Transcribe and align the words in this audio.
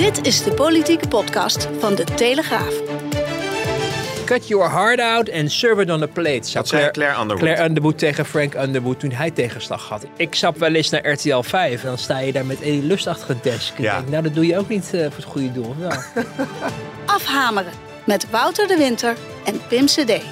Dit 0.00 0.26
is 0.26 0.42
de 0.42 0.52
politieke 0.52 1.08
podcast 1.08 1.68
van 1.78 1.94
De 1.94 2.04
Telegraaf. 2.04 2.74
Cut 4.24 4.48
your 4.48 4.70
heart 4.70 5.00
out 5.00 5.32
and 5.32 5.52
serve 5.52 5.82
it 5.82 5.90
on 5.90 6.02
a 6.02 6.06
plate. 6.06 6.40
Zou 6.42 6.54
Dat 6.54 6.68
zei 6.68 6.90
Claire 6.90 7.20
Underwood. 7.20 7.38
Claire 7.38 7.64
Underwood 7.64 7.98
tegen 7.98 8.24
Frank 8.24 8.54
Underwood 8.54 9.00
toen 9.00 9.10
hij 9.10 9.30
tegenslag 9.30 9.88
had. 9.88 10.06
Ik 10.16 10.34
stap 10.34 10.58
wel 10.58 10.74
eens 10.74 10.90
naar 10.90 11.10
RTL 11.10 11.40
5 11.40 11.82
en 11.82 11.88
dan 11.88 11.98
sta 11.98 12.18
je 12.18 12.32
daar 12.32 12.46
met 12.46 12.60
Eddie 12.60 12.82
Lust 12.82 13.06
achter 13.06 13.28
het 13.28 13.42
desk. 13.42 13.78
Ja. 13.78 13.96
denk, 13.96 14.08
nou 14.08 14.22
dat 14.22 14.34
doe 14.34 14.46
je 14.46 14.58
ook 14.58 14.68
niet 14.68 14.94
eh, 14.94 15.00
voor 15.00 15.16
het 15.16 15.24
goede 15.24 15.52
doel. 15.52 15.74
Nou, 15.78 15.94
Afhameren 17.16 17.72
met 18.04 18.30
Wouter 18.30 18.68
de 18.68 18.76
Winter 18.76 19.16
en 19.44 19.60
Pim 19.68 19.86
CD. 19.86 20.22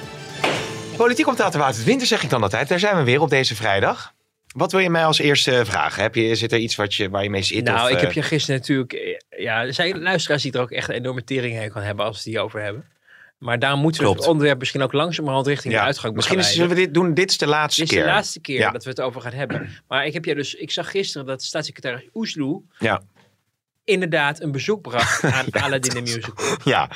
Politiek 0.97 1.25
commentator 1.25 1.59
Wouter 1.59 1.83
Winter 1.83 2.07
zeg 2.07 2.23
ik 2.23 2.29
dan 2.29 2.43
altijd. 2.43 2.67
Daar 2.67 2.79
zijn 2.79 2.97
we 2.97 3.03
weer 3.03 3.21
op 3.21 3.29
deze 3.29 3.55
vrijdag. 3.55 4.13
Wat 4.55 4.71
wil 4.71 4.81
je 4.81 4.89
mij 4.89 5.05
als 5.05 5.19
eerste 5.19 5.65
vragen? 5.65 6.01
Heb 6.03 6.15
je, 6.15 6.35
zit 6.35 6.51
er 6.51 6.57
iets 6.59 6.75
wat 6.75 6.93
je, 6.93 7.09
waar 7.09 7.23
je 7.23 7.29
mee 7.29 7.43
zit? 7.43 7.63
nou 7.63 7.81
of, 7.81 7.89
ik 7.89 7.95
eh, 7.95 8.01
heb 8.01 8.11
je 8.11 8.21
gisteren 8.21 8.59
natuurlijk... 8.59 8.93
eh, 8.93 9.43
Ja, 9.43 9.61
er 9.65 9.73
zijn 9.73 10.01
luisteraars 10.01 10.41
die 10.43 10.51
er 10.51 10.61
ook 10.61 10.71
echt 10.71 10.89
een 10.89 10.95
enorme 10.95 11.23
tering 11.23 11.55
heen 11.57 11.69
kan 11.71 11.81
hebben 11.81 12.05
als 12.05 12.15
ze 12.21 12.23
het 12.23 12.31
hier 12.37 12.43
over 12.45 12.61
hebben. 12.61 12.85
Maar 13.37 13.59
daar 13.59 13.77
moeten 13.77 14.03
we 14.03 14.09
het 14.09 14.27
onderwerp 14.27 14.59
misschien 14.59 14.81
ook 14.81 14.93
langzamerhand 14.93 15.47
richting 15.47 15.73
de 15.73 15.79
uitgang 15.79 16.15
Misschien 16.15 16.43
zullen 16.43 16.69
we 16.69 16.75
dit 16.75 16.93
doen. 16.93 17.13
Dit 17.13 17.29
is 17.29 17.37
de 17.37 17.47
laatste 17.47 17.81
Dit 17.81 17.89
is 17.89 17.95
keer. 17.97 18.05
de 18.05 18.11
laatste 18.11 18.39
keer 18.39 18.59
Ja. 18.59 18.71
dat 18.71 18.83
we 18.83 18.89
het 18.89 19.01
over 19.01 19.21
gaan 19.21 19.31
hebben. 19.33 19.69
Maar 19.87 20.05
ik 20.05 20.13
heb 20.13 20.25
je 20.25 20.35
dus, 20.35 20.53
ik 20.55 20.71
zag 20.71 20.91
gisteren 20.91 21.27
dat 21.27 21.43
staatssecretaris 21.43 22.03
Oesloe 22.13 22.61
Ja. 22.79 23.01
inderdaad 23.83 24.41
een 24.41 24.51
bezoek 24.51 24.81
bracht 24.81 25.23
aan 25.33 25.45
Aladdin 25.51 25.93
de 25.93 26.01
Musical. 26.01 26.33
Ja, 26.63 26.89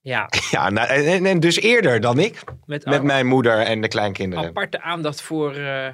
Ja, 0.00 0.28
ja 0.50 0.70
nou, 0.70 0.88
en, 0.88 1.26
en 1.26 1.40
dus 1.40 1.60
eerder 1.60 2.00
dan 2.00 2.18
ik. 2.18 2.40
met, 2.66 3.02
mijn 3.02 3.26
moeder 3.26 3.58
en 3.58 3.80
de 3.80 3.88
kleinkinderen. 3.88 4.44
aparte 4.48 4.80
aandacht 4.82 5.20
voor, 5.22 5.54
eh, 5.54 5.88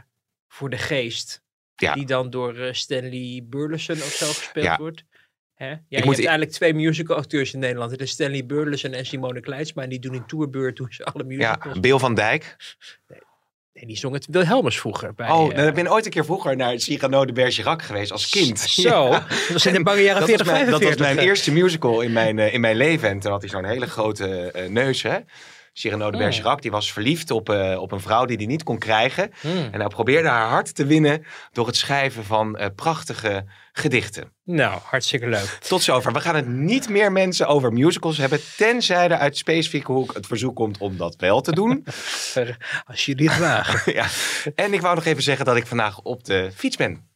voor 0.53 0.70
de 0.70 0.78
geest. 0.78 1.42
Ja. 1.77 1.95
Die 1.95 2.06
dan 2.06 2.31
door 2.31 2.56
eh, 2.56 2.72
Stanley 2.72 3.41
Burleson 3.45 3.97
of 3.97 4.12
zo 4.12 4.27
gespeeld 4.27 4.64
Ja. 4.67 4.77
wordt. 4.77 5.05
Hè? 5.55 5.69
Ja, 5.69 5.78
je 5.89 5.97
moet 6.05 6.14
hebt 6.17 6.27
eigenlijk 6.27 6.50
twee 6.50 6.75
musical 6.75 7.17
acteurs 7.17 7.53
in 7.53 7.58
Nederland. 7.58 7.91
Het 7.91 8.00
is 8.00 8.11
Stanley 8.11 8.47
Burleson 8.47 8.92
en 8.92 9.06
Simone 9.06 9.41
Kleinsma. 9.41 9.83
En 9.83 9.89
die 9.89 9.98
doen 9.98 10.14
in 10.14 10.27
tourbeurt 10.27 10.77
doen 10.77 10.86
ze 10.91 11.05
alle 11.05 11.25
Ja, 11.28 11.36
musicals. 11.36 11.80
Beel 11.80 11.98
van 11.98 12.14
Dijk. 12.14 12.56
Nee, 13.73 13.86
die 13.86 13.97
zong 13.97 14.14
het 14.14 14.27
Wilhelmus 14.30 14.78
vroeger. 14.80 15.14
Bij, 15.14 15.30
Oh, 15.30 15.50
eh, 15.50 15.56
nou, 15.56 15.69
ik 15.69 15.75
ben 15.75 15.92
ooit 15.92 16.05
een 16.05 16.11
keer 16.11 16.25
vroeger 16.25 16.56
naar 16.56 16.78
Cyrano 16.80 17.25
de 17.25 17.33
Bergerac 17.33 17.83
geweest 17.83 18.12
als 18.12 18.28
kind. 18.30 18.58
Zo, 18.86 18.89
Ja. 19.06 19.11
dat 19.28 19.48
was 19.48 19.67
in 19.67 19.73
de 19.73 19.83
bange 19.83 20.00
jaren 20.03 20.20
Dat 20.20 20.28
40, 20.28 20.47
was, 20.47 20.55
mijn, 20.56 20.70
dat 20.70 20.80
was 20.80 20.89
45. 20.89 21.17
mijn 21.17 21.28
eerste 21.28 21.53
musical 21.53 22.00
in 22.00 22.12
mijn, 22.12 22.39
eh, 22.39 22.55
in 22.55 22.61
mijn 22.61 22.77
leven. 22.77 23.08
En 23.08 23.19
toen 23.19 23.30
had 23.30 23.41
hij 23.41 23.50
zo'n 23.50 23.64
hele 23.64 23.86
grote 23.86 24.50
eh, 24.50 24.69
neus, 24.69 25.03
hè. 25.03 25.19
Cyrano 25.72 26.10
de 26.10 26.16
Hmm. 26.16 26.26
Bergerac, 26.26 26.62
die 26.62 26.70
was 26.70 26.92
verliefd 26.92 27.30
op, 27.30 27.48
eh, 27.48 27.80
op 27.80 27.92
een 27.92 28.00
vrouw 28.00 28.24
die 28.24 28.36
hij 28.36 28.46
niet 28.46 28.62
kon 28.62 28.78
krijgen. 28.78 29.30
Hmm. 29.40 29.68
En 29.70 29.80
hij 29.80 29.88
probeerde 29.88 30.28
haar 30.28 30.48
hart 30.48 30.74
te 30.74 30.86
winnen 30.86 31.24
door 31.52 31.66
het 31.66 31.76
schrijven 31.76 32.24
van 32.24 32.56
eh, 32.56 32.66
prachtige 32.76 33.44
gedichten. 33.72 34.32
Nou, 34.44 34.80
hartstikke 34.84 35.28
leuk. 35.28 35.58
Tot 35.68 35.82
zover. 35.82 36.12
We 36.12 36.20
gaan 36.20 36.34
het 36.34 36.48
niet 36.48 36.88
meer 36.88 37.12
mensen 37.12 37.46
over 37.46 37.72
musicals 37.72 38.16
hebben, 38.16 38.40
tenzij 38.56 39.08
er 39.08 39.16
uit 39.16 39.36
specifieke 39.36 39.92
hoek 39.92 40.14
het 40.14 40.26
verzoek 40.26 40.56
komt 40.56 40.78
om 40.78 40.96
dat 40.96 41.16
wel 41.16 41.40
te 41.40 41.52
doen. 41.52 41.84
Als 42.90 43.04
jullie 43.04 43.30
het 43.30 43.38
wagen. 43.38 43.92
ja. 44.00 44.06
En 44.54 44.72
ik 44.72 44.80
wou 44.80 44.94
nog 44.94 45.05
even 45.05 45.22
zeggen 45.22 45.44
dat 45.44 45.56
ik 45.56 45.66
vandaag 45.66 46.00
op 46.00 46.24
de 46.24 46.50
fiets 46.55 46.77
ben. 46.77 47.11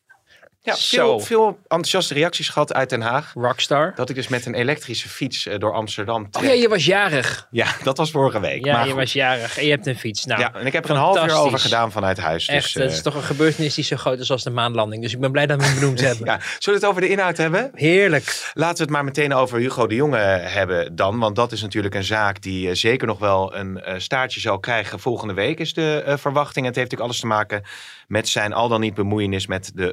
Ja, 0.66 0.76
veel, 0.76 1.20
veel 1.20 1.58
enthousiaste 1.62 2.14
reacties 2.14 2.48
gehad 2.48 2.74
uit 2.74 2.90
Den 2.90 3.00
Haag. 3.00 3.32
Rockstar. 3.34 3.92
Dat 3.94 4.08
ik 4.08 4.14
dus 4.16 4.28
met 4.28 4.46
een 4.46 4.54
elektrische 4.54 5.08
fiets 5.08 5.46
eh, 5.46 5.58
door 5.58 5.72
Amsterdam 5.72 6.22
Oh 6.22 6.28
trek. 6.30 6.44
ja, 6.48 6.52
je 6.52 6.68
was 6.68 6.84
jarig. 6.84 7.48
Ja, 7.50 7.66
dat 7.82 7.96
was 7.96 8.10
vorige 8.10 8.40
week. 8.40 8.64
Ja, 8.64 8.72
maar 8.72 8.84
je 8.84 8.90
goed. 8.90 9.00
was 9.00 9.12
jarig 9.12 9.58
en 9.58 9.64
je 9.64 9.70
hebt 9.70 9.86
een 9.86 9.96
fiets. 9.98 10.24
Nou, 10.24 10.40
ja, 10.40 10.54
en 10.54 10.66
ik 10.66 10.72
heb 10.72 10.84
er 10.84 10.90
een 10.90 10.96
half 10.96 11.24
uur 11.26 11.34
over 11.34 11.58
gedaan 11.58 11.92
vanuit 11.92 12.18
huis. 12.18 12.48
Echt, 12.48 12.64
dus, 12.64 12.72
dat 12.72 12.90
is 12.90 12.96
eh, 12.96 13.02
toch 13.02 13.14
een 13.14 13.22
gebeurtenis 13.22 13.74
die 13.74 13.84
zo 13.84 13.96
groot 13.96 14.18
is 14.18 14.30
als 14.30 14.42
de 14.42 14.50
maanlanding. 14.50 15.02
Dus 15.02 15.12
ik 15.12 15.20
ben 15.20 15.32
blij 15.32 15.46
dat 15.46 15.60
we 15.60 15.64
hem 15.66 15.74
benoemd 15.74 16.00
hebben. 16.10 16.26
ja. 16.26 16.40
Zullen 16.58 16.80
we 16.80 16.86
het 16.86 16.94
over 16.96 17.00
de 17.00 17.08
inhoud 17.08 17.36
hebben? 17.36 17.70
Heerlijk. 17.74 18.50
Laten 18.54 18.76
we 18.76 18.82
het 18.82 18.92
maar 18.92 19.04
meteen 19.04 19.34
over 19.34 19.58
Hugo 19.58 19.86
de 19.86 19.94
Jonge 19.94 20.18
hebben 20.42 20.96
dan. 20.96 21.18
Want 21.18 21.36
dat 21.36 21.52
is 21.52 21.62
natuurlijk 21.62 21.94
een 21.94 22.04
zaak 22.04 22.42
die 22.42 22.68
eh, 22.68 22.74
zeker 22.74 23.06
nog 23.06 23.18
wel 23.18 23.54
een 23.56 23.80
staartje 23.96 24.40
zal 24.40 24.58
krijgen 24.58 25.00
volgende 25.00 25.34
week, 25.34 25.58
is 25.58 25.74
de 25.74 26.14
verwachting. 26.18 26.66
Het 26.66 26.76
heeft 26.76 26.90
natuurlijk 26.90 27.02
alles 27.02 27.20
te 27.20 27.26
maken 27.26 27.62
met 28.06 28.28
zijn 28.28 28.52
al 28.52 28.68
dan 28.68 28.80
niet 28.80 28.94
bemoeienis 28.94 29.46
met 29.46 29.70
de 29.74 29.92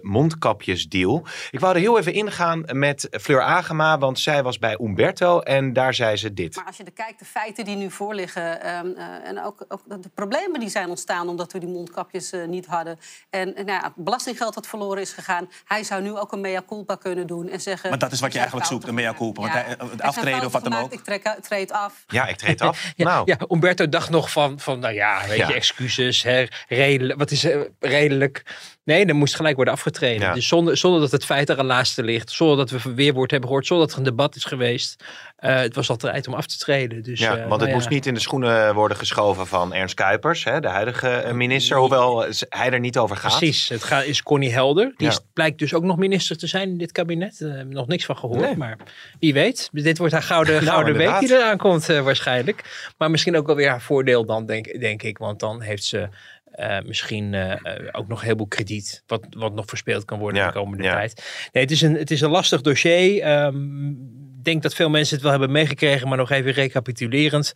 mondkapjesdeal. 0.68 1.24
Ik 1.52 1.60
wou 1.60 1.74
er 1.76 1.80
heel 1.82 1.98
even 2.00 2.14
ingaan 2.14 2.64
met 2.72 3.08
Fleur 3.22 3.42
Agema, 3.42 3.98
want 3.98 4.20
zij 4.20 4.44
was 4.44 4.60
bij 4.60 4.78
Umberto 4.82 5.40
en 5.40 5.74
daar 5.74 5.94
zei 5.94 6.16
ze 6.16 6.34
dit. 6.34 6.56
Maar 6.56 6.66
als 6.66 6.78
je 6.78 6.84
er 6.84 6.92
kijkt, 6.92 7.20
de 7.20 7.26
feiten 7.26 7.66
die 7.66 7.76
nu 7.76 7.92
voorliggen... 7.92 8.62
ehm, 8.62 8.88
eh, 8.98 9.28
en 9.30 9.44
ook, 9.44 9.66
ook 9.68 9.82
de 10.02 10.10
problemen 10.14 10.60
die 10.60 10.70
zijn 10.70 10.90
ontstaan 10.90 11.28
omdat 11.30 11.52
we 11.52 11.60
die 11.60 11.70
mondkapjes 11.70 12.32
eh, 12.32 12.46
niet 12.46 12.66
hadden... 12.66 13.00
en 13.30 13.56
eh, 13.56 13.66
nou 13.66 13.78
ja, 13.80 13.84
het 13.84 13.96
belastinggeld 13.96 14.54
dat 14.54 14.68
verloren 14.68 15.02
is 15.02 15.12
gegaan... 15.14 15.50
hij 15.66 15.84
zou 15.84 16.02
nu 16.02 16.18
ook 16.18 16.32
een 16.32 16.42
mea 16.42 16.64
culpa 16.68 16.96
kunnen 16.96 17.28
doen 17.28 17.50
en 17.50 17.62
zeggen... 17.62 17.90
Maar 17.90 18.00
dat 18.00 18.12
is 18.12 18.20
wat 18.20 18.34
je 18.34 18.40
"Ik 18.40 18.44
heb 18.44 18.54
eigenlijk 18.54 18.72
zoekt, 18.84 18.88
een 18.88 19.04
mea 19.04 19.14
culpa. 19.14 19.42
Want 19.42 19.54
hij- 19.54 19.64
het 19.64 19.78
zijn 19.80 20.02
aftreden 20.02 20.46
of 20.46 20.52
wat 20.52 20.64
dan 20.64 20.74
ook. 20.74 20.92
Ik 20.94 21.00
trek, 21.04 21.36
treed 21.42 21.72
af. 21.72 22.04
Ja, 22.08 22.28
ik 22.28 22.36
treed 22.36 22.62
af. 22.62 22.82
Ja, 22.96 23.06
nou, 23.06 23.22
ja, 23.26 23.38
Umberto 23.50 23.90
dacht 23.90 24.10
nog 24.10 24.32
van, 24.32 24.60
van 24.60 24.80
nou 24.80 24.94
ja, 24.94 25.22
weet 25.28 25.38
Ja. 25.38 25.48
je, 25.48 25.54
excuses, 25.54 26.24
hè, 26.24 26.46
redelijk, 26.68 27.20
wat 27.20 27.32
is 27.32 27.44
eh, 27.44 27.60
redelijk. 27.80 28.44
Nee, 28.86 29.06
dan 29.06 29.16
moest 29.16 29.36
gelijk 29.36 29.56
worden 29.56 29.74
afgetreden. 29.74 30.28
Ja. 30.28 30.34
Dus 30.34 30.48
zonder, 30.48 30.78
zonder 30.78 31.02
dat 31.02 31.12
het 31.12 31.26
feit 31.26 31.50
er 31.50 31.60
een 31.60 31.66
laatste 31.66 32.04
ligt, 32.04 32.32
zonder 32.32 32.58
dat 32.58 32.70
we 32.70 32.94
weerwoord 32.94 33.32
hebben 33.32 33.50
gehoord, 33.50 33.68
zonder 33.68 33.86
dat 33.86 33.96
er 33.96 34.02
een 34.02 34.10
debat 34.10 34.36
is 34.36 34.44
geweest. 34.44 35.04
Eh, 35.36 35.56
het 35.56 35.76
was 35.76 35.90
al 35.90 35.96
tijd 35.96 36.28
om 36.28 36.34
af 36.34 36.46
te 36.48 36.58
treden. 36.58 37.04
Dus, 37.04 37.20
ja, 37.20 37.32
eh, 37.32 37.36
want 37.36 37.48
nou 37.50 37.60
het 37.60 37.70
ja. 37.70 37.76
moest 37.76 37.90
niet 37.90 38.06
in 38.06 38.14
de 38.14 38.20
schoenen 38.20 38.74
worden 38.74 38.98
geschoven 38.98 39.48
van 39.48 39.74
Ernst 39.74 39.96
Kuipers, 39.96 40.44
hè, 40.44 40.60
de 40.60 40.68
huidige 40.68 41.10
eh, 41.10 41.34
minister, 41.34 41.78
hoewel 41.78 42.26
hij 42.50 42.72
er 42.72 42.80
niet 42.80 42.98
over 42.98 43.16
gaat. 43.18 43.38
Precies, 43.38 43.70
het 43.70 43.84
gaat, 43.84 44.04
is 44.06 44.24
Connie 44.24 44.52
Helder. 44.54 44.94
Die 44.98 45.08
Ja. 45.08 45.14
is, 45.14 45.20
blijkt 45.34 45.60
dus 45.60 45.74
ook 45.74 45.84
nog 45.84 45.98
minister 45.98 46.38
te 46.38 46.48
zijn 46.48 46.70
in 46.70 46.78
dit 46.78 46.92
kabinet. 46.92 47.40
Daar 47.40 47.50
hebben 47.50 47.68
we 47.68 47.74
nog 47.74 47.88
niks 47.88 48.06
van 48.06 48.18
gehoord, 48.18 48.40
Nee. 48.40 48.58
maar 48.58 48.78
wie 49.20 49.34
weet. 49.34 49.70
Dit 49.72 49.98
wordt 49.98 50.14
haar 50.14 50.24
gouden, 50.24 50.54
Nou, 50.64 50.66
gouden 50.66 50.96
week 50.98 51.20
die 51.20 51.34
eraan 51.36 51.58
komt 51.58 51.86
waarschijnlijk. 51.86 52.92
Maar 52.98 53.12
misschien 53.12 53.38
ook 53.38 53.46
wel 53.46 53.56
weer 53.56 53.70
haar 53.70 53.82
voordeel 53.82 54.26
dan, 54.26 54.46
denk, 54.46 54.80
denk 54.80 55.04
ik. 55.04 55.18
Want 55.18 55.40
dan 55.40 55.62
heeft 55.62 55.84
ze 55.84 56.10
eh, 56.54 56.78
misschien 56.86 57.34
eh, 57.34 57.52
eh, 57.52 57.88
ook 57.92 58.08
nog 58.08 58.18
een 58.18 58.24
heleboel 58.24 58.48
krediet. 58.48 59.04
Wat, 59.08 59.26
wat 59.30 59.54
nog 59.54 59.66
verspeeld 59.66 60.06
kan 60.06 60.20
worden 60.20 60.42
Ja, 60.42 60.48
de 60.48 60.54
komende 60.54 60.84
ja. 60.84 60.94
tijd. 60.94 61.50
Nee, 61.52 61.64
het 61.64 61.72
is 61.72 61.82
een, 61.82 61.96
het 61.96 62.12
is 62.12 62.22
een 62.22 62.30
lastig 62.30 62.62
dossier. 62.62 63.22
Ehm, 63.22 63.90
Ik 64.38 64.50
denk 64.50 64.64
dat 64.64 64.76
veel 64.76 64.90
mensen 64.90 65.14
het 65.14 65.24
wel 65.24 65.32
hebben 65.32 65.52
meegekregen, 65.52 66.08
maar 66.08 66.18
nog 66.18 66.32
even 66.32 66.52
recapitulerend. 66.52 67.54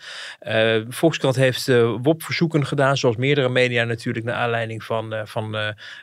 Volkskrant 0.88 1.35
heeft 1.35 1.68
WOP-verzoeken 2.02 2.66
gedaan, 2.66 2.97
zoals 2.97 3.16
meerdere 3.16 3.50
media 3.50 3.84
natuurlijk, 3.84 4.25
naar 4.25 4.35
aanleiding 4.35 4.84
van, 4.84 5.16
van 5.24 5.52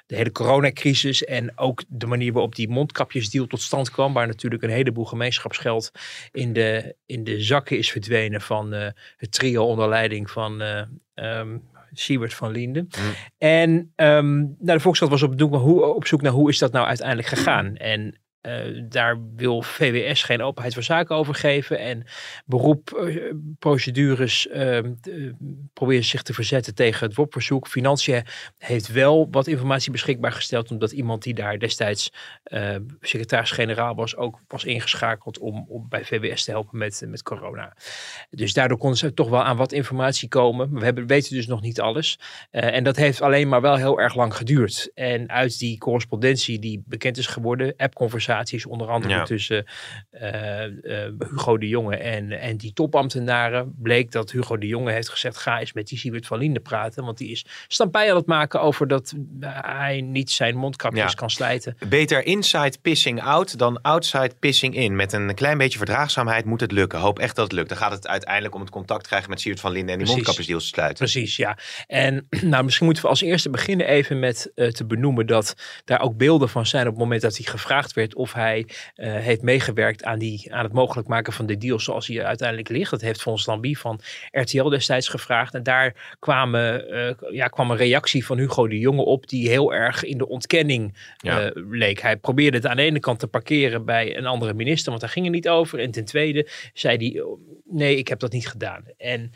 de 0.06 0.16
hele 0.16 0.32
coronacrisis. 0.32 1.24
En 1.24 1.58
ook 1.58 1.82
de 1.88 2.06
manier 2.06 2.32
waarop 2.32 2.54
die 2.54 2.68
mondkapjesdeal 2.68 3.46
tot 3.46 3.60
stand 3.60 3.90
kwam, 3.90 4.12
waar 4.12 4.26
natuurlijk 4.26 4.62
een 4.62 4.70
heleboel 4.70 5.04
gemeenschapsgeld 5.04 5.90
in 6.32 6.52
de, 6.52 6.96
in 7.06 7.24
de 7.24 7.40
zakken 7.40 7.78
is 7.78 7.90
verdwenen 7.90 8.40
van 8.40 8.72
het 9.16 9.32
trio 9.32 9.64
onder 9.64 9.88
leiding 9.88 10.30
van 10.30 10.62
eh 10.62 10.82
ehm, 11.14 11.56
Siebert 11.94 12.34
van 12.34 12.50
Linden. 12.50 12.88
En 13.38 13.92
ehm, 13.94 14.36
nou, 14.38 14.54
de 14.58 14.80
Volkskrant 14.80 15.12
was 15.12 15.22
op, 15.22 15.52
op 15.96 16.06
zoek 16.06 16.22
naar 16.22 16.32
hoe 16.32 16.50
is 16.50 16.58
dat 16.58 16.72
nou 16.72 16.86
uiteindelijk 16.86 17.28
gegaan. 17.28 17.76
En 17.76 18.18
eh, 18.44 18.82
daar 18.88 19.18
wil 19.36 19.62
VWS 19.62 20.22
geen 20.22 20.42
openheid 20.42 20.74
van 20.74 20.82
zaken 20.82 21.16
over 21.16 21.34
geven. 21.34 21.78
En 21.78 22.04
beroepprocedures 22.44 24.48
proberen 25.72 26.04
zich 26.04 26.22
te 26.22 26.34
verzetten 26.34 26.74
tegen 26.74 27.06
het 27.06 27.16
WOP-verzoek. 27.16 27.68
Financiën 27.68 28.24
heeft 28.58 28.92
wel 28.92 29.28
wat 29.30 29.46
informatie 29.46 29.92
beschikbaar 29.92 30.32
gesteld. 30.32 30.70
Omdat 30.70 30.92
iemand 30.92 31.22
die 31.22 31.34
daar 31.34 31.58
destijds 31.58 32.12
eh, 32.42 32.76
secretaris-generaal 33.00 33.94
was, 33.94 34.16
ook 34.16 34.40
was 34.48 34.64
ingeschakeld 34.64 35.38
om, 35.38 35.64
om 35.68 35.88
bij 35.88 36.04
VWS 36.04 36.44
te 36.44 36.50
helpen 36.50 36.78
met, 36.78 37.02
met 37.06 37.22
corona. 37.22 37.76
Dus 38.30 38.52
daardoor 38.52 38.78
konden 38.78 38.98
ze 38.98 39.14
toch 39.14 39.28
wel 39.28 39.42
aan 39.42 39.56
wat 39.56 39.72
informatie 39.72 40.28
komen. 40.28 40.70
Maar 40.70 40.78
we 40.78 40.84
hebben, 40.84 41.06
weten 41.06 41.34
dus 41.34 41.46
nog 41.46 41.60
niet 41.60 41.80
alles. 41.80 42.18
Eh, 42.50 42.74
en 42.74 42.84
dat 42.84 42.96
heeft 42.96 43.20
alleen 43.20 43.48
maar 43.48 43.60
wel 43.60 43.76
heel 43.76 44.00
erg 44.00 44.14
lang 44.14 44.36
geduurd. 44.36 44.90
En 44.94 45.30
uit 45.30 45.58
die 45.58 45.78
correspondentie 45.78 46.58
die 46.58 46.82
bekend 46.86 47.16
is 47.16 47.26
geworden, 47.26 47.74
appconversaties 47.76 48.32
onder 48.68 48.88
andere 48.88 49.14
Ja. 49.14 49.24
tussen 49.24 49.64
eh, 50.10 50.64
eh, 50.64 51.12
Hugo 51.18 51.58
de 51.58 51.68
Jonge 51.68 51.96
en, 51.96 52.32
en 52.32 52.56
die 52.56 52.72
topambtenaren, 52.72 53.74
bleek 53.78 54.12
dat 54.12 54.30
Hugo 54.30 54.58
de 54.58 54.66
Jonge 54.66 54.92
heeft 54.92 55.08
gezegd: 55.08 55.36
ga 55.36 55.60
eens 55.60 55.72
met 55.72 55.86
die 55.86 55.98
Siewert 55.98 56.26
van 56.26 56.38
Linden 56.38 56.62
praten. 56.62 57.04
Want 57.04 57.18
die 57.18 57.30
is 57.30 57.44
stampij 57.68 58.10
aan 58.10 58.16
het 58.16 58.26
maken 58.26 58.60
over 58.60 58.88
dat 58.88 59.14
hij 59.50 60.00
niet 60.00 60.30
zijn 60.30 60.56
mondkapjes 60.56 61.10
Ja. 61.10 61.16
kan 61.16 61.30
slijten. 61.30 61.76
Beter 61.88 62.26
inside 62.26 62.78
pissing 62.82 63.22
out 63.22 63.58
dan 63.58 63.80
outside 63.82 64.32
pissing 64.38 64.74
in. 64.76 64.96
Met 64.96 65.12
een 65.12 65.34
klein 65.34 65.58
beetje 65.58 65.78
verdraagzaamheid 65.78 66.44
moet 66.44 66.60
het 66.60 66.72
lukken. 66.72 66.98
Hoop 66.98 67.18
echt 67.18 67.36
dat 67.36 67.44
het 67.44 67.52
lukt. 67.52 67.68
Dan 67.68 67.78
gaat 67.78 67.90
het 67.92 68.06
uiteindelijk 68.06 68.54
om 68.54 68.60
het 68.60 68.70
contact 68.70 69.06
krijgen 69.06 69.30
met 69.30 69.40
Siewert 69.40 69.60
van 69.62 69.72
Linden 69.72 69.90
en 69.92 69.98
die 69.98 70.06
Precies. 70.06 70.14
mondkapjesdeals 70.26 70.62
te 70.62 70.68
sluiten. 70.74 70.98
Precies, 70.98 71.36
ja. 71.36 71.58
En 71.86 72.26
nou, 72.52 72.64
misschien 72.64 72.84
moeten 72.86 73.02
we 73.04 73.08
als 73.10 73.20
eerste 73.22 73.50
beginnen 73.50 73.86
even 73.86 74.18
met 74.18 74.52
eh, 74.54 74.68
te 74.68 74.86
benoemen 74.86 75.26
dat 75.26 75.54
daar 75.84 76.00
ook 76.00 76.16
beelden 76.16 76.48
van 76.48 76.66
zijn 76.66 76.86
op 76.86 76.92
het 76.92 77.02
moment 77.02 77.20
dat 77.22 77.36
hij 77.36 77.46
gevraagd 77.46 77.92
werd 77.92 78.14
of 78.24 78.32
hij 78.32 78.66
eh, 78.94 79.12
heeft 79.14 79.42
meegewerkt 79.42 80.04
aan, 80.04 80.18
die, 80.18 80.54
aan 80.54 80.64
het 80.64 80.72
mogelijk 80.72 81.08
maken 81.08 81.32
van 81.32 81.46
de 81.46 81.56
deal 81.56 81.80
zoals 81.80 82.06
hij 82.06 82.24
uiteindelijk 82.24 82.68
ligt. 82.68 82.90
Dat 82.90 83.00
heeft 83.00 83.22
Fons 83.22 83.46
Lambie 83.46 83.78
van 83.78 84.00
RTL 84.30 84.68
destijds 84.68 85.08
gevraagd. 85.08 85.54
En 85.54 85.62
daar 85.62 86.16
kwamen, 86.18 86.88
eh, 86.90 87.30
ja, 87.30 87.46
kwam 87.48 87.70
een 87.70 87.76
reactie 87.76 88.26
van 88.26 88.38
Hugo 88.38 88.68
de 88.68 88.78
Jonge 88.78 89.04
op 89.04 89.28
die 89.28 89.48
heel 89.48 89.74
erg 89.74 90.04
in 90.04 90.18
de 90.18 90.28
ontkenning 90.28 90.94
Ja. 91.16 91.40
eh, 91.40 91.50
leek. 91.70 92.00
Hij 92.00 92.16
probeerde 92.16 92.56
het 92.56 92.66
aan 92.66 92.76
de 92.76 92.82
ene 92.82 93.00
kant 93.00 93.18
te 93.18 93.26
parkeren 93.26 93.84
bij 93.84 94.16
een 94.16 94.26
andere 94.26 94.54
minister, 94.54 94.88
want 94.88 95.00
daar 95.00 95.10
ging 95.10 95.24
het 95.24 95.34
niet 95.34 95.48
over. 95.48 95.78
En 95.78 95.90
ten 95.90 96.04
tweede 96.04 96.48
zei 96.72 96.96
hij, 96.96 97.20
oh, 97.20 97.40
nee, 97.64 97.96
ik 97.96 98.08
heb 98.08 98.18
dat 98.18 98.32
niet 98.32 98.48
gedaan. 98.48 98.84
En 98.98 99.32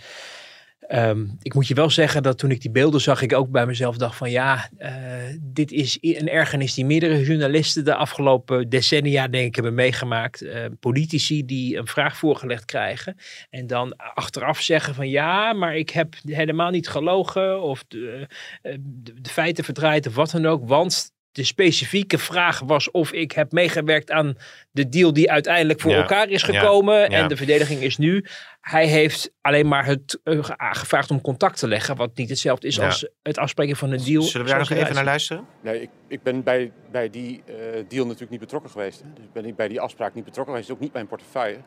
Ehm, 0.88 1.26
ik 1.42 1.54
moet 1.54 1.66
je 1.66 1.74
wel 1.74 1.90
zeggen 1.90 2.22
dat 2.22 2.38
toen 2.38 2.50
ik 2.50 2.60
die 2.60 2.70
beelden 2.70 3.00
zag, 3.00 3.22
ik 3.22 3.32
ook 3.32 3.50
bij 3.50 3.66
mezelf 3.66 3.96
dacht 3.96 4.16
van 4.16 4.30
ja, 4.30 4.68
eh, 4.78 4.92
dit 5.40 5.72
is 5.72 5.98
een 6.00 6.28
ergernis 6.28 6.74
die 6.74 6.84
meerdere 6.84 7.22
journalisten 7.22 7.84
de 7.84 7.94
afgelopen 7.94 8.68
decennia 8.68 9.28
denk 9.28 9.46
ik 9.46 9.54
hebben 9.54 9.74
meegemaakt. 9.74 10.42
Eh, 10.42 10.64
politici 10.80 11.44
die 11.44 11.76
een 11.76 11.86
vraag 11.86 12.16
voorgelegd 12.16 12.64
krijgen 12.64 13.16
en 13.50 13.66
dan 13.66 13.96
achteraf 13.96 14.60
zeggen 14.60 14.94
van 14.94 15.08
ja, 15.08 15.52
maar 15.52 15.76
ik 15.76 15.90
heb 15.90 16.14
helemaal 16.24 16.70
niet 16.70 16.88
gelogen 16.88 17.62
of 17.62 17.84
de, 17.88 18.26
eh, 18.62 18.76
de, 18.80 19.20
de 19.20 19.30
feiten 19.30 19.64
verdraaid 19.64 20.06
of 20.06 20.14
wat 20.14 20.30
dan 20.30 20.46
ook, 20.46 20.68
want 20.68 21.12
de 21.38 21.44
specifieke 21.44 22.18
vraag 22.18 22.60
was 22.60 22.90
of 22.90 23.12
ik 23.12 23.32
heb 23.32 23.52
meegewerkt 23.52 24.10
aan 24.10 24.36
de 24.70 24.88
deal 24.88 25.12
die 25.12 25.30
uiteindelijk 25.30 25.80
voor 25.80 25.90
Ja, 25.90 25.96
elkaar 25.96 26.28
is 26.28 26.42
gekomen. 26.42 26.94
ja. 26.94 27.06
En 27.08 27.28
de 27.28 27.36
verdediging 27.36 27.80
is 27.80 27.96
nu, 27.96 28.24
hij 28.60 28.86
heeft 28.86 29.30
alleen 29.40 29.68
maar 29.68 29.84
het 29.86 30.18
ge- 30.24 30.54
gevraagd 30.58 31.10
om 31.10 31.20
contact 31.20 31.58
te 31.58 31.68
leggen. 31.68 31.96
Wat 31.96 32.16
niet 32.16 32.28
hetzelfde 32.28 32.66
is 32.66 32.76
Ja. 32.76 32.84
als 32.86 33.08
het 33.22 33.38
afspreken 33.38 33.76
van 33.76 33.90
een 33.92 34.04
deal. 34.04 34.22
Zullen 34.22 34.46
we 34.46 34.52
daar 34.52 34.60
nog 34.60 34.70
even 34.70 34.94
naar 34.94 35.04
luisteren? 35.04 35.46
Nee, 35.60 35.80
ik, 35.82 35.90
ik 36.08 36.22
ben 36.22 36.42
bij, 36.42 36.72
bij 36.90 37.10
die 37.10 37.42
eh, 37.46 37.54
deal 37.88 38.04
natuurlijk 38.04 38.30
niet 38.30 38.40
betrokken 38.40 38.70
geweest. 38.70 39.00
Hè. 39.00 39.06
Dus 39.14 39.24
ik 39.24 39.32
ben 39.32 39.44
niet 39.44 39.56
bij 39.56 39.68
die 39.68 39.80
afspraak 39.80 40.14
niet 40.14 40.24
betrokken 40.24 40.54
geweest. 40.54 40.72
Ook 40.72 40.80
niet 40.80 40.92
mijn 40.92 41.06
portefeuille. 41.06 41.58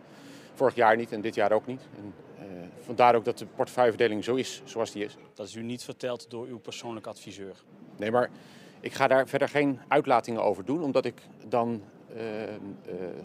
Vorig 0.53 0.75
jaar 0.75 0.97
niet 0.97 1.11
en 1.11 1.21
dit 1.21 1.35
jaar 1.35 1.51
ook 1.51 1.67
niet. 1.67 1.81
En, 1.97 2.13
eh, 2.39 2.45
vandaar 2.85 3.15
ook 3.15 3.25
dat 3.25 3.37
de 3.37 3.45
portefeuilleverdeling 3.45 4.23
zo 4.23 4.35
is 4.35 4.61
zoals 4.65 4.91
die 4.91 5.03
is. 5.05 5.15
Dat 5.35 5.47
is 5.47 5.55
u 5.55 5.63
niet 5.63 5.83
verteld 5.83 6.25
door 6.29 6.47
uw 6.47 6.59
persoonlijke 6.59 7.09
adviseur. 7.09 7.53
Nee, 7.97 8.11
maar 8.11 8.29
ik 8.81 8.93
ga 8.93 9.07
daar 9.07 9.27
verder 9.27 9.49
geen 9.49 9.79
uitlatingen 9.87 10.43
over 10.43 10.65
doen, 10.65 10.83
omdat 10.83 11.05
ik 11.05 11.21
dan 11.47 11.81
eh, 12.15 12.43
eh, 12.43 12.53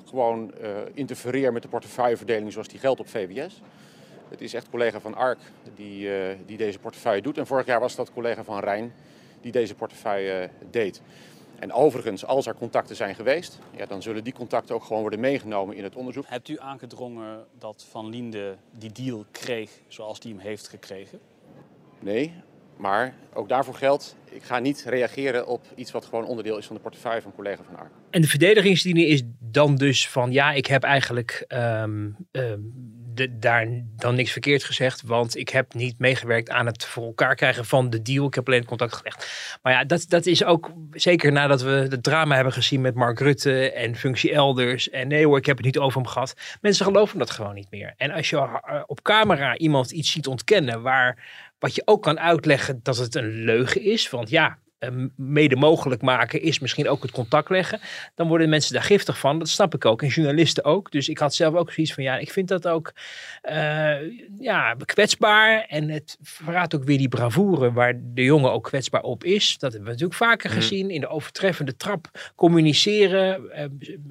gewoon 0.05 0.55
eh, 0.55 0.71
interfereer 0.95 1.53
met 1.53 1.63
de 1.63 1.69
portefeuilleverdeling 1.69 2.53
zoals 2.53 2.69
die 2.69 2.79
geldt 2.79 3.01
op 3.01 3.09
VWS. 3.09 3.61
Het 4.29 4.41
is 4.41 4.55
echt 4.55 4.71
collega 4.71 5.01
van 5.01 5.15
Ark 5.15 5.39
die, 5.75 6.09
die 6.47 6.57
deze 6.57 6.79
portefeuille 6.79 7.23
doet. 7.23 7.39
En 7.39 7.47
vorig 7.47 7.67
jaar 7.67 7.81
was 7.81 7.97
dat 7.97 8.13
collega 8.13 8.45
van 8.45 8.59
Rijn 8.59 8.93
die 9.41 9.53
deze 9.53 9.75
portefeuille 9.75 10.51
deed. 10.71 11.03
En 11.59 11.73
overigens, 11.73 12.25
als 12.25 12.47
er 12.47 12.55
contacten 12.55 12.97
zijn 12.97 13.15
geweest, 13.15 13.59
ja, 13.77 13.87
dan 13.87 14.03
zullen 14.03 14.25
die 14.25 14.33
contacten 14.33 14.75
ook 14.75 14.85
gewoon 14.85 15.01
worden 15.01 15.21
meegenomen 15.21 15.77
in 15.77 15.85
het 15.85 15.95
onderzoek. 15.95 16.25
Hebt 16.27 16.49
u 16.49 16.59
aangedrongen 16.59 17.47
dat 17.59 17.87
Van 17.91 18.09
Linde 18.09 18.57
die 18.71 18.93
deal 18.93 19.25
kreeg 19.31 19.71
zoals 19.89 20.21
die 20.21 20.33
hem 20.33 20.43
heeft 20.43 20.69
gekregen? 20.69 21.21
Nee, 21.99 22.33
maar 22.77 23.15
ook 23.35 23.49
daarvoor 23.49 23.75
geldt, 23.75 24.17
ik 24.31 24.43
ga 24.43 24.59
niet 24.59 24.85
reageren 24.87 25.47
op 25.47 25.65
iets 25.75 25.91
wat 25.91 26.05
gewoon 26.05 26.25
onderdeel 26.25 26.59
is 26.59 26.67
van 26.67 26.77
de 26.77 26.83
portefeuille 26.83 27.23
van 27.23 27.35
collega 27.35 27.63
van 27.63 27.77
Ark. 27.77 27.91
En 28.11 28.21
de 28.21 28.29
verdedigingslinie 28.29 29.07
is 29.07 29.23
dan 29.39 29.77
dus 29.77 30.09
van 30.09 30.33
ja, 30.33 30.53
ik 30.53 30.67
heb 30.67 30.83
eigenlijk 30.83 31.45
ehm, 31.49 32.11
ehm, 32.31 32.61
daar 33.31 33.69
dan 33.97 34.15
niks 34.15 34.33
verkeerd 34.33 34.65
gezegd, 34.65 35.03
want 35.03 35.37
ik 35.37 35.49
heb 35.49 35.75
niet 35.75 35.99
meegewerkt 35.99 36.51
aan 36.51 36.67
het 36.67 36.85
voor 36.85 37.05
elkaar 37.05 37.35
krijgen 37.35 37.65
van 37.65 37.91
de 37.91 38.03
deal. 38.03 38.27
Ik 38.27 38.35
heb 38.35 38.47
alleen 38.47 38.65
contact 38.65 38.95
gelegd. 38.95 39.59
Maar 39.63 39.73
ja, 39.73 39.85
dat, 39.85 40.05
dat 40.09 40.27
is 40.27 40.45
ook 40.45 40.73
zeker 40.91 41.33
nadat 41.33 41.63
we 41.63 41.71
het 41.71 42.03
drama 42.03 42.35
hebben 42.35 42.53
gezien 42.53 42.81
met 42.81 42.95
Mark 42.95 43.21
Rutte 43.21 43.73
en 43.73 43.97
functie 43.97 44.33
elders. 44.33 44.91
En 44.91 45.09
nee 45.09 45.27
hoor, 45.27 45.39
ik 45.39 45.47
heb 45.47 45.57
het 45.57 45.67
niet 45.67 45.79
over 45.79 46.01
hem 46.01 46.11
gehad. 46.11 46.35
Mensen 46.61 46.85
geloven 46.85 47.19
dat 47.19 47.31
gewoon 47.31 47.55
niet 47.55 47.71
meer. 47.71 47.95
En 47.97 48.11
als 48.11 48.31
je 48.31 48.37
eh, 48.37 48.83
op 48.87 49.03
camera 49.03 49.57
iemand 49.57 49.91
iets 49.91 50.11
ziet 50.11 50.27
ontkennen 50.27 50.83
waar 50.83 51.25
wat 51.59 51.75
je 51.75 51.83
ook 51.85 52.03
kan 52.03 52.21
uitleggen 52.21 52.81
dat 52.83 52.97
het 52.97 53.15
een 53.15 53.45
leugen 53.45 53.83
is, 53.83 54.11
want 54.11 54.31
ja. 54.31 54.59
Eh, 54.79 54.91
Mede 55.17 55.57
mogelijk 55.57 56.03
maken 56.03 56.43
is 56.43 56.59
misschien 56.59 56.89
ook 56.89 57.03
het 57.03 57.11
contact 57.11 57.51
leggen 57.51 57.81
dan 58.15 58.29
worden 58.29 58.49
mensen 58.49 58.75
daar 58.75 58.83
giftig 58.83 59.19
van. 59.19 59.39
Dat 59.39 59.49
snap 59.49 59.75
ik 59.75 59.85
ook. 59.85 60.03
En 60.03 60.09
journalisten 60.09 60.65
ook. 60.65 60.91
Dus 60.91 61.09
ik 61.09 61.19
had 61.19 61.35
zelf 61.35 61.55
ook 61.55 61.73
zoiets 61.73 61.95
van, 61.95 62.05
ja, 62.05 62.17
ik 62.17 62.33
vind 62.33 62.49
dat 62.49 62.69
ook 62.69 62.93
eh, 63.43 63.95
ja, 64.39 64.77
kwetsbaar. 64.85 65.65
En 65.69 65.89
het 65.89 66.17
verraadt 66.23 66.75
ook 66.75 66.85
weer 66.85 66.99
die 66.99 67.09
bravoure 67.09 67.73
waar 67.73 67.95
de 67.97 68.23
jongen 68.23 68.53
ook 68.53 68.65
kwetsbaar 68.65 69.03
op 69.03 69.25
is. 69.25 69.59
Dat 69.59 69.73
hebben 69.73 69.81
we 69.81 69.91
natuurlijk 69.91 70.19
vaker 70.19 70.51
gezien. 70.51 70.91
In 70.91 71.01
de 71.01 71.09
overtreffende 71.09 71.77
trap 71.77 72.33
communiceren. 72.35 73.51
eh, 73.51 73.65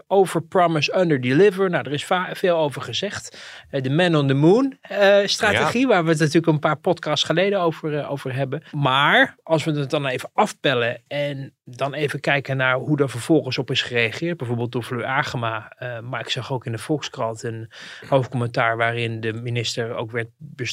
over 0.08 0.42
promise, 0.42 1.00
under 1.00 1.22
deliver. 1.22 1.70
Nou, 1.70 1.86
er 1.86 1.94
is 1.94 2.08
veel 2.34 2.58
over 2.58 2.82
gezegd. 2.82 3.38
De 3.70 3.90
man 3.90 4.16
on 4.16 4.28
the 4.28 4.34
moon 4.34 4.78
strategie, 5.26 5.88
waar 5.88 6.04
we 6.04 6.10
het 6.10 6.20
natuurlijk 6.20 6.48
een 6.48 6.60
paar 6.60 6.78
podcasts 6.78 7.26
geleden 7.26 7.60
over, 7.60 8.08
over 8.08 8.36
hebben. 8.36 8.64
Maar 8.72 9.36
als 9.44 9.64
we 9.64 9.72
het 9.72 9.90
dan 9.90 10.06
even 10.06 10.30
afpellen 10.56 11.04
en 11.08 11.55
dan 11.68 11.94
even 11.94 12.20
kijken 12.20 12.58
naar 12.58 12.76
hoe 12.76 12.98
er 12.98 13.10
vervolgens 13.10 13.58
op 13.58 13.72
is 13.72 13.82
gereageerd. 13.82 14.38
Bijvoorbeeld 14.38 14.72
door 14.72 14.84
Fleur 14.84 15.06
Agema. 15.06 15.70
eh, 15.78 16.00
maar 16.00 16.20
ik 16.20 16.30
zag 16.30 16.52
ook 16.52 16.66
in 16.66 16.72
de 16.72 16.78
Volkskrant 16.78 17.44
een 17.44 17.72
hoofdcommentaar 18.08 18.78
waarin 18.78 19.20
de 19.22 19.34
minister 19.34 19.96
ook 19.96 20.12
werd 20.12 20.28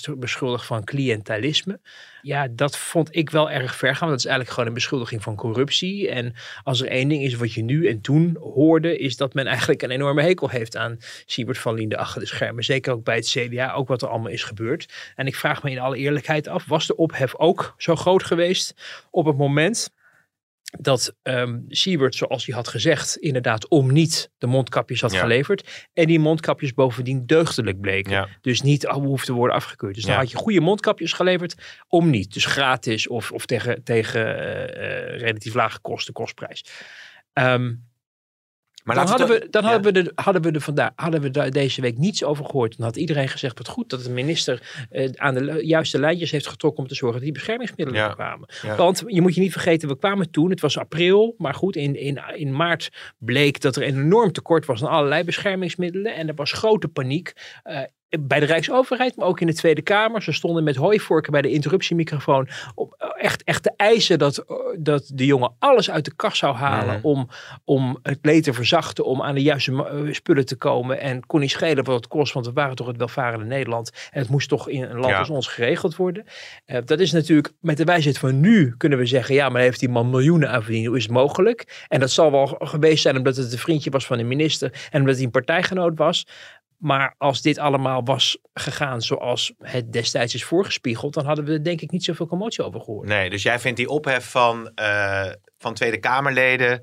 beschuldigd 0.06 0.66
van 0.66 0.84
cliëntelisme. 0.84 1.80
Ja, 2.22 2.48
dat 2.50 2.78
vond 2.78 3.16
ik 3.16 3.30
wel 3.30 3.50
erg 3.50 3.76
ver 3.76 3.96
gaan. 3.96 4.08
Want 4.08 4.10
dat 4.10 4.18
is 4.18 4.24
eigenlijk 4.24 4.50
gewoon 4.50 4.68
een 4.68 4.74
beschuldiging 4.74 5.22
van 5.22 5.36
corruptie. 5.36 6.10
En 6.10 6.34
als 6.62 6.80
er 6.80 6.88
één 6.88 7.08
ding 7.08 7.22
is 7.22 7.34
wat 7.34 7.52
je 7.52 7.62
nu 7.62 7.88
en 7.88 8.00
toen 8.00 8.36
hoorde, 8.40 8.98
is 8.98 9.16
dat 9.16 9.34
men 9.34 9.46
eigenlijk 9.46 9.82
een 9.82 9.90
enorme 9.90 10.22
hekel 10.22 10.48
heeft 10.48 10.76
aan 10.76 10.98
Siebert 11.26 11.58
van 11.58 11.74
Liende 11.74 11.96
achter 11.96 12.20
de 12.20 12.26
schermen. 12.26 12.64
Zeker 12.64 12.92
ook 12.92 13.04
bij 13.04 13.16
het 13.16 13.28
CDA, 13.28 13.72
ook 13.72 13.88
wat 13.88 14.02
er 14.02 14.08
allemaal 14.08 14.32
is 14.32 14.44
gebeurd. 14.44 15.12
En 15.16 15.26
ik 15.26 15.36
vraag 15.36 15.62
me 15.62 15.70
in 15.70 15.78
alle 15.78 15.96
eerlijkheid 15.96 16.48
af, 16.48 16.64
was 16.66 16.86
de 16.86 16.96
ophef 16.96 17.36
ook 17.36 17.74
zo 17.76 17.96
groot 17.96 18.22
geweest 18.22 18.74
op 19.10 19.24
het 19.26 19.36
moment 19.36 19.90
dat 20.80 21.14
ehm 21.22 21.58
Siebert, 21.68 22.14
zoals 22.14 22.46
hij 22.46 22.54
had 22.54 22.68
gezegd, 22.68 23.16
inderdaad 23.16 23.68
om 23.68 23.92
niet 23.92 24.30
de 24.38 24.46
mondkapjes 24.46 25.00
had 25.00 25.12
Ja. 25.12 25.20
geleverd. 25.20 25.88
En 25.92 26.06
die 26.06 26.18
mondkapjes 26.18 26.74
bovendien 26.74 27.26
deugdelijk 27.26 27.80
bleken. 27.80 28.12
Ja. 28.12 28.28
Dus 28.40 28.62
niet 28.62 28.86
oh, 28.86 28.94
hoeft 28.94 29.26
te 29.26 29.32
worden 29.32 29.56
afgekeurd. 29.56 29.94
Dus 29.94 30.04
dan 30.04 30.12
Ja. 30.12 30.18
had 30.18 30.30
je 30.30 30.36
goede 30.36 30.60
mondkapjes 30.60 31.12
geleverd 31.12 31.54
om 31.88 32.10
niet. 32.10 32.32
Dus 32.32 32.44
gratis 32.44 33.08
of, 33.08 33.32
of 33.32 33.46
tegen, 33.46 33.82
tegen 33.84 34.38
eh, 34.38 35.12
eh, 35.14 35.18
relatief 35.20 35.54
lage 35.54 35.80
kosten, 35.80 36.14
kostprijs. 36.14 36.64
Ehm, 37.32 37.74
Maar 38.82 38.96
dan 38.96 39.06
hadden 39.06 39.28
we, 39.28 39.46
dan 39.50 39.62
ja. 39.62 39.68
hadden 39.70 39.92
we, 39.92 40.00
er, 40.00 40.12
hadden 40.14 40.42
we, 40.42 40.50
er 40.50 40.60
vandaag, 40.60 40.90
hadden 40.96 41.20
we 41.20 41.30
daar 41.30 41.50
deze 41.50 41.80
week 41.80 41.98
niets 41.98 42.24
over 42.24 42.44
gehoord. 42.44 42.76
Dan 42.76 42.86
had 42.86 42.96
iedereen 42.96 43.28
gezegd, 43.28 43.58
wat 43.58 43.68
goed 43.68 43.90
dat 43.90 44.04
de 44.04 44.10
minister 44.10 44.86
eh, 44.90 45.10
aan 45.14 45.34
de 45.34 45.60
juiste 45.66 45.98
lijntjes 45.98 46.30
heeft 46.30 46.46
getrokken 46.46 46.82
om 46.82 46.88
te 46.88 46.94
zorgen 46.94 47.16
dat 47.16 47.24
die 47.24 47.32
beschermingsmiddelen 47.36 48.00
Ja. 48.02 48.08
er 48.08 48.14
kwamen. 48.14 48.48
Ja. 48.62 48.76
Want 48.76 49.02
je 49.06 49.20
moet 49.20 49.34
je 49.34 49.40
niet 49.40 49.52
vergeten, 49.52 49.88
we 49.88 49.98
kwamen 49.98 50.30
toen, 50.30 50.50
het 50.50 50.60
was 50.60 50.78
april, 50.78 51.34
maar 51.38 51.54
goed, 51.54 51.76
in, 51.76 51.96
in, 51.96 52.20
in 52.34 52.56
maart 52.56 52.90
bleek 53.18 53.60
dat 53.60 53.76
er 53.76 53.82
een 53.82 53.96
enorm 53.98 54.32
tekort 54.32 54.66
was 54.66 54.82
aan 54.82 54.90
allerlei 54.90 55.24
beschermingsmiddelen. 55.24 56.14
En 56.14 56.28
er 56.28 56.34
was 56.34 56.52
grote 56.52 56.88
paniek. 56.88 57.32
eh, 57.62 57.80
bij 58.20 58.40
de 58.40 58.46
Rijksoverheid, 58.46 59.16
maar 59.16 59.26
ook 59.26 59.40
in 59.40 59.46
de 59.46 59.54
Tweede 59.54 59.82
Kamer. 59.82 60.22
Ze 60.22 60.32
stonden 60.32 60.64
met 60.64 60.76
hooivorken 60.76 61.32
bij 61.32 61.42
de 61.42 61.50
interruptiemicrofoon. 61.50 62.48
Om 62.74 62.94
eh, 62.98 63.08
echt, 63.16 63.44
echt 63.44 63.62
te 63.62 63.72
eisen 63.76 64.18
dat, 64.18 64.38
eh, 64.38 64.56
dat 64.78 65.10
de 65.14 65.26
jongen 65.26 65.54
alles 65.58 65.90
uit 65.90 66.04
de 66.04 66.14
kast 66.16 66.36
zou 66.36 66.54
halen. 66.54 66.96
Mhm. 66.96 67.06
Om, 67.06 67.28
om 67.64 67.98
het 68.02 68.18
leed 68.22 68.44
te 68.44 68.52
verzachten. 68.52 69.04
Om 69.04 69.22
aan 69.22 69.34
de 69.34 69.42
juiste 69.42 69.72
eh, 69.72 70.12
spullen 70.12 70.46
te 70.46 70.56
komen. 70.56 71.00
En 71.00 71.26
kon 71.26 71.40
niet 71.40 71.50
schelen 71.50 71.84
wat 71.84 71.94
het 71.94 72.08
kost. 72.08 72.32
Want 72.32 72.46
we 72.46 72.52
waren 72.52 72.76
toch 72.76 72.86
het 72.86 72.96
welvarende 72.96 73.44
Nederland. 73.44 73.90
En 74.10 74.20
het 74.20 74.28
moest 74.28 74.48
toch 74.48 74.68
in 74.68 74.82
een 74.82 74.98
land 74.98 75.12
Ja. 75.12 75.18
als 75.18 75.30
ons 75.30 75.46
geregeld 75.46 75.96
worden. 75.96 76.24
Dat 76.84 77.00
is 77.00 77.12
natuurlijk 77.12 77.52
met 77.60 77.76
de 77.76 77.84
wijsheid 77.84 78.18
van 78.18 78.40
nu 78.40 78.74
kunnen 78.76 78.98
we 78.98 79.06
zeggen. 79.06 79.34
Ja, 79.34 79.48
maar 79.48 79.62
heeft 79.62 79.80
die 79.80 79.88
man 79.88 80.10
miljoenen 80.10 80.50
aan 80.50 80.62
verdiend. 80.62 80.86
Hoe 80.86 80.96
is 80.96 81.02
het 81.02 81.12
mogelijk? 81.12 81.84
En 81.88 82.00
dat 82.00 82.10
zal 82.10 82.30
wel 82.30 82.46
geweest 82.46 83.02
zijn 83.02 83.16
omdat 83.16 83.36
het 83.36 83.52
een 83.52 83.58
vriendje 83.58 83.90
was 83.90 84.06
van 84.06 84.18
de 84.18 84.24
minister. 84.24 84.88
En 84.90 85.00
omdat 85.00 85.14
hij 85.14 85.24
een 85.24 85.30
partijgenoot 85.30 85.98
was. 85.98 86.26
Maar 86.82 87.14
als 87.18 87.42
dit 87.42 87.58
allemaal 87.58 88.04
was 88.04 88.38
gegaan 88.54 89.02
zoals 89.02 89.52
het 89.58 89.92
destijds 89.92 90.34
is 90.34 90.44
voorgespiegeld, 90.44 91.14
dan 91.14 91.24
hadden 91.24 91.44
we 91.44 91.52
er 91.52 91.64
denk 91.64 91.80
ik 91.80 91.90
niet 91.90 92.04
zoveel 92.04 92.26
commotie 92.26 92.64
over 92.64 92.80
gehoord. 92.80 93.08
Nee, 93.08 93.30
dus 93.30 93.42
jij 93.42 93.58
vindt 93.58 93.76
die 93.76 93.88
ophef 93.88 94.30
van, 94.30 94.74
eh, 94.74 95.30
van 95.58 95.74
Tweede 95.74 95.98
Kamerleden 95.98 96.82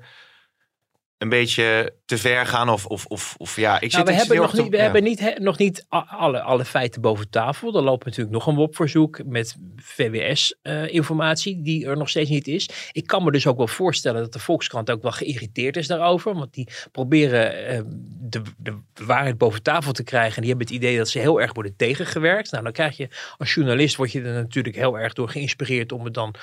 een 1.18 1.28
beetje 1.28 1.94
te 2.10 2.18
ver 2.18 2.46
gaan? 2.46 2.68
Of, 2.68 2.86
of, 2.86 3.06
of, 3.06 3.34
of 3.38 3.56
ja, 3.56 3.74
ik 3.74 3.80
zit 3.80 3.92
Nou, 3.92 4.04
we 4.04 4.12
hebben, 4.12 4.36
heel 4.36 4.42
nog 4.44 4.54
niet, 4.54 4.68
we 4.68 4.76
ja. 4.76 4.82
hebben 4.82 5.02
niet, 5.02 5.20
he- 5.20 5.38
nog 5.38 5.58
niet 5.58 5.86
alle, 6.08 6.40
alle 6.40 6.64
feiten 6.64 7.00
boven 7.00 7.30
tafel. 7.30 7.76
Er 7.76 7.82
loopt 7.82 8.04
natuurlijk 8.04 8.32
nog 8.34 8.46
een 8.46 8.54
WOP-verzoek 8.54 9.20
met 9.24 9.56
VWS-informatie 9.76 11.62
die 11.62 11.86
er 11.86 11.96
nog 11.96 12.08
steeds 12.08 12.30
niet 12.30 12.48
is. 12.48 12.68
Ik 12.92 13.06
kan 13.06 13.24
me 13.24 13.30
dus 13.32 13.46
ook 13.46 13.56
wel 13.56 13.66
voorstellen 13.68 14.20
dat 14.20 14.32
de 14.32 14.38
Volkskrant 14.38 14.90
ook 14.90 15.02
wel 15.02 15.10
geïrriteerd 15.12 15.76
is 15.76 15.86
daarover. 15.86 16.34
Want 16.34 16.54
die 16.54 16.68
proberen 16.92 17.66
eh, 17.66 17.80
de, 18.20 18.42
de 18.56 18.78
waarheid 19.04 19.38
boven 19.38 19.62
tafel 19.62 19.92
te 19.92 20.04
krijgen. 20.04 20.34
En 20.36 20.40
die 20.40 20.50
hebben 20.50 20.66
het 20.66 20.76
idee 20.76 20.96
dat 20.96 21.08
ze 21.08 21.18
heel 21.18 21.40
erg 21.40 21.52
worden 21.54 21.76
tegengewerkt. 21.76 22.50
Nou, 22.50 22.62
dan 22.64 22.72
krijg 22.72 22.96
je 22.96 23.08
als 23.38 23.54
journalist 23.54 23.96
word 23.96 24.12
je 24.12 24.22
er 24.22 24.32
natuurlijk 24.32 24.76
heel 24.76 24.98
erg 24.98 25.12
door 25.12 25.28
geïnspireerd 25.28 25.92
om 25.92 26.04
het 26.04 26.14
dan 26.14 26.34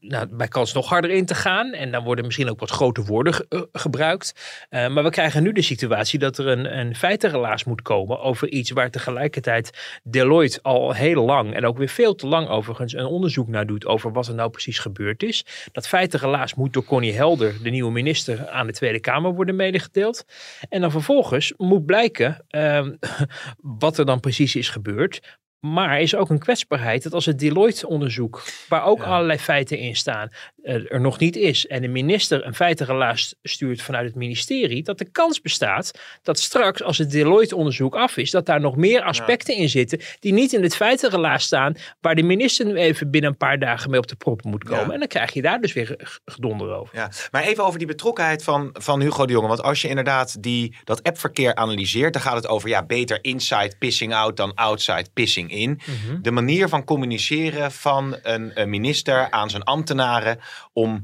nou, 0.00 0.26
bij 0.26 0.48
kans 0.48 0.72
nog 0.72 0.88
harder 0.88 1.10
in 1.10 1.26
te 1.26 1.34
gaan. 1.34 1.72
En 1.72 1.90
dan 1.90 2.04
worden 2.04 2.24
misschien 2.24 2.50
ook 2.50 2.60
wat 2.60 2.70
grote 2.70 3.02
woorden 3.04 3.34
ge- 3.34 3.46
eh, 3.48 3.60
gebruikt. 3.72 4.32
Uh, 4.70 4.88
maar 5.04 5.12
we 5.12 5.18
krijgen 5.18 5.42
nu 5.42 5.52
de 5.52 5.62
situatie 5.62 6.18
dat 6.18 6.38
er 6.38 6.46
een, 6.46 6.78
een 6.78 6.94
feitenrelaas 6.94 7.64
moet 7.64 7.82
komen 7.82 8.20
over 8.20 8.48
iets 8.48 8.70
waar 8.70 8.90
tegelijkertijd 8.90 9.98
Deloitte 10.02 10.62
al 10.62 10.92
heel 10.92 11.24
lang 11.24 11.54
en 11.54 11.66
ook 11.66 11.78
weer 11.78 11.88
veel 11.88 12.14
te 12.14 12.26
lang 12.26 12.48
overigens 12.48 12.92
een 12.92 13.04
onderzoek 13.04 13.48
naar 13.48 13.66
doet 13.66 13.86
over 13.86 14.12
wat 14.12 14.26
er 14.26 14.34
nou 14.34 14.50
precies 14.50 14.78
gebeurd 14.78 15.22
is. 15.22 15.46
Dat 15.72 15.88
feitenrelaas 15.88 16.54
moet 16.54 16.72
door 16.72 16.84
Connie 16.84 17.14
Helder, 17.14 17.62
de 17.62 17.70
nieuwe 17.70 17.92
minister, 17.92 18.48
aan 18.48 18.66
de 18.66 18.72
Tweede 18.72 19.00
Kamer 19.00 19.34
worden 19.34 19.56
medegedeeld. 19.56 20.24
En 20.68 20.80
dan 20.80 20.90
vervolgens 20.90 21.52
moet 21.56 21.86
blijken 21.86 22.44
uh, 22.50 22.86
wat 23.80 23.98
er 23.98 24.06
dan 24.06 24.20
precies 24.20 24.56
is 24.56 24.68
gebeurd. 24.68 25.38
Maar 25.64 26.00
is 26.00 26.14
ook 26.14 26.30
een 26.30 26.38
kwetsbaarheid 26.38 27.02
dat 27.02 27.12
als 27.12 27.26
het 27.26 27.38
Deloitte-onderzoek, 27.38 28.42
waar 28.68 28.84
ook 28.84 28.98
ja. 28.98 29.04
allerlei 29.04 29.38
feiten 29.38 29.78
in 29.78 29.96
staan, 29.96 30.30
er 30.64 31.00
nog 31.00 31.18
niet 31.18 31.36
is. 31.36 31.66
En 31.66 31.82
de 31.82 31.88
minister 31.88 32.46
een 32.46 32.54
feitenrelaas 32.54 33.34
stuurt 33.42 33.82
vanuit 33.82 34.06
het 34.06 34.14
ministerie. 34.14 34.82
Dat 34.82 34.98
de 34.98 35.10
kans 35.10 35.40
bestaat 35.40 35.90
dat 36.22 36.38
straks, 36.38 36.82
als 36.82 36.98
het 36.98 37.10
Deloitte-onderzoek 37.10 37.94
af 37.94 38.16
is, 38.16 38.30
dat 38.30 38.46
daar 38.46 38.60
nog 38.60 38.76
meer 38.76 39.02
aspecten 39.02 39.54
ja. 39.54 39.60
in 39.60 39.68
zitten. 39.68 40.00
die 40.20 40.32
niet 40.32 40.52
in 40.52 40.62
het 40.62 40.76
feitenrelaas 40.76 41.44
staan. 41.44 41.74
waar 42.00 42.14
de 42.14 42.22
minister 42.22 42.66
nu 42.66 42.74
even 42.74 43.10
binnen 43.10 43.30
een 43.30 43.36
paar 43.36 43.58
dagen 43.58 43.90
mee 43.90 44.00
op 44.00 44.06
de 44.06 44.16
prop 44.16 44.44
moet 44.44 44.64
komen. 44.64 44.86
Ja. 44.86 44.92
En 44.92 44.98
dan 44.98 45.08
krijg 45.08 45.32
je 45.32 45.42
daar 45.42 45.60
dus 45.60 45.72
weer 45.72 46.18
gedonder 46.24 46.74
over. 46.74 46.96
Ja. 46.96 47.10
Maar 47.30 47.42
even 47.42 47.64
over 47.64 47.78
die 47.78 47.86
betrokkenheid 47.86 48.44
van, 48.44 48.70
van 48.72 49.00
Hugo 49.00 49.26
de 49.26 49.32
Jonge. 49.32 49.48
Want 49.48 49.62
als 49.62 49.82
je 49.82 49.88
inderdaad 49.88 50.42
die, 50.42 50.76
dat 50.84 51.02
appverkeer 51.02 51.54
analyseert. 51.54 52.12
dan 52.12 52.22
gaat 52.22 52.36
het 52.36 52.48
over 52.48 52.68
ja, 52.68 52.84
beter 52.84 53.18
inside 53.22 53.76
pissing 53.78 54.14
out 54.14 54.36
dan 54.36 54.54
outside 54.54 55.06
pissing 55.14 55.50
in. 55.50 55.70
Mm 55.70 55.94
-hmm. 56.06 56.22
De 56.22 56.30
manier 56.30 56.68
van 56.68 56.84
communiceren 56.84 57.72
van 57.72 58.16
een, 58.22 58.60
een 58.60 58.70
minister 58.70 59.30
aan 59.30 59.50
zijn 59.50 59.62
ambtenaren 59.62 60.38
om 60.72 61.02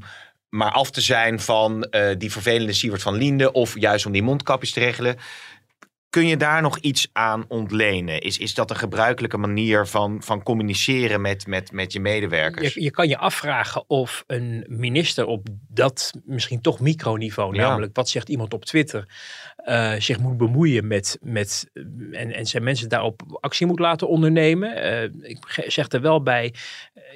maar 0.49 0.71
af 0.71 0.91
te 0.91 1.01
zijn 1.01 1.39
van 1.39 1.87
uh, 1.91 2.09
die 2.17 2.31
vervelende 2.31 2.73
Siewert 2.73 3.01
van 3.01 3.15
Liende 3.15 3.51
of 3.51 3.79
juist 3.79 4.05
om 4.05 4.11
die 4.11 4.23
mondkapjes 4.23 4.71
te 4.71 4.79
regelen. 4.79 5.17
Kun 6.11 6.27
je 6.27 6.37
daar 6.37 6.61
nog 6.61 6.77
iets 6.77 7.09
aan 7.13 7.45
ontlenen? 7.47 8.19
Is, 8.19 8.37
is 8.37 8.53
dat 8.53 8.69
een 8.69 8.75
gebruikelijke 8.75 9.37
manier 9.37 9.87
van, 9.87 10.23
van 10.23 10.43
communiceren 10.43 11.21
met, 11.21 11.47
met, 11.47 11.71
met 11.71 11.93
je 11.93 11.99
medewerkers? 11.99 12.73
Je, 12.73 12.81
je 12.81 12.91
kan 12.91 13.07
je 13.07 13.17
afvragen 13.17 13.83
of 13.87 14.23
een 14.27 14.65
minister 14.67 15.25
op 15.25 15.47
dat 15.67 16.11
misschien 16.25 16.61
toch 16.61 16.79
microniveau, 16.79 17.55
ja. 17.55 17.61
namelijk 17.61 17.95
wat 17.95 18.09
zegt 18.09 18.29
iemand 18.29 18.53
op 18.53 18.65
Twitter, 18.65 19.05
uh, 19.65 19.93
zich 19.93 20.19
moet 20.19 20.37
bemoeien 20.37 20.87
met, 20.87 21.17
met 21.21 21.69
en, 22.11 22.31
en 22.31 22.45
zijn 22.45 22.63
mensen 22.63 22.89
daarop 22.89 23.37
actie 23.39 23.67
moet 23.67 23.79
laten 23.79 24.07
ondernemen. 24.07 24.77
Uh, 24.77 25.29
ik 25.29 25.63
zeg 25.67 25.91
er 25.91 26.01
wel 26.01 26.23
bij, 26.23 26.53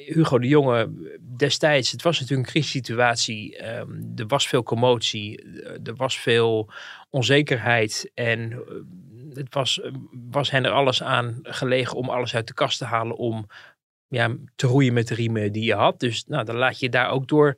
Hugo 0.06 0.40
de 0.40 0.48
Jonge 0.48 0.90
destijds, 1.38 1.92
het 1.92 2.02
was 2.02 2.20
natuurlijk 2.20 2.48
een 2.48 2.54
crisissituatie, 2.54 3.68
um, 3.78 4.14
er 4.16 4.28
was 4.28 4.48
veel 4.48 4.64
commotie, 4.64 5.44
er 5.84 5.96
was 5.96 6.20
veel 6.20 6.72
onzekerheid 7.10 8.12
en 8.14 8.52
uh, 8.52 8.60
het 9.34 9.54
was, 9.54 9.82
was 10.30 10.52
hen 10.52 10.66
er 10.66 10.72
alles 10.72 11.04
aan 11.04 11.40
gelegen 11.44 11.98
om 11.98 12.10
alles 12.10 12.36
uit 12.36 12.48
de 12.48 12.54
kast 12.54 12.78
te 12.78 12.86
halen 12.86 13.18
om 13.18 13.48
ja, 14.08 14.36
te 14.56 14.68
roeien 14.68 14.94
met 14.94 15.08
de 15.08 15.16
riemen 15.16 15.52
die 15.52 15.64
je 15.64 15.74
had. 15.74 16.00
Dus 16.00 16.26
nou, 16.28 16.46
dan 16.46 16.56
laat 16.56 16.80
je 16.80 16.90
daar 16.90 17.10
ook 17.10 17.28
door 17.28 17.56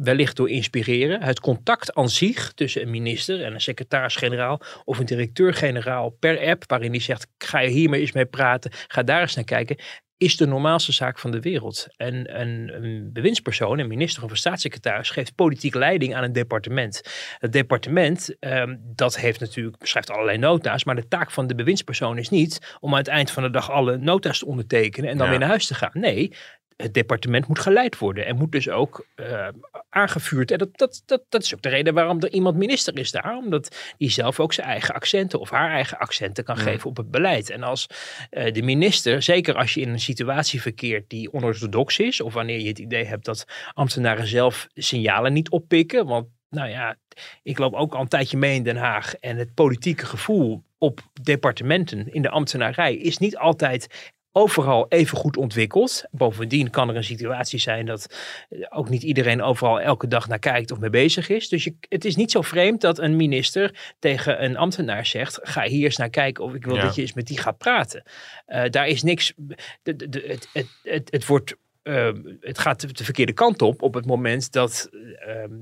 wellicht 0.00 0.36
door 0.36 0.50
inspireren. 0.50 1.22
Het 1.22 1.40
contact 1.40 1.94
aan 1.94 2.08
zich 2.08 2.52
tussen 2.52 2.82
een 2.82 2.90
minister 2.90 3.44
en 3.44 3.54
een 3.54 3.60
secretaris-generaal 3.60 4.60
of 4.84 4.98
een 4.98 5.06
directeur-generaal 5.06 6.10
per 6.10 6.48
app, 6.48 6.64
waarin 6.66 6.92
die 6.92 7.00
zegt, 7.00 7.26
ga 7.38 7.58
je 7.58 7.68
hiermee 7.68 8.00
eens 8.00 8.12
mee 8.12 8.26
praten, 8.26 8.70
ga 8.72 9.02
daar 9.02 9.20
eens 9.20 9.34
naar 9.34 9.44
kijken, 9.44 9.76
is 10.18 10.36
de 10.36 10.46
normaalste 10.46 10.92
zaak 10.92 11.18
van 11.18 11.30
de 11.30 11.40
wereld. 11.40 11.86
En 11.96 12.40
een, 12.40 12.84
een 12.84 13.12
bewindspersoon, 13.12 13.78
een 13.78 13.88
minister 13.88 14.24
of 14.24 14.30
een 14.30 14.36
staatssecretaris, 14.36 15.10
geeft 15.10 15.34
politiek 15.34 15.74
leiding 15.74 16.14
aan 16.14 16.22
een 16.22 16.32
departement. 16.32 17.02
Het 17.38 17.52
departement, 17.52 18.36
um, 18.40 18.80
dat 18.82 19.16
heeft 19.16 19.40
natuurlijk, 19.40 19.86
schrijft 19.86 20.10
allerlei 20.10 20.38
nota's, 20.38 20.84
maar 20.84 20.94
de 20.94 21.08
taak 21.08 21.30
van 21.30 21.46
de 21.46 21.54
bewindspersoon 21.54 22.18
is 22.18 22.28
niet 22.28 22.76
om 22.80 22.92
aan 22.92 22.98
het 22.98 23.08
eind 23.08 23.30
van 23.30 23.42
de 23.42 23.50
dag 23.50 23.70
alle 23.70 23.96
nota's 23.96 24.38
te 24.38 24.46
ondertekenen 24.46 25.10
en 25.10 25.16
dan 25.16 25.24
ja. 25.24 25.30
weer 25.30 25.40
naar 25.40 25.48
huis 25.48 25.66
te 25.66 25.74
gaan. 25.74 25.90
Nee, 25.92 26.32
het 26.76 26.94
departement 26.94 27.48
moet 27.48 27.58
geleid 27.58 27.98
worden 27.98 28.26
en 28.26 28.36
moet 28.36 28.52
dus 28.52 28.68
ook 28.68 29.06
uh, 29.16 29.48
aangevuurd. 29.88 30.50
En 30.50 30.58
dat, 30.58 30.78
dat, 30.78 31.02
dat, 31.06 31.22
dat 31.28 31.42
is 31.42 31.54
ook 31.54 31.62
de 31.62 31.68
reden 31.68 31.94
waarom 31.94 32.20
er 32.22 32.32
iemand 32.32 32.56
minister 32.56 32.98
is 32.98 33.10
daar. 33.10 33.36
Omdat 33.36 33.94
die 33.98 34.10
zelf 34.10 34.40
ook 34.40 34.52
zijn 34.52 34.66
eigen 34.66 34.94
accenten 34.94 35.40
of 35.40 35.50
haar 35.50 35.70
eigen 35.70 35.98
accenten 35.98 36.44
kan 36.44 36.56
ja. 36.56 36.62
geven 36.62 36.90
op 36.90 36.96
het 36.96 37.10
beleid. 37.10 37.50
En 37.50 37.62
als 37.62 37.86
uh, 38.30 38.52
de 38.52 38.62
minister, 38.62 39.22
zeker 39.22 39.54
als 39.54 39.74
je 39.74 39.80
in 39.80 39.88
een 39.88 40.00
situatie 40.00 40.60
verkeert 40.62 41.10
die 41.10 41.32
onorthodox 41.32 41.98
is. 41.98 42.20
Of 42.20 42.34
wanneer 42.34 42.60
je 42.60 42.68
het 42.68 42.78
idee 42.78 43.04
hebt 43.04 43.24
dat 43.24 43.44
ambtenaren 43.72 44.26
zelf 44.26 44.66
signalen 44.74 45.32
niet 45.32 45.50
oppikken. 45.50 46.06
Want 46.06 46.28
nou 46.50 46.68
ja, 46.68 46.96
ik 47.42 47.58
loop 47.58 47.74
ook 47.74 47.94
al 47.94 48.00
een 48.00 48.08
tijdje 48.08 48.36
mee 48.36 48.54
in 48.54 48.62
Den 48.62 48.76
Haag. 48.76 49.14
En 49.14 49.36
het 49.36 49.54
politieke 49.54 50.06
gevoel 50.06 50.64
op 50.78 51.00
departementen 51.22 52.12
in 52.12 52.22
de 52.22 52.30
ambtenarij 52.30 52.96
is 52.96 53.18
niet 53.18 53.36
altijd 53.36 54.12
overal 54.36 54.86
even 54.88 55.18
goed 55.18 55.36
ontwikkeld. 55.36 56.04
Bovendien 56.10 56.70
kan 56.70 56.88
er 56.88 56.96
een 56.96 57.04
situatie 57.04 57.58
zijn 57.58 57.86
dat 57.86 58.16
ook 58.68 58.88
niet 58.88 59.02
iedereen 59.02 59.42
overal 59.42 59.80
elke 59.80 60.08
dag 60.08 60.28
naar 60.28 60.38
kijkt 60.38 60.70
of 60.70 60.78
mee 60.78 60.90
bezig 60.90 61.28
is. 61.28 61.48
Dus 61.48 61.64
je, 61.64 61.74
het 61.88 62.04
is 62.04 62.16
niet 62.16 62.30
zo 62.30 62.42
vreemd 62.42 62.80
dat 62.80 62.98
een 62.98 63.16
minister 63.16 63.94
tegen 63.98 64.44
een 64.44 64.56
ambtenaar 64.56 65.06
zegt: 65.06 65.38
ga 65.42 65.62
hier 65.62 65.84
eens 65.84 65.96
naar 65.96 66.10
kijken 66.10 66.44
of 66.44 66.54
ik 66.54 66.64
wil 66.64 66.74
ja. 66.74 66.82
dat 66.82 66.94
je 66.94 67.00
eens 67.00 67.12
met 67.12 67.26
die 67.26 67.38
gaat 67.38 67.58
praten. 67.58 68.02
Uh, 68.48 68.64
daar 68.70 68.86
is 68.86 69.02
niks. 69.02 69.32
De, 69.82 69.96
de, 69.96 70.08
de, 70.08 70.24
het, 70.26 70.48
het, 70.52 70.66
het, 70.82 71.10
het 71.10 71.26
wordt. 71.26 71.56
Uh, 71.82 72.08
het 72.40 72.58
gaat 72.58 72.96
de 72.98 73.04
verkeerde 73.04 73.32
kant 73.32 73.62
op 73.62 73.82
op 73.82 73.94
het 73.94 74.06
moment 74.06 74.52
dat 74.52 74.88
uh, 74.90 75.00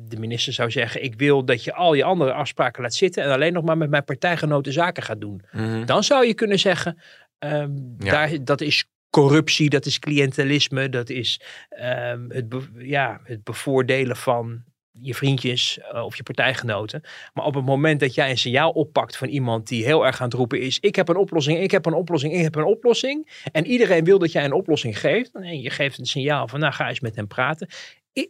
de 0.09 0.19
minister 0.19 0.53
zou 0.53 0.71
zeggen: 0.71 1.03
Ik 1.03 1.15
wil 1.15 1.45
dat 1.45 1.65
je 1.65 1.75
al 1.75 1.95
je 1.95 2.05
andere 2.05 2.33
afspraken 2.33 2.83
laat 2.83 2.95
zitten 2.95 3.23
en 3.23 3.31
alleen 3.31 3.53
nog 3.53 3.65
maar 3.65 3.79
met 3.79 3.91
mijn 3.91 4.05
partijgenoten 4.05 4.73
zaken 4.73 5.03
gaat 5.03 5.21
doen. 5.21 5.43
Mm 5.53 5.65
-hmm. 5.65 5.87
Dan 5.87 6.05
zou 6.05 6.27
je 6.27 6.35
kunnen 6.35 6.59
zeggen: 6.59 6.99
Um, 7.39 7.95
ja. 7.99 8.11
daar, 8.11 8.45
dat 8.45 8.61
is 8.61 8.85
corruptie, 9.11 9.71
dat 9.71 9.87
is 9.87 9.99
cliëntelisme, 9.99 10.89
dat 10.89 11.11
is 11.11 11.41
um, 11.81 12.31
het, 12.31 12.55
ja, 12.79 13.21
het 13.25 13.45
bevoordelen 13.45 14.17
van 14.17 14.65
je 14.91 15.15
vriendjes 15.15 15.79
uh, 15.93 16.05
of 16.05 16.17
je 16.17 16.23
partijgenoten. 16.23 17.03
Maar 17.33 17.45
op 17.45 17.55
het 17.55 17.65
moment 17.65 18.01
dat 18.01 18.15
jij 18.15 18.31
een 18.31 18.39
signaal 18.39 18.71
oppakt 18.71 19.17
van 19.17 19.29
iemand 19.29 19.69
die 19.69 19.85
heel 19.85 20.07
erg 20.07 20.21
aan 20.21 20.29
het 20.29 20.35
roepen 20.35 20.61
is: 20.61 20.79
ik 20.81 20.97
heb 20.97 21.09
een 21.09 21.17
oplossing, 21.17 21.59
ik 21.61 21.71
heb 21.71 21.87
een 21.87 21.95
oplossing, 21.95 22.35
ik 22.35 22.43
heb 22.43 22.55
een 22.55 22.65
oplossing. 22.65 23.43
En 23.53 23.67
iedereen 23.67 24.05
wil 24.05 24.19
dat 24.19 24.33
jij 24.33 24.45
een 24.45 24.53
oplossing 24.53 24.99
geeft. 24.99 25.35
En 25.35 25.61
je 25.61 25.71
geeft 25.71 25.99
een 25.99 26.07
signaal 26.07 26.49
van: 26.49 26.61
nou 26.61 26.73
ga 26.73 26.89
eens 26.89 27.01
met 27.01 27.17
hem 27.17 27.27
praten 27.27 27.69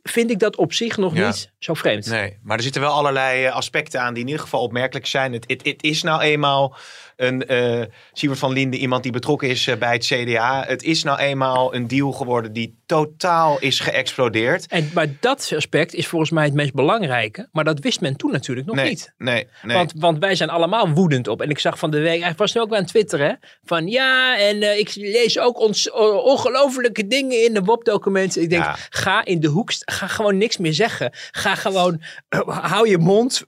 vind 0.02 0.30
ik 0.30 0.38
dat 0.38 0.56
op 0.56 0.72
zich 0.72 0.96
nog 0.96 1.16
ja. 1.16 1.26
niet 1.26 1.52
zo 1.58 1.74
vreemd. 1.74 2.06
Nee, 2.06 2.38
maar 2.42 2.56
er 2.56 2.62
zitten 2.62 2.80
wel 2.80 2.92
allerlei 2.92 3.46
aspecten 3.46 4.00
aan 4.00 4.14
die 4.14 4.22
in 4.22 4.28
ieder 4.28 4.42
geval 4.42 4.62
opmerkelijk 4.62 5.06
zijn. 5.06 5.32
Het, 5.32 5.44
het, 5.46 5.64
het 5.64 5.82
is 5.82 6.02
nou 6.02 6.20
eenmaal 6.22 6.76
een 7.16 7.52
uh, 7.52 7.84
Siebert 8.12 8.40
van 8.40 8.52
Linde, 8.52 8.76
iemand 8.76 9.02
die 9.02 9.12
betrokken 9.12 9.48
is 9.48 9.66
uh, 9.66 9.76
bij 9.76 9.92
het 9.92 10.04
CDA. 10.04 10.64
Het 10.66 10.82
is 10.82 11.02
nou 11.02 11.18
eenmaal 11.18 11.74
een 11.74 11.86
deal 11.86 12.12
geworden 12.12 12.52
die 12.52 12.78
totaal 12.86 13.58
is 13.60 13.80
geëxplodeerd. 13.80 14.66
En, 14.66 14.90
maar 14.94 15.06
dat 15.20 15.52
aspect 15.56 15.94
is 15.94 16.06
volgens 16.06 16.30
mij 16.30 16.44
het 16.44 16.54
meest 16.54 16.74
belangrijke. 16.74 17.48
Maar 17.52 17.64
dat 17.64 17.78
wist 17.78 18.00
men 18.00 18.16
toen 18.16 18.32
natuurlijk 18.32 18.66
nog 18.66 18.76
nee, 18.76 18.88
niet. 18.88 19.12
Nee, 19.18 19.46
nee. 19.62 19.76
Want, 19.76 19.92
want 19.96 20.18
wij 20.18 20.34
zijn 20.34 20.50
allemaal 20.50 20.88
woedend 20.88 21.28
op. 21.28 21.42
En 21.42 21.50
ik 21.50 21.58
zag 21.58 21.78
van 21.78 21.90
de 21.90 21.98
week, 21.98 22.22
hij 22.22 22.34
was 22.36 22.54
nu 22.54 22.60
ook 22.60 22.68
weer 22.68 22.78
aan 22.78 22.84
Twitter, 22.84 23.18
hè? 23.18 23.32
Van 23.64 23.86
ja, 23.86 24.38
en 24.38 24.56
uh, 24.56 24.78
ik 24.78 24.94
lees 24.94 25.38
ook 25.38 25.60
ons 25.60 25.90
ongelofelijke 25.90 27.06
dingen 27.06 27.44
in 27.44 27.54
de 27.54 27.62
WOP-documenten. 27.62 28.42
Ik 28.42 28.50
denk, 28.50 28.62
ja. 28.64 28.76
ga 28.90 29.24
in 29.24 29.40
de 29.40 29.48
hoek 29.48 29.72
Ga 29.84 30.06
gewoon 30.06 30.38
niks 30.38 30.56
meer 30.56 30.72
zeggen. 30.74 31.12
Ga 31.30 31.54
gewoon, 31.54 32.02
uh, 32.30 32.58
hou 32.72 32.88
je 32.88 32.98
mond, 32.98 33.44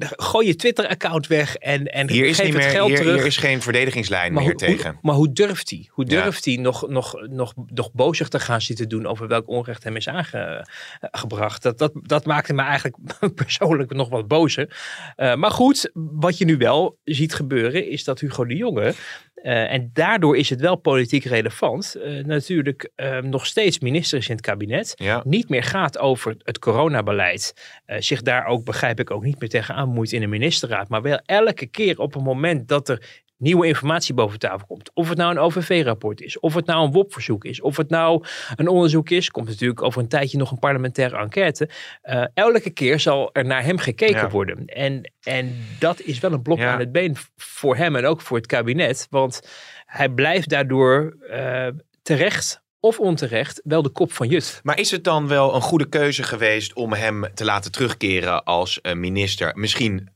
gooi 0.00 0.46
je 0.46 0.56
Twitter-account 0.56 1.26
weg 1.26 1.56
en, 1.56 1.86
en 1.86 2.10
hier 2.10 2.26
is 2.26 2.36
geef 2.36 2.44
niet 2.44 2.54
het 2.54 2.62
meer, 2.62 2.72
geld 2.72 2.97
terug. 2.98 3.16
Hier 3.16 3.26
is 3.26 3.36
geen 3.36 3.62
verdedigingslijn 3.62 4.32
maar 4.32 4.42
meer 4.42 4.52
hoe, 4.52 4.60
tegen. 4.60 4.90
Hoe, 4.90 4.98
maar 5.02 5.14
hoe 5.14 5.32
durft 5.32 5.70
hij? 5.70 5.88
Hoe 5.90 6.04
durft 6.04 6.44
hij 6.44 6.56
nog, 6.56 6.88
nog, 6.88 7.26
nog, 7.28 7.54
nog 7.66 7.92
bozig 7.92 8.28
te 8.28 8.40
gaan 8.40 8.60
zitten 8.60 8.88
doen 8.88 9.06
over 9.06 9.28
welk 9.28 9.48
onrecht 9.48 9.84
hem 9.84 9.96
is 9.96 10.08
aangebracht? 10.08 11.62
Dat, 11.62 11.78
dat, 11.78 11.92
dat 11.94 12.26
maakte 12.26 12.52
me 12.52 12.62
eigenlijk 12.62 12.96
persoonlijk 13.34 13.92
nog 13.92 14.08
wat 14.08 14.28
bozer. 14.28 14.76
Uh, 15.16 15.34
maar 15.34 15.50
goed, 15.50 15.90
wat 15.94 16.38
je 16.38 16.44
nu 16.44 16.56
wel 16.56 16.98
ziet 17.04 17.34
gebeuren 17.34 17.90
is 17.90 18.04
dat 18.04 18.20
Hugo 18.20 18.44
de 18.44 18.56
Jonge 18.56 18.94
Uh, 19.42 19.72
en 19.72 19.90
daardoor 19.92 20.36
is 20.36 20.50
het 20.50 20.60
wel 20.60 20.76
politiek 20.76 21.24
relevant. 21.24 21.96
Uh, 21.96 22.24
natuurlijk 22.24 22.90
uh, 22.96 23.18
nog 23.18 23.46
steeds 23.46 23.78
minister 23.78 24.18
is 24.18 24.28
in 24.28 24.36
het 24.36 24.44
kabinet. 24.44 24.94
Ja. 24.96 25.22
Niet 25.24 25.48
meer 25.48 25.62
gaat 25.62 25.98
over 25.98 26.36
het 26.42 26.58
coronabeleid. 26.58 27.54
zich 27.86 28.22
daar 28.22 28.46
ook, 28.46 28.64
begrijp 28.64 29.00
ik, 29.00 29.10
ook 29.10 29.24
niet 29.24 29.40
meer 29.40 29.48
tegenaan 29.48 29.88
moeit 29.88 30.12
in 30.12 30.20
de 30.20 30.26
ministerraad. 30.26 30.88
Maar 30.88 31.02
wel 31.02 31.20
elke 31.24 31.66
keer 31.66 31.98
op 31.98 32.14
het 32.14 32.22
moment 32.22 32.68
dat 32.68 32.88
er 32.88 33.22
nieuwe 33.38 33.66
informatie 33.66 34.14
boven 34.14 34.38
tafel 34.38 34.66
komt. 34.66 34.90
Of 34.94 35.08
het 35.08 35.18
nou 35.18 35.30
een 35.30 35.38
OVV-rapport 35.38 36.20
is, 36.20 36.38
of 36.40 36.54
het 36.54 36.66
nou 36.66 36.84
een 36.86 36.92
WOP-verzoek 36.92 37.44
is, 37.44 37.60
of 37.60 37.76
het 37.76 37.90
nou 37.90 38.24
een 38.56 38.68
onderzoek 38.68 39.10
is, 39.10 39.30
komt 39.30 39.48
natuurlijk 39.48 39.82
over 39.82 40.00
een 40.02 40.08
tijdje 40.08 40.38
nog 40.38 40.50
een 40.50 40.58
parlementaire 40.58 41.16
enquête. 41.16 41.68
Uh, 42.04 42.24
elke 42.34 42.70
keer 42.70 43.00
zal 43.00 43.30
er 43.32 43.44
naar 43.44 43.64
hem 43.64 43.78
gekeken 43.78 44.16
Ja. 44.16 44.28
worden. 44.30 44.66
En, 44.66 45.12
en 45.22 45.56
dat 45.78 46.00
is 46.00 46.18
wel 46.18 46.32
een 46.32 46.42
blok 46.42 46.58
Ja. 46.58 46.72
aan 46.72 46.78
het 46.78 46.92
been 46.92 47.16
voor 47.36 47.76
hem 47.76 47.96
en 47.96 48.06
ook 48.06 48.20
voor 48.20 48.36
het 48.36 48.46
kabinet. 48.46 49.06
Want 49.10 49.40
hij 49.86 50.08
blijft 50.08 50.48
daardoor 50.48 51.16
eh, 51.30 51.66
terecht 52.02 52.62
of 52.80 52.98
onterecht 52.98 53.60
wel 53.64 53.82
de 53.82 53.88
kop 53.88 54.12
van 54.12 54.28
Jut. 54.28 54.60
Maar 54.62 54.78
is 54.78 54.90
het 54.90 55.04
dan 55.04 55.28
wel 55.28 55.54
een 55.54 55.60
goede 55.60 55.88
keuze 55.88 56.22
geweest 56.22 56.72
om 56.72 56.92
hem 56.92 57.24
te 57.34 57.44
laten 57.44 57.72
terugkeren 57.72 58.44
als 58.44 58.80
eh, 58.80 58.92
minister? 58.94 59.52
Misschien 59.54 59.98
eh, 60.00 60.06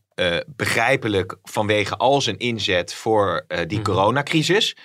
begrijpelijk 0.47 1.37
vanwege 1.42 1.97
al 1.97 2.21
zijn 2.21 2.38
inzet 2.38 2.95
voor 2.95 3.45
eh, 3.49 3.59
die 3.66 3.78
Mhm. 3.78 3.87
coronacrisis. 3.87 4.76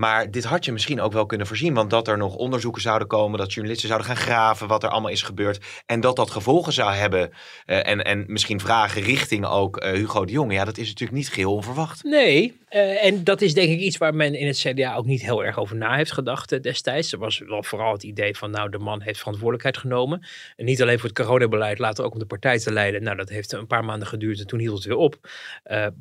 Maar 0.00 0.30
dit 0.30 0.44
had 0.44 0.64
je 0.64 0.72
misschien 0.72 1.00
ook 1.00 1.12
wel 1.12 1.26
kunnen 1.26 1.46
voorzien. 1.46 1.74
Want 1.74 1.90
dat 1.90 2.08
er 2.08 2.16
nog 2.16 2.34
onderzoeken 2.34 2.82
zouden 2.82 3.08
komen, 3.08 3.38
dat 3.38 3.52
journalisten 3.52 3.88
zouden 3.88 4.08
gaan 4.08 4.16
graven 4.16 4.68
wat 4.68 4.82
er 4.82 4.88
allemaal 4.88 5.10
is 5.10 5.22
gebeurd. 5.22 5.64
En 5.86 6.00
dat 6.00 6.16
dat 6.16 6.30
gevolgen 6.30 6.72
zou 6.72 6.92
hebben. 6.92 7.30
eh, 7.66 7.88
en, 7.88 8.04
en 8.04 8.24
misschien 8.26 8.60
vragen 8.60 9.02
richting 9.02 9.46
ook 9.46 9.76
eh, 9.76 9.92
Hugo 9.92 10.24
de 10.24 10.32
Jonge. 10.32 10.52
Ja, 10.52 10.64
dat 10.64 10.78
is 10.78 10.88
natuurlijk 10.88 11.18
niet 11.18 11.28
geheel 11.28 11.54
onverwacht. 11.54 12.02
Nee, 12.02 12.56
eh, 12.68 13.04
en 13.04 13.24
dat 13.24 13.40
is 13.40 13.54
denk 13.54 13.70
ik 13.70 13.78
iets 13.78 13.96
waar 13.96 14.14
men 14.14 14.34
in 14.34 14.46
het 14.46 14.58
CDA 14.58 14.94
ook 14.94 15.06
niet 15.06 15.22
heel 15.22 15.44
erg 15.44 15.58
over 15.58 15.76
na 15.76 15.96
heeft 15.96 16.12
gedacht 16.12 16.62
destijds. 16.62 17.12
Er 17.12 17.18
was 17.18 17.38
wel 17.38 17.62
vooral 17.62 17.92
het 17.92 18.02
idee 18.02 18.36
van, 18.36 18.50
nou, 18.50 18.70
de 18.70 18.78
man 18.78 19.02
heeft 19.02 19.18
verantwoordelijkheid 19.18 19.78
genomen. 19.78 20.26
En 20.56 20.64
niet 20.64 20.82
alleen 20.82 20.98
voor 20.98 21.08
het 21.08 21.18
coronabeleid, 21.18 21.78
later 21.78 22.04
ook 22.04 22.12
om 22.12 22.18
de 22.18 22.26
partij 22.26 22.58
te 22.58 22.72
leiden. 22.72 23.02
Nou, 23.02 23.16
dat 23.16 23.28
heeft 23.28 23.52
een 23.52 23.66
paar 23.66 23.84
maanden 23.84 24.08
geduurd 24.08 24.40
en 24.40 24.46
toen 24.46 24.58
hield 24.58 24.76
het 24.76 24.84
weer 24.84 24.96
op. 24.96 25.16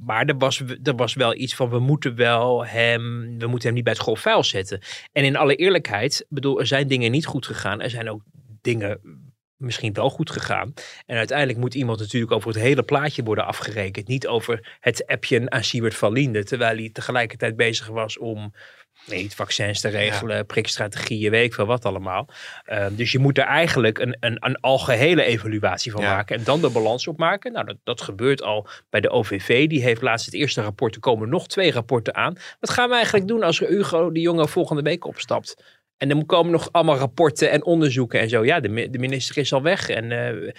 Maar 0.06 0.26
er 0.26 0.38
was, 0.38 0.64
er 0.84 0.96
was 0.96 1.14
wel 1.14 1.36
iets 1.36 1.56
van, 1.56 1.70
we 1.70 1.80
moeten 1.80 2.16
wel 2.16 2.66
hem, 2.66 3.36
we 3.40 3.48
moeten 3.48 3.68
hem 3.68 3.74
niet 3.76 3.84
bij 3.84 3.89
het 3.90 3.98
grof 3.98 4.20
vuil 4.20 4.44
zetten. 4.44 4.82
En 5.12 5.24
in 5.24 5.36
alle 5.36 5.56
eerlijkheid, 5.56 6.26
bedoel, 6.30 6.60
er 6.60 6.68
zijn 6.68 6.88
dingen 6.88 7.12
niet 7.12 7.26
goed 7.26 7.46
gegaan. 7.46 7.82
Er 7.82 7.90
zijn 7.90 8.10
ook 8.10 8.22
dingen 8.62 9.00
misschien 9.60 9.94
wel 9.94 10.10
goed 10.10 10.30
gegaan. 10.30 10.74
En 11.06 11.18
uiteindelijk 11.18 11.60
moet 11.60 11.76
iemand 11.76 12.00
natuurlijk 12.00 12.32
over 12.32 12.48
het 12.48 12.60
hele 12.60 12.84
plaatje 12.84 13.24
worden 13.24 13.46
afgerekend. 13.46 14.08
Niet 14.08 14.28
over 14.28 14.78
het 14.80 15.08
appje 15.08 15.50
aan 15.50 15.64
Siebert 15.64 15.96
van 15.96 16.14
Liende. 16.14 16.44
Terwijl 16.44 16.78
hij 16.78 16.90
tegelijkertijd 16.90 17.56
bezig 17.56 17.88
was 17.88 18.18
om 18.18 18.54
weet 19.06 19.36
vaccins 19.36 19.82
te 19.82 19.88
regelen, 19.88 20.46
prikstrategieën, 20.46 21.32
weet 21.32 21.46
ik 21.46 21.54
veel 21.54 21.66
wat 21.66 21.86
allemaal. 21.86 22.28
Uh, 22.68 22.86
dus 22.92 23.12
je 23.12 23.20
moet 23.20 23.38
er 23.38 23.44
eigenlijk 23.44 24.00
een, 24.00 24.18
een, 24.20 24.38
een 24.40 24.60
algehele 24.60 25.24
evaluatie 25.24 25.92
van 25.92 26.02
Ja. 26.02 26.14
maken. 26.16 26.38
En 26.38 26.44
dan 26.44 26.62
de 26.62 26.70
balans 26.70 27.08
opmaken. 27.08 27.52
Nou, 27.52 27.66
dat, 27.66 27.78
dat 27.84 28.02
gebeurt 28.02 28.42
al 28.44 28.68
bij 28.90 29.02
de 29.02 29.10
OVV. 29.10 29.68
Die 29.68 29.82
heeft 29.82 30.02
laatst 30.02 30.26
het 30.26 30.36
eerste 30.36 30.62
rapport. 30.62 30.96
Er 30.96 31.02
komen 31.02 31.30
nog 31.30 31.48
twee 31.48 31.72
rapporten 31.72 32.16
aan. 32.16 32.36
Wat 32.60 32.70
gaan 32.70 32.88
we 32.90 32.96
eigenlijk 32.96 33.28
doen 33.28 33.44
als 33.44 33.60
Hugo 33.60 34.12
de 34.12 34.20
Jonge 34.22 34.48
volgende 34.48 34.82
week 34.82 35.06
opstapt? 35.06 35.64
En 35.98 36.10
dan 36.10 36.26
komen 36.26 36.52
nog 36.52 36.72
allemaal 36.72 36.98
rapporten 36.98 37.52
en 37.52 37.64
onderzoeken 37.66 38.20
en 38.20 38.30
zo. 38.30 38.46
Ja, 38.46 38.60
de, 38.60 38.90
de 38.90 39.00
minister 39.00 39.38
is 39.38 39.54
al 39.54 39.62
weg. 39.62 39.90
En, 39.90 40.12
eh, 40.12 40.52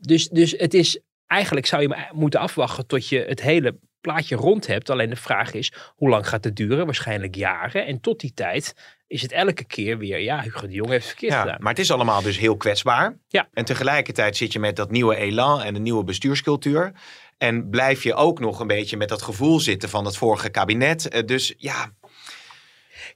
dus, 0.00 0.28
dus 0.28 0.54
het 0.58 0.74
is 0.74 1.00
eigenlijk 1.26 1.66
zou 1.66 1.82
je 1.82 2.06
moeten 2.12 2.40
afwachten 2.40 2.86
tot 2.86 3.08
je 3.08 3.24
het 3.28 3.42
hele 3.42 3.78
plaatje 4.12 4.36
rond 4.36 4.66
hebt. 4.66 4.90
Alleen 4.90 5.10
de 5.10 5.16
vraag 5.16 5.52
is, 5.52 5.72
hoe 5.96 6.08
lang 6.08 6.28
gaat 6.28 6.44
het 6.44 6.56
duren? 6.56 6.84
Waarschijnlijk 6.84 7.34
jaren. 7.34 7.86
En 7.86 8.00
tot 8.00 8.20
die 8.20 8.32
tijd 8.34 8.74
is 9.06 9.22
het 9.22 9.32
elke 9.32 9.64
keer 9.64 9.98
weer, 9.98 10.18
ja, 10.20 10.40
Hugo 10.42 10.66
de 10.66 10.72
Jong 10.72 10.90
heeft 10.90 11.06
verkeerd 11.06 11.32
Ja, 11.32 11.40
gedaan. 11.40 11.56
maar 11.60 11.70
het 11.70 11.78
is 11.78 11.90
allemaal 11.90 12.22
dus 12.22 12.38
heel 12.38 12.56
kwetsbaar. 12.56 13.18
Ja. 13.28 13.48
En 13.52 13.64
tegelijkertijd 13.64 14.36
zit 14.36 14.52
je 14.52 14.58
met 14.58 14.76
dat 14.76 14.90
nieuwe 14.90 15.16
elan 15.16 15.62
en 15.62 15.74
de 15.74 15.80
nieuwe 15.80 16.04
bestuurscultuur. 16.04 16.92
En 17.38 17.68
blijf 17.70 18.02
je 18.02 18.14
ook 18.14 18.40
nog 18.40 18.60
een 18.60 18.66
beetje 18.66 18.96
met 18.96 19.08
dat 19.08 19.22
gevoel 19.22 19.60
zitten 19.60 19.88
van 19.88 20.04
het 20.04 20.16
vorige 20.16 20.48
kabinet. 20.48 21.08
Eh, 21.08 21.22
Dus 21.26 21.54
ja, 21.56 21.90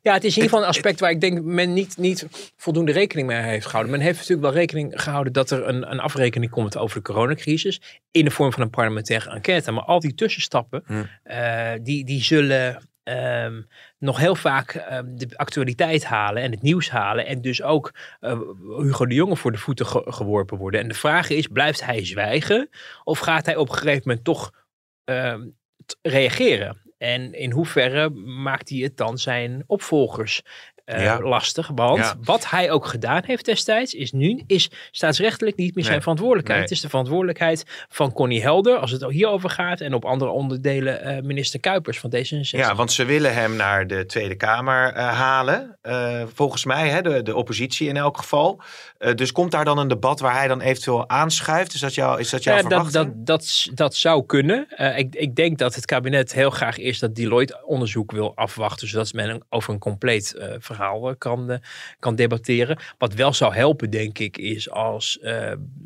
Ja, 0.02 0.12
het 0.12 0.24
is 0.24 0.36
in 0.36 0.42
ieder 0.42 0.48
geval 0.50 0.62
een 0.62 0.74
aspect 0.74 1.00
waar 1.00 1.10
ik 1.10 1.20
denk 1.20 1.42
men 1.42 1.72
niet, 1.72 1.96
niet 1.96 2.26
voldoende 2.56 2.92
rekening 2.92 3.26
mee 3.28 3.42
heeft 3.42 3.66
gehouden. 3.66 3.92
Men 3.92 4.00
heeft 4.00 4.16
natuurlijk 4.18 4.42
wel 4.48 4.56
rekening 4.56 5.02
gehouden 5.02 5.32
dat 5.32 5.50
er 5.50 5.68
een, 5.68 5.90
een 5.90 6.00
afrekening 6.00 6.50
komt 6.50 6.76
over 6.76 6.96
de 6.96 7.02
coronacrisis. 7.12 7.80
In 8.10 8.24
de 8.24 8.30
vorm 8.30 8.52
van 8.52 8.62
een 8.62 8.70
parlementaire 8.70 9.30
enquête. 9.30 9.70
Maar 9.72 9.82
al 9.84 10.00
die 10.00 10.14
tussenstappen, 10.14 10.82
Hm. 10.86 11.02
eh, 11.22 11.70
die, 11.82 12.04
die 12.04 12.22
zullen 12.22 12.88
ehm, 13.02 13.62
nog 13.98 14.18
heel 14.18 14.34
vaak 14.34 14.74
ehm, 14.74 15.04
de 15.16 15.28
actualiteit 15.36 16.04
halen 16.04 16.42
en 16.42 16.50
het 16.50 16.62
nieuws 16.62 16.90
halen. 16.90 17.26
En 17.26 17.40
dus 17.40 17.62
ook 17.62 17.92
eh, 18.20 18.40
Hugo 18.78 19.06
de 19.06 19.14
Jonge 19.14 19.36
voor 19.36 19.52
de 19.52 19.58
voeten 19.58 19.86
ge- 19.86 20.04
geworpen 20.06 20.58
worden. 20.58 20.80
En 20.80 20.88
de 20.88 20.94
vraag 20.94 21.28
is, 21.30 21.46
blijft 21.46 21.84
hij 21.84 22.04
zwijgen? 22.04 22.68
Of 23.04 23.18
gaat 23.18 23.46
hij 23.46 23.56
op 23.56 23.68
een 23.68 23.74
gegeven 23.74 24.02
moment 24.04 24.24
toch 24.24 24.52
ehm, 25.04 25.46
reageren? 26.02 26.86
En 26.98 27.32
in 27.34 27.50
hoeverre 27.50 28.10
maakt 28.24 28.68
hij 28.68 28.78
het 28.78 28.96
dan 28.96 29.18
zijn 29.18 29.64
opvolgers 29.66 30.42
eh, 30.84 31.02
Ja. 31.02 31.20
lastig? 31.20 31.70
Want 31.74 31.98
Ja. 31.98 32.14
wat 32.22 32.50
hij 32.50 32.70
ook 32.70 32.86
gedaan 32.86 33.22
heeft 33.26 33.44
destijds, 33.44 33.94
is 33.94 34.12
nu 34.12 34.42
is 34.46 34.70
staatsrechtelijk 34.90 35.56
niet 35.56 35.74
meer 35.74 35.82
zijn 35.84 35.94
Nee. 35.94 36.02
verantwoordelijkheid. 36.02 36.58
Nee. 36.58 36.68
Het 36.68 36.76
is 36.76 36.82
de 36.82 36.88
verantwoordelijkheid 36.88 37.64
van 37.88 38.12
Connie 38.12 38.42
Helder, 38.42 38.76
als 38.76 38.90
het 38.90 39.04
hierover 39.04 39.50
gaat, 39.50 39.80
en 39.80 39.94
op 39.94 40.04
andere 40.04 40.30
onderdelen 40.30 41.00
eh, 41.02 41.22
minister 41.22 41.60
Kuipers 41.60 41.98
van 41.98 42.10
D66. 42.16 42.58
ja, 42.58 42.74
want 42.74 42.92
ze 42.92 43.04
willen 43.04 43.34
hem 43.34 43.56
naar 43.56 43.86
de 43.86 44.06
Tweede 44.06 44.34
Kamer 44.36 44.92
eh, 44.92 45.08
halen. 45.18 45.78
Volgens 46.34 46.64
mij, 46.64 46.88
hè, 46.88 47.02
de, 47.02 47.22
de 47.22 47.34
oppositie 47.36 47.88
in 47.88 47.96
elk 47.96 48.16
geval. 48.16 48.62
Eh, 48.98 49.14
dus 49.14 49.32
komt 49.32 49.50
daar 49.50 49.64
dan 49.64 49.78
een 49.78 49.88
debat 49.88 50.20
waar 50.20 50.34
hij 50.34 50.48
dan 50.48 50.60
eventueel 50.60 51.08
aanschuift? 51.08 51.74
Is 51.74 51.80
dat, 51.80 51.94
jou, 51.94 52.20
is 52.20 52.30
dat 52.30 52.42
jouw 52.42 52.56
Ja, 52.56 52.62
dat, 52.62 52.70
verwachting? 52.72 53.14
dat, 53.16 53.26
dat, 53.26 53.68
dat 53.74 53.94
zou 53.94 54.26
kunnen. 54.26 54.66
Eh, 54.68 54.98
ik, 54.98 55.14
ik 55.14 55.34
denk 55.34 55.58
dat 55.58 55.74
het 55.74 55.84
kabinet 55.84 56.32
heel 56.32 56.50
graag 56.50 56.78
eerst 56.78 57.00
dat 57.00 57.14
Deloitte-onderzoek 57.14 58.12
wil 58.12 58.32
afwachten, 58.36 58.88
zodat 58.88 59.12
men 59.12 59.30
een- 59.30 59.42
over 59.48 59.72
een 59.72 59.78
compleet 59.78 60.34
eh, 60.34 60.54
verhaal 60.58 61.16
kan, 61.16 61.60
kan 61.98 62.14
debatteren. 62.16 62.78
Wat 62.98 63.14
wel 63.14 63.32
zou 63.32 63.54
helpen, 63.54 63.90
denk 63.90 64.18
ik, 64.18 64.36
is 64.38 64.70
als 64.70 65.18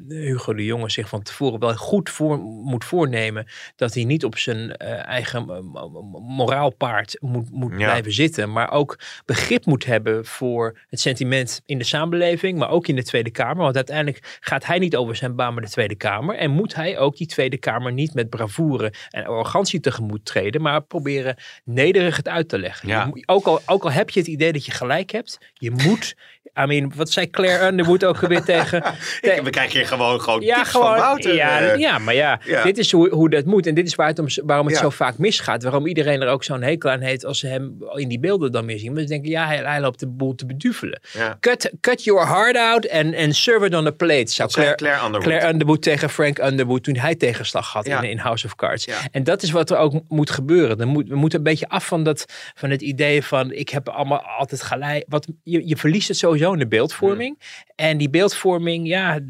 Hugo 0.09 0.55
de 0.55 0.65
Jonge 0.65 0.91
zich 0.91 1.09
van 1.09 1.23
tevoren 1.23 1.59
wel 1.61 1.75
goed 1.75 2.11
voor, 2.11 2.39
moet 2.39 2.85
voornemen 2.85 3.47
dat 3.77 3.95
hij 3.95 4.05
niet 4.05 4.25
op 4.25 4.39
zijn 4.39 4.77
eigen 4.77 5.45
mo- 5.45 5.63
mo- 5.89 6.21
moraalpaard 6.21 7.17
moet, 7.21 7.51
moet 7.51 7.71
Ja. 7.71 7.77
blijven 7.77 8.13
zitten, 8.13 8.53
maar 8.53 8.71
ook 8.71 8.99
begrip 9.25 9.67
moet 9.67 9.85
hebben 9.85 10.25
voor 10.27 10.79
het 10.89 11.01
sentiment 11.01 11.63
in 11.67 11.79
de 11.79 11.85
samenleving, 11.85 12.59
maar 12.59 12.71
ook 12.71 12.87
in 12.89 12.95
de 12.95 13.02
Tweede 13.03 13.31
Kamer. 13.31 13.63
Want 13.63 13.77
uiteindelijk 13.77 14.39
gaat 14.41 14.67
hij 14.67 14.79
niet 14.79 14.97
over 14.97 15.17
zijn 15.17 15.37
baan 15.37 15.55
met 15.55 15.65
de 15.65 15.71
Tweede 15.71 15.95
Kamer. 15.95 16.37
En 16.37 16.51
moet 16.51 16.75
hij 16.75 16.99
ook 16.99 17.17
die 17.17 17.27
Tweede 17.27 17.59
Kamer 17.59 17.93
niet 17.93 18.15
met 18.15 18.31
bravoure 18.31 18.93
en 19.11 19.25
arrogantie 19.25 19.81
tegemoet 19.81 20.25
treden, 20.25 20.63
maar 20.63 20.83
proberen 20.83 21.37
nederig 21.65 22.17
het 22.17 22.29
uit 22.29 22.49
te 22.49 22.59
leggen. 22.59 22.89
Ja. 22.89 23.11
Je 23.15 23.23
ook, 23.27 23.47
al, 23.47 23.61
ook 23.67 23.83
al 23.83 23.93
heb 23.93 24.11
je 24.11 24.21
het 24.21 24.29
idee 24.29 24.53
dat 24.53 24.65
je 24.65 24.73
gelijk 24.73 25.11
hebt, 25.11 25.39
je 25.55 25.71
moet. 25.71 26.15
I 26.63 26.67
mean, 26.67 26.93
wat 26.97 27.11
zei 27.11 27.31
Claire 27.31 27.67
Underwood 27.67 28.05
ook 28.05 28.19
weer 28.21 28.43
tegen. 28.43 28.83
We 29.45 29.51
krijgen 29.51 29.79
hier 29.79 29.87
gewoon, 29.87 30.21
gewoon 30.21 30.41
Ja, 30.41 30.65
gewoon. 30.65 30.87
van 30.87 30.97
Wouter. 30.97 31.35
ja, 31.35 31.61
eh. 31.61 31.79
ja, 31.79 31.99
maar 31.99 32.15
ja, 32.15 32.41
ja. 32.45 32.63
dit 32.63 32.79
is 32.79 32.93
hoe, 32.93 33.09
hoe 33.09 33.31
dat 33.31 33.45
moet. 33.45 33.67
En 33.67 33.75
dit 33.75 33.87
is 33.87 33.95
waar 33.95 34.07
het 34.07 34.19
om, 34.19 34.27
waarom 34.45 34.67
het 34.67 34.75
Ja. 34.75 34.81
zo 34.83 34.91
vaak 34.91 35.19
misgaat. 35.19 35.63
Waarom 35.63 35.87
iedereen 35.87 36.23
er 36.23 36.29
ook 36.29 36.45
zo'n 36.45 36.63
hekel 36.63 36.91
aan 36.91 37.01
heeft 37.01 37.25
als 37.25 37.39
ze 37.39 37.47
hem 37.47 37.77
in 37.95 38.09
die 38.09 38.21
beelden 38.21 38.53
dan 38.53 38.65
meer 38.65 38.79
zien. 38.79 38.97
Ze 38.99 39.05
denken, 39.05 39.31
ja, 39.31 39.47
hij, 39.47 39.57
hij 39.57 39.81
loopt 39.81 40.01
de 40.01 40.07
boel 40.09 40.35
te 40.35 40.47
beduvelen. 40.47 41.01
Cut, 41.41 41.73
cut 41.81 42.05
your 42.05 42.27
heart 42.27 42.57
out 42.57 42.91
and, 42.91 43.17
and 43.17 43.37
serve 43.37 43.67
it 43.67 43.75
on 43.75 43.87
a 43.87 43.91
plate. 43.91 44.31
Zou 44.31 44.51
Claire, 44.51 44.75
Claire 44.75 44.99
Underwood. 45.05 45.23
Claire 45.27 45.49
Underwood 45.49 45.83
tegen 45.83 46.11
Frank 46.11 46.39
Underwood 46.39 46.83
toen 46.83 46.97
hij 46.97 47.15
tegenslag 47.15 47.73
had 47.73 47.87
in, 47.87 48.03
in 48.03 48.19
House 48.19 48.47
of 48.47 48.55
Cards. 48.55 48.89
En 49.11 49.25
dat 49.25 49.43
is 49.43 49.51
wat 49.51 49.71
er 49.71 49.77
ook 49.77 49.95
moet 50.09 50.31
gebeuren. 50.31 50.79
Dan 50.79 50.89
moet, 50.89 51.09
we 51.09 51.17
moeten 51.17 51.39
een 51.39 51.45
beetje 51.45 51.69
af 51.69 51.87
van, 51.87 52.03
dat, 52.05 52.25
van 52.55 52.71
het 52.71 52.83
idee 52.83 53.25
van 53.25 53.53
ik 53.53 53.69
heb 53.69 53.89
allemaal 53.89 54.21
altijd 54.39 54.63
gelijk. 54.63 55.05
Wat, 55.09 55.27
je, 55.43 55.69
je 55.69 55.77
verliest 55.77 56.09
het 56.09 56.17
sowieso 56.33 56.53
in 56.53 56.59
de 56.59 56.77
beeldvorming. 56.77 57.39
En 57.75 57.99
die 57.99 58.11
beeldvorming, 58.11 58.87
ja, 58.87 59.21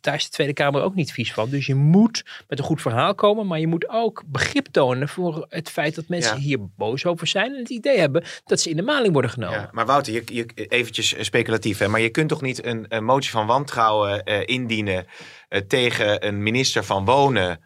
daar 0.00 0.14
is 0.14 0.24
de 0.24 0.30
Tweede 0.30 0.52
Kamer 0.52 0.82
ook 0.82 0.94
niet 0.94 1.12
vies 1.12 1.32
van. 1.32 1.50
Dus 1.50 1.66
je 1.66 1.74
moet 1.74 2.24
met 2.48 2.58
een 2.58 2.64
goed 2.64 2.80
verhaal 2.80 3.14
komen, 3.14 3.46
maar 3.46 3.60
je 3.60 3.66
moet 3.66 3.88
ook 3.88 4.22
begrip 4.26 4.66
tonen 4.66 5.08
voor 5.08 5.46
het 5.48 5.70
feit 5.70 5.94
dat 5.94 6.08
mensen 6.08 6.36
Ja. 6.36 6.42
hier 6.42 6.58
boos 6.76 7.06
over 7.06 7.26
zijn. 7.26 7.52
En 7.52 7.58
het 7.58 7.70
idee 7.70 7.98
hebben 7.98 8.24
dat 8.44 8.60
ze 8.60 8.70
in 8.70 8.76
de 8.76 8.82
maling 8.82 9.12
worden 9.12 9.30
genomen. 9.30 9.58
Ja, 9.58 9.68
maar 9.72 9.86
Wouter, 9.86 10.12
je, 10.12 10.22
je, 10.24 10.66
eventjes 10.68 11.14
eh, 11.14 11.22
speculatief, 11.22 11.78
hè, 11.78 11.88
maar 11.88 12.00
je 12.00 12.10
kunt 12.10 12.28
toch 12.28 12.42
niet 12.42 12.64
een, 12.64 12.84
een 12.88 13.04
motie 13.04 13.30
van 13.30 13.46
wantrouwen 13.46 14.24
eh, 14.24 14.40
indienen 14.44 15.06
eh, 15.48 15.60
tegen 15.60 16.26
een 16.26 16.42
minister 16.42 16.84
van 16.84 17.04
Wonen 17.04 17.60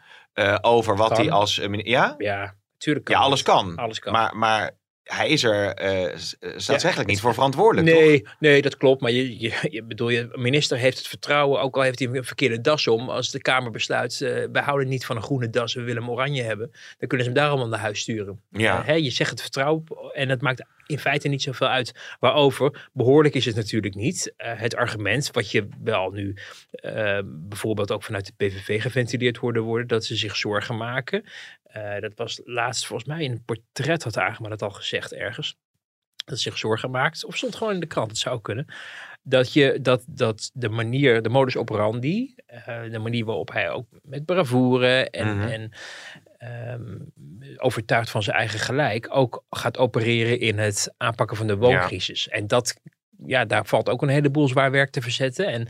over 0.60 0.96
wat 0.96 1.16
hij 1.16 1.30
als... 1.30 1.60
ja? 1.70 2.14
Ja, 2.18 2.54
natuurlijk 2.72 3.04
kan 3.04 3.16
ja, 3.16 3.20
alles 3.22 3.42
kan. 3.42 3.76
Alles 3.76 3.98
kan. 3.98 4.12
Maar, 4.12 4.36
maar 4.36 4.70
hij 5.04 5.28
is 5.28 5.42
er 5.44 5.82
uh, 5.84 6.16
staatsrechtelijk 6.56 7.08
niet 7.08 7.20
voor 7.20 7.34
verantwoordelijk, 7.34 7.86
nee, 7.86 8.22
toch? 8.22 8.34
Nee, 8.38 8.62
dat 8.62 8.76
klopt. 8.76 9.00
Maar 9.00 9.10
je, 9.10 9.40
je, 9.40 9.52
je 9.70 9.82
bedoel, 9.82 10.08
je 10.08 10.28
minister 10.34 10.78
heeft 10.78 10.98
het 10.98 11.06
vertrouwen, 11.06 11.60
ook 11.60 11.76
al 11.76 11.82
heeft 11.82 11.98
hij 11.98 12.08
een 12.08 12.24
verkeerde 12.24 12.60
das 12.60 12.86
om. 12.88 13.08
Als 13.08 13.30
de 13.30 13.40
Kamer 13.40 13.70
besluit, 13.70 14.20
uh, 14.20 14.44
wij 14.52 14.62
houden 14.62 14.88
niet 14.88 15.06
van 15.06 15.16
een 15.16 15.22
groene 15.22 15.50
das, 15.50 15.74
we 15.74 15.82
willen 15.82 16.02
hem 16.02 16.10
oranje 16.10 16.42
hebben. 16.42 16.70
Dan 16.98 17.08
kunnen 17.08 17.26
ze 17.26 17.32
hem 17.32 17.42
daarom 17.42 17.68
naar 17.68 17.78
huis 17.78 18.00
sturen. 18.00 18.40
Ja. 18.50 18.82
hè, 18.84 18.94
je 18.94 19.10
zegt 19.10 19.30
het 19.30 19.40
vertrouwen 19.40 19.84
en 20.12 20.28
het 20.28 20.40
maakt 20.40 20.64
in 20.86 20.98
feite 20.98 21.28
niet 21.28 21.42
zoveel 21.42 21.66
uit 21.66 22.16
waarover. 22.20 22.88
Behoorlijk 22.92 23.34
is 23.34 23.44
het 23.44 23.56
natuurlijk 23.56 23.94
niet. 23.94 24.32
Uh, 24.38 24.52
het 24.54 24.76
argument 24.76 25.30
wat 25.30 25.50
je 25.50 25.68
wel 25.82 26.10
nu 26.10 26.34
uh, 26.84 27.18
bijvoorbeeld 27.24 27.90
ook 27.92 28.02
vanuit 28.02 28.26
de 28.26 28.32
PVV 28.36 28.82
geventileerd 28.82 29.36
hoorde 29.36 29.60
worden, 29.60 29.86
dat 29.86 30.04
ze 30.04 30.16
zich 30.16 30.36
zorgen 30.36 30.76
maken. 30.76 31.24
Uh, 31.76 32.00
dat 32.00 32.12
was 32.14 32.40
laatst 32.44 32.86
volgens 32.86 33.08
mij 33.08 33.22
in 33.22 33.30
een 33.30 33.44
portret 33.44 34.02
had 34.02 34.18
Agema 34.18 34.48
dat 34.48 34.62
al 34.62 34.70
gezegd 34.70 35.12
ergens. 35.12 35.56
Dat 36.24 36.38
zich 36.38 36.58
zorgen 36.58 36.90
maakt. 36.90 37.24
Of 37.24 37.36
stond 37.36 37.54
gewoon 37.54 37.74
in 37.74 37.80
de 37.80 37.86
krant, 37.86 38.10
het 38.10 38.18
zou 38.18 38.40
kunnen. 38.40 38.66
Dat, 39.22 39.52
je, 39.52 39.78
dat, 39.80 40.04
dat 40.06 40.50
de 40.54 40.68
manier, 40.68 41.22
de 41.22 41.28
modus 41.28 41.56
operandi, 41.56 42.34
de 42.90 42.98
manier 42.98 43.24
waarop 43.24 43.52
hij 43.52 43.70
ook 43.70 43.86
met 44.02 44.24
bravoure 44.24 45.10
en, 45.10 45.34
mm 45.34 45.40
-hmm. 45.40 45.48
en 45.48 45.72
um, 46.42 47.12
overtuigd 47.56 48.10
van 48.10 48.22
zijn 48.22 48.36
eigen 48.36 48.58
gelijk, 48.58 49.06
ook 49.10 49.44
gaat 49.50 49.78
opereren 49.78 50.40
in 50.40 50.58
het 50.58 50.94
aanpakken 50.96 51.36
van 51.36 51.46
de 51.46 51.56
wooncrisis. 51.56 52.24
Ja. 52.24 52.32
En 52.32 52.46
dat, 52.46 52.74
ja, 53.26 53.44
daar 53.44 53.66
valt 53.66 53.88
ook 53.88 54.02
een 54.02 54.08
heleboel 54.08 54.48
zwaar 54.48 54.70
werk 54.70 54.90
te 54.90 55.02
verzetten. 55.02 55.46
En 55.46 55.68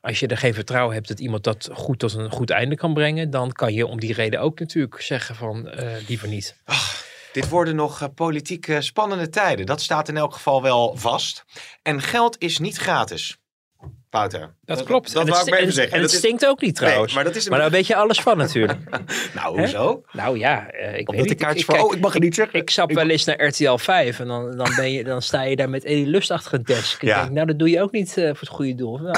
als 0.00 0.20
je 0.20 0.26
er 0.26 0.36
geen 0.36 0.54
vertrouwen 0.54 0.94
hebt 0.94 1.08
dat 1.08 1.20
iemand 1.20 1.44
dat 1.44 1.68
goed 1.72 1.98
tot 1.98 2.14
een 2.14 2.30
goed 2.30 2.50
einde 2.50 2.76
kan 2.76 2.94
brengen, 2.94 3.30
dan 3.30 3.52
kan 3.52 3.74
je 3.74 3.86
om 3.86 4.00
die 4.00 4.12
reden 4.12 4.40
ook 4.40 4.58
natuurlijk 4.58 5.00
zeggen 5.00 5.34
van 5.34 5.68
uh, 5.74 5.92
liever 6.08 6.28
niet. 6.28 6.56
Ach, 6.64 7.04
dit 7.32 7.48
worden 7.48 7.76
nog 7.76 8.02
uh, 8.02 8.08
politiek 8.14 8.66
uh, 8.66 8.80
spannende 8.80 9.28
tijden. 9.28 9.66
Dat 9.66 9.80
staat 9.80 10.08
in 10.08 10.16
elk 10.16 10.32
geval 10.32 10.62
wel 10.62 10.96
vast. 10.96 11.44
En 11.82 12.00
geld 12.00 12.36
is 12.38 12.58
niet 12.58 12.76
gratis. 12.76 13.36
Wouter. 14.12 14.54
Dat 14.64 14.82
klopt. 14.82 15.12
Dat, 15.12 15.26
dat 15.26 15.34
wou 15.34 15.46
ik 15.46 15.50
maar 15.50 15.58
even 15.58 15.72
zeggen. 15.72 15.94
En 15.94 16.02
het 16.02 16.10
dat 16.10 16.18
stinkt 16.18 16.46
ook 16.46 16.60
niet 16.60 16.74
trouwens. 16.74 17.06
Nee, 17.06 17.14
maar, 17.14 17.32
dat 17.32 17.42
is 17.42 17.48
maar 17.48 17.58
daar 17.58 17.70
weet 17.70 17.86
je 17.86 17.96
alles 17.96 18.20
van 18.20 18.36
natuurlijk. 18.36 18.78
nou, 19.34 19.60
hoezo? 19.60 20.02
Nou 20.12 20.38
ja, 20.38 20.74
uh, 20.74 20.98
ik 20.98 21.08
Omdat 21.08 21.14
weet 21.14 21.24
de 21.24 21.28
niet. 21.28 21.38
kaartjes 21.38 21.68
ik, 21.68 21.74
voor... 21.74 21.84
Oh, 21.84 21.94
ik 21.94 22.00
mag 22.00 22.12
het 22.12 22.22
niet 22.22 22.34
zeggen. 22.34 22.58
Ik 22.58 22.70
stap 22.70 22.92
wel 22.92 23.08
eens 23.08 23.24
naar 23.24 23.46
RTL 23.46 23.76
5 23.76 24.20
en 24.20 24.26
dan, 24.26 24.56
dan, 24.56 24.72
ben 24.76 24.92
je, 24.92 25.04
dan 25.04 25.22
sta 25.22 25.42
je 25.42 25.56
daar 25.56 25.70
met 25.70 25.84
Eddie 25.84 26.06
Lust 26.06 26.30
achter 26.30 26.54
een 26.54 26.62
desk. 26.62 27.02
Ja. 27.02 27.16
Ik 27.16 27.22
denk, 27.22 27.34
nou, 27.34 27.46
dat 27.46 27.58
doe 27.58 27.70
je 27.70 27.82
ook 27.82 27.92
niet 27.92 28.16
uh, 28.16 28.24
voor 28.24 28.36
het 28.40 28.48
goede 28.48 28.74
doel. 28.74 29.00
Nou. 29.12 29.16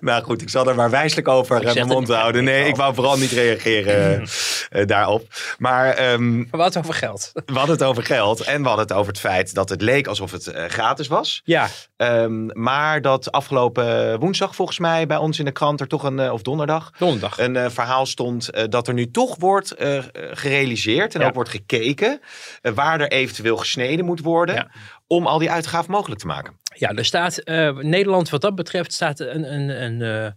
nou 0.00 0.22
goed, 0.24 0.42
ik 0.42 0.48
zal 0.48 0.68
er 0.68 0.74
maar 0.74 0.90
wijselijk 0.90 1.28
over 1.28 1.64
uh, 1.64 1.74
mijn 1.74 1.86
mond 1.86 2.08
houden. 2.08 2.44
Nee, 2.44 2.68
ik 2.68 2.76
wou 2.76 2.94
vooral 2.94 3.16
niet 3.16 3.30
reageren 3.30 4.26
uh, 4.70 4.86
daarop. 4.94 5.26
Maar, 5.58 6.12
um, 6.12 6.36
maar 6.36 6.46
we 6.50 6.56
hadden 6.56 6.66
het 6.66 6.76
over 6.76 6.94
geld. 6.94 7.30
We 7.34 7.52
hadden 7.52 7.76
het 7.76 7.84
over 7.84 8.02
geld 8.02 8.40
en 8.40 8.62
we 8.62 8.68
hadden 8.68 8.86
het 8.86 8.96
over 8.96 9.12
het 9.12 9.20
feit 9.20 9.54
dat 9.54 9.68
het 9.68 9.82
leek 9.82 10.06
alsof 10.06 10.30
het 10.30 10.52
gratis 10.68 11.08
was. 11.08 11.40
Ja. 11.44 11.68
Um, 11.96 12.50
maar 12.52 13.02
dat 13.04 13.32
afgelopen 13.32 14.18
woensdag 14.18 14.54
volgens 14.54 14.78
mij 14.78 15.06
bij 15.06 15.16
ons 15.16 15.38
in 15.38 15.44
de 15.44 15.52
krant 15.52 15.80
er 15.80 15.86
toch 15.86 16.02
een, 16.02 16.18
uh, 16.18 16.32
of 16.32 16.42
donderdag, 16.42 16.90
donderdag. 16.98 17.38
een 17.38 17.54
uh, 17.54 17.68
verhaal 17.68 18.06
stond 18.06 18.50
dat 18.70 18.88
er 18.88 18.94
nu 18.94 19.10
toch 19.10 19.36
wordt 19.38 19.74
gerealiseerd 20.32 21.14
en 21.14 21.20
ja. 21.20 21.26
ook 21.26 21.34
wordt 21.34 21.50
gekeken 21.50 22.20
waar 22.62 23.00
er 23.00 23.08
eventueel 23.08 23.56
gesneden 23.56 24.04
moet 24.04 24.20
worden. 24.20 24.54
Ja. 24.54 24.70
Om 25.06 25.26
al 25.26 25.38
die 25.38 25.50
uitgaven 25.50 25.90
mogelijk 25.90 26.20
te 26.20 26.26
maken. 26.26 26.58
Ja, 26.74 26.90
er 26.90 27.04
staat 27.04 27.42
Nederland 27.80 28.28
wat 28.28 28.40
dat 28.40 28.54
betreft 28.54 28.92
staat 28.92 29.20
een, 29.20 29.54
een, 29.54 29.82
een, 29.82 30.36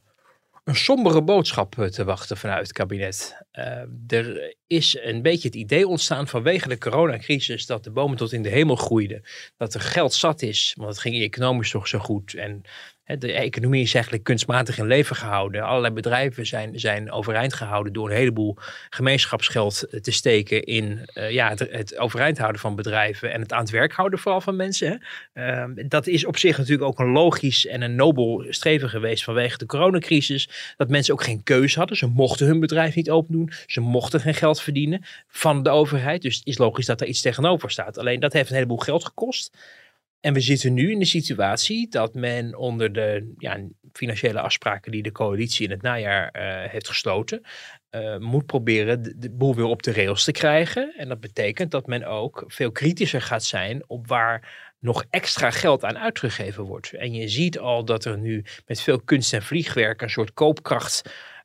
een 0.68 0.76
sombere 0.76 1.24
boodschap 1.24 1.74
te 1.76 2.04
wachten 2.04 2.38
vanuit 2.38 2.68
het 2.68 2.72
kabinet. 2.72 3.42
Uh, 3.54 4.18
er 4.18 4.56
is 4.68 4.98
een 5.02 5.22
beetje 5.22 5.48
het 5.48 5.58
idee 5.58 5.88
ontstaan 5.88 6.28
vanwege 6.28 6.68
de 6.68 6.78
coronacrisis 6.78 7.66
dat 7.66 7.84
de 7.84 7.92
bomen 7.92 8.18
tot 8.18 8.34
in 8.34 8.42
de 8.42 8.50
hemel 8.50 8.76
groeiden. 8.76 9.24
Dat 9.58 9.74
er 9.74 9.82
geld 9.82 10.14
zat 10.14 10.42
is, 10.42 10.74
want 10.78 10.90
het 10.90 11.00
ging 11.00 11.22
economisch 11.22 11.72
toch 11.72 11.88
zo 11.88 12.00
goed. 12.00 12.34
En 12.34 12.62
de 13.08 13.32
economie 13.32 13.82
is 13.82 13.94
eigenlijk 13.94 14.24
kunstmatig 14.24 14.78
in 14.78 14.88
leven 14.88 15.16
gehouden. 15.16 15.62
Allerlei 15.62 15.94
bedrijven 15.94 16.46
zijn, 16.46 16.80
zijn 16.80 17.12
overeind 17.12 17.54
gehouden 17.54 17.94
door 17.94 18.10
een 18.10 18.16
heleboel 18.16 18.58
gemeenschapsgeld 18.90 19.88
te 20.02 20.12
steken 20.12 20.64
in 20.64 21.10
uh, 21.14 21.32
ja, 21.32 21.50
het, 21.50 21.60
het, 21.60 21.98
overeind 21.98 22.38
houden 22.38 22.62
van 22.62 22.76
bedrijven 22.76 23.34
en 23.34 23.42
het 23.42 23.54
aan 23.54 23.60
het 23.60 23.70
werk 23.70 23.94
houden 23.94 24.20
vooral 24.20 24.42
van 24.42 24.56
mensen. 24.56 25.02
Uh, 25.34 25.64
dat 25.88 26.08
is 26.08 26.26
op 26.26 26.38
zich 26.38 26.58
natuurlijk 26.58 26.88
ook 26.88 27.00
een 27.00 27.12
logisch 27.12 27.66
en 27.66 27.82
een 27.82 27.96
nobel 27.96 28.46
streven 28.50 28.90
geweest 28.90 29.24
vanwege 29.24 29.58
de 29.58 29.66
coronacrisis. 29.66 30.74
Dat 30.78 30.90
mensen 30.90 31.14
ook 31.14 31.24
geen 31.24 31.44
keuze 31.44 31.80
hadden. 31.80 31.98
Ze 31.98 32.08
mochten 32.08 32.48
hun 32.48 32.60
bedrijf 32.60 32.96
niet 32.96 33.10
open 33.10 33.34
doen. 33.34 33.52
Ze 33.66 33.82
mochten 33.82 34.20
geen 34.20 34.34
geld 34.34 34.62
verdienen 34.62 35.06
van 35.28 35.64
de 35.64 35.70
overheid. 35.70 36.22
Dus 36.22 36.36
het 36.36 36.48
is 36.48 36.58
logisch 36.58 36.86
dat 36.86 37.02
er 37.02 37.08
iets 37.08 37.22
tegenover 37.22 37.72
staat. 37.72 37.98
Alleen 37.98 38.20
dat 38.20 38.34
heeft 38.34 38.50
een 38.50 38.56
heleboel 38.56 38.78
geld 38.78 39.06
gekost. 39.06 39.58
En 40.20 40.34
we 40.34 40.40
zitten 40.40 40.74
nu 40.74 40.92
in 40.92 41.00
de 41.00 41.06
situatie 41.06 41.90
dat 41.90 42.14
men 42.14 42.56
onder 42.58 42.94
de 42.94 43.34
ja, 43.38 43.68
financiële 43.92 44.40
afspraken 44.40 44.92
die 44.92 45.04
de 45.04 45.12
coalitie 45.12 45.66
in 45.66 45.72
het 45.72 45.82
najaar 45.82 46.36
uh, 46.36 46.72
heeft 46.72 46.88
gesloten, 46.88 47.42
uh, 47.92 48.18
moet 48.18 48.46
proberen 48.46 49.02
de, 49.04 49.18
de, 49.18 49.32
boel 49.32 49.56
weer 49.56 49.66
op 49.66 49.84
de 49.84 49.94
rails 49.94 50.24
te 50.24 50.32
krijgen. 50.32 50.94
En 50.98 51.08
dat 51.08 51.20
betekent 51.20 51.72
dat 51.72 51.88
men 51.88 52.04
ook 52.04 52.44
veel 52.48 52.72
kritischer 52.72 53.22
gaat 53.22 53.44
zijn 53.44 53.84
op 53.88 54.08
waar 54.08 54.74
nog 54.80 55.06
extra 55.10 55.52
geld 55.52 55.84
aan 55.84 55.98
uitgegeven 55.98 56.64
wordt. 56.64 56.94
En 56.94 57.14
je 57.14 57.28
ziet 57.28 57.60
al 57.60 57.86
dat 57.86 58.06
er 58.06 58.18
nu 58.18 58.46
met 58.66 58.82
veel 58.82 59.00
kunst 59.00 59.34
en 59.34 59.44
vliegwerk 59.44 60.02
een 60.02 60.10
soort 60.10 60.34
koopkracht 60.34 61.02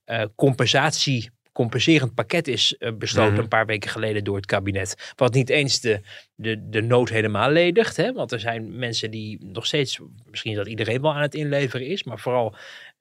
uh, 0.07 0.25
compensatie 0.35 1.31
compenserend 1.53 2.15
pakket 2.15 2.49
is 2.49 2.77
uh, 2.79 2.93
besloten 2.93 3.29
mm 3.29 3.35
-hmm. 3.35 3.43
een 3.43 3.49
paar 3.49 3.67
weken 3.67 3.91
geleden 3.91 4.25
door 4.25 4.37
het 4.37 4.47
kabinet. 4.47 5.13
Wat 5.17 5.35
niet 5.35 5.51
eens 5.51 5.81
de, 5.81 6.01
de, 6.35 6.69
de 6.69 6.83
nood 6.83 7.09
helemaal 7.09 7.51
ledigt. 7.51 7.97
Hè? 7.97 8.13
Want 8.13 8.33
er 8.33 8.41
zijn 8.41 8.79
mensen 8.79 9.11
die 9.11 9.45
nog 9.45 9.67
steeds, 9.67 10.01
misschien 10.31 10.55
dat 10.55 10.67
iedereen 10.67 11.03
wel 11.03 11.15
aan 11.15 11.23
het 11.23 11.35
inleveren 11.35 11.87
is, 11.87 12.05
maar 12.05 12.19
vooral 12.19 12.55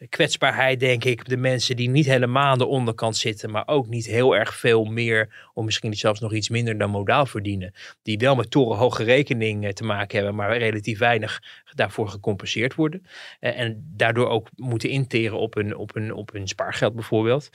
kwetsbaarheid, 0.10 0.80
denk 0.80 1.04
ik. 1.04 1.30
De 1.30 1.38
mensen 1.38 1.76
die 1.76 1.90
niet 1.90 2.06
helemaal 2.06 2.52
aan 2.52 2.58
de 2.58 2.66
onderkant 2.66 3.18
zitten, 3.18 3.52
maar 3.52 3.68
ook 3.68 3.88
niet 3.88 4.06
heel 4.06 4.36
erg 4.36 4.56
veel 4.56 4.84
meer, 4.84 5.50
of 5.54 5.66
misschien 5.66 5.94
zelfs 5.94 6.20
nog 6.20 6.34
iets 6.34 6.50
minder 6.50 6.78
dan 6.78 6.90
modaal 6.90 7.26
verdienen. 7.26 7.74
Die 8.04 8.18
wel 8.18 8.36
met 8.36 8.52
torenhoge 8.52 9.04
rekening 9.04 9.74
te 9.74 9.84
maken 9.84 10.18
hebben, 10.18 10.36
maar 10.36 10.58
relatief 10.58 11.00
weinig 11.00 11.42
daarvoor 11.76 12.08
gecompenseerd 12.08 12.76
worden. 12.76 13.06
Uh, 13.40 13.60
en 13.60 13.92
daardoor 13.96 14.28
ook 14.28 14.50
moeten 14.56 14.90
interen 14.90 15.38
op 15.38 15.54
hun, 15.54 15.76
op 15.76 15.94
hun, 15.94 16.14
op 16.14 16.32
hun 16.32 16.48
spaargeld 16.48 16.94
bijvoorbeeld. 16.94 17.50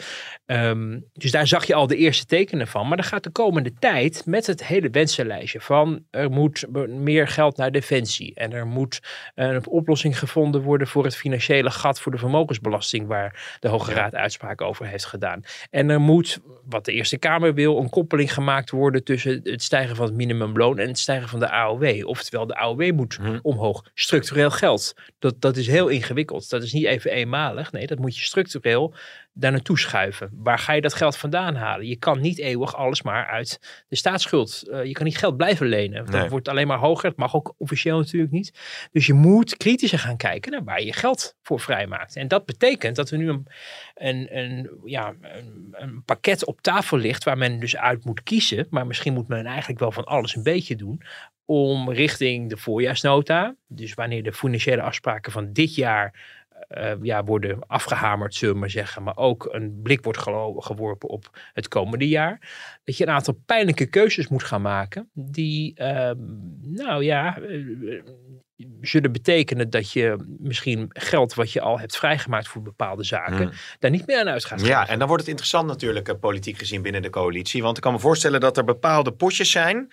Um, 0.46 1.04
dus 1.12 1.30
daar 1.30 1.46
zag 1.46 1.66
je 1.66 1.74
al 1.74 1.86
de 1.86 1.96
eerste 1.96 2.26
tekenen 2.26 2.66
van. 2.66 2.88
Maar 2.88 2.96
dan 2.96 3.06
gaat 3.06 3.24
de 3.24 3.30
komende 3.30 3.72
tijd 3.78 4.26
met 4.26 4.46
het 4.46 4.66
hele 4.66 4.90
wensenlijstje 4.90 5.60
van 5.60 6.04
er 6.10 6.30
moet 6.30 6.66
meer 6.88 7.28
geld 7.28 7.56
naar 7.56 7.70
defensie. 7.70 8.34
En 8.34 8.52
er 8.52 8.66
moet 8.66 9.00
een 9.34 9.66
oplossing 9.66 10.18
gevonden 10.18 10.62
worden 10.62 10.86
voor 10.86 11.04
het 11.04 11.16
financiële 11.16 11.70
gat 11.70 12.00
voor 12.00 12.12
de 12.12 12.18
vermogensbelasting 12.36 13.06
waar 13.06 13.56
de 13.60 13.68
Hoge 13.68 13.92
Raad 13.92 14.14
uitspraak 14.14 14.60
over 14.60 14.86
heeft 14.86 15.04
gedaan. 15.04 15.42
En 15.70 15.90
er 15.90 16.00
moet, 16.00 16.38
wat 16.64 16.84
de 16.84 16.92
Eerste 16.92 17.18
Kamer 17.18 17.54
wil, 17.54 17.78
een 17.78 17.90
koppeling 17.90 18.34
gemaakt 18.34 18.70
worden 18.70 19.04
tussen 19.04 19.40
het 19.42 19.62
stijgen 19.62 19.96
van 19.96 20.06
het 20.06 20.14
minimumloon 20.14 20.78
en 20.78 20.88
het 20.88 20.98
stijgen 20.98 21.28
van 21.28 21.40
de 21.40 21.50
AOW. 21.50 22.06
Oftewel 22.06 22.46
de 22.46 22.56
AOW 22.56 22.92
moet 22.92 23.14
hmm. 23.14 23.38
omhoog. 23.42 23.84
Structureel 23.94 24.50
geld. 24.50 24.94
Dat, 25.18 25.40
dat 25.40 25.56
is 25.56 25.66
heel 25.66 25.88
ingewikkeld. 25.88 26.50
Dat 26.50 26.62
is 26.62 26.72
niet 26.72 26.84
even 26.86 27.10
eenmalig. 27.10 27.72
Nee, 27.72 27.86
dat 27.86 27.98
moet 27.98 28.16
je 28.16 28.22
structureel 28.22 28.94
daar 29.38 29.50
naartoe 29.50 29.78
schuiven. 29.78 30.30
Waar 30.32 30.58
ga 30.58 30.72
je 30.72 30.80
dat 30.80 30.94
geld 30.94 31.16
vandaan 31.16 31.54
halen? 31.54 31.86
Je 31.86 31.96
kan 31.96 32.20
niet 32.20 32.38
eeuwig 32.38 32.76
alles 32.76 33.02
maar 33.02 33.26
uit 33.26 33.84
de 33.88 33.96
staatsschuld. 33.96 34.62
Uh, 34.66 34.84
je 34.84 34.92
kan 34.92 35.04
niet 35.04 35.18
geld 35.18 35.36
blijven 35.36 35.66
lenen. 35.66 36.04
Dat 36.04 36.14
Nee. 36.14 36.28
wordt 36.28 36.48
alleen 36.48 36.66
maar 36.66 36.78
hoger. 36.78 37.08
Het 37.08 37.18
mag 37.18 37.34
ook 37.34 37.54
officieel 37.58 37.98
natuurlijk 37.98 38.32
niet. 38.32 38.52
Dus 38.92 39.06
je 39.06 39.12
moet 39.12 39.56
kritischer 39.56 39.98
gaan 39.98 40.16
kijken 40.16 40.52
naar 40.52 40.64
waar 40.64 40.82
je 40.82 40.92
geld 40.92 41.36
voor 41.42 41.60
vrijmaakt. 41.60 42.16
En 42.16 42.28
dat 42.28 42.46
betekent 42.46 42.96
dat 42.96 43.10
er 43.10 43.18
nu 43.18 43.28
een, 43.28 43.46
een, 43.94 44.36
een, 44.38 44.70
ja, 44.84 45.14
een, 45.20 45.68
een 45.70 46.02
pakket 46.04 46.44
op 46.44 46.60
tafel 46.60 46.96
ligt 46.96 47.24
waar 47.24 47.38
men 47.38 47.60
dus 47.60 47.76
uit 47.76 48.04
moet 48.04 48.22
kiezen. 48.22 48.66
Maar 48.70 48.86
misschien 48.86 49.12
moet 49.14 49.28
men 49.28 49.46
eigenlijk 49.46 49.80
wel 49.80 49.92
van 49.92 50.04
alles 50.04 50.36
een 50.36 50.42
beetje 50.42 50.76
doen 50.76 51.02
om 51.44 51.90
richting 51.90 52.48
de 52.50 52.56
voorjaarsnota, 52.56 53.56
dus 53.66 53.94
wanneer 53.94 54.22
de 54.22 54.32
financiële 54.32 54.82
afspraken 54.82 55.32
van 55.32 55.52
dit 55.52 55.74
jaar 55.74 56.14
uh, 56.70 56.92
ja, 57.02 57.24
worden 57.24 57.58
afgehamerd, 57.66 58.34
zullen 58.34 58.54
we 58.54 58.60
maar 58.60 58.70
zeggen, 58.70 59.02
maar 59.02 59.16
ook 59.16 59.48
een 59.50 59.80
blik 59.82 60.04
wordt 60.04 60.18
geworpen 60.56 61.08
op 61.08 61.38
het 61.52 61.68
komende 61.68 62.08
jaar, 62.08 62.40
dat 62.84 62.96
je 62.96 63.06
een 63.06 63.12
aantal 63.12 63.38
pijnlijke 63.46 63.86
keuzes 63.86 64.28
moet 64.28 64.42
gaan 64.42 64.62
maken, 64.62 65.10
die, 65.12 65.74
uh, 65.80 66.10
nou 66.60 67.04
ja, 67.04 67.38
uh, 67.38 68.02
zullen 68.80 69.12
betekenen 69.12 69.70
dat 69.70 69.92
je 69.92 70.16
misschien 70.38 70.86
geld 70.88 71.34
wat 71.34 71.52
je 71.52 71.60
al 71.60 71.78
hebt 71.78 71.96
vrijgemaakt 71.96 72.48
voor 72.48 72.62
bepaalde 72.62 73.04
zaken, 73.04 73.34
Hmm. 73.36 73.52
daar 73.78 73.90
niet 73.90 74.06
meer 74.06 74.20
aan 74.20 74.28
uit 74.28 74.44
gaat 74.44 74.66
Ja, 74.66 74.88
en 74.88 74.98
dan 74.98 75.08
wordt 75.08 75.22
het 75.22 75.30
interessant 75.30 75.66
natuurlijk, 75.66 76.08
eh, 76.08 76.14
politiek 76.20 76.58
gezien 76.58 76.82
binnen 76.82 77.02
de 77.02 77.10
coalitie. 77.10 77.62
Want 77.62 77.76
ik 77.76 77.82
kan 77.82 77.92
me 77.92 77.98
voorstellen 77.98 78.40
dat 78.40 78.56
er 78.56 78.64
bepaalde 78.64 79.12
potjes 79.12 79.50
zijn 79.50 79.88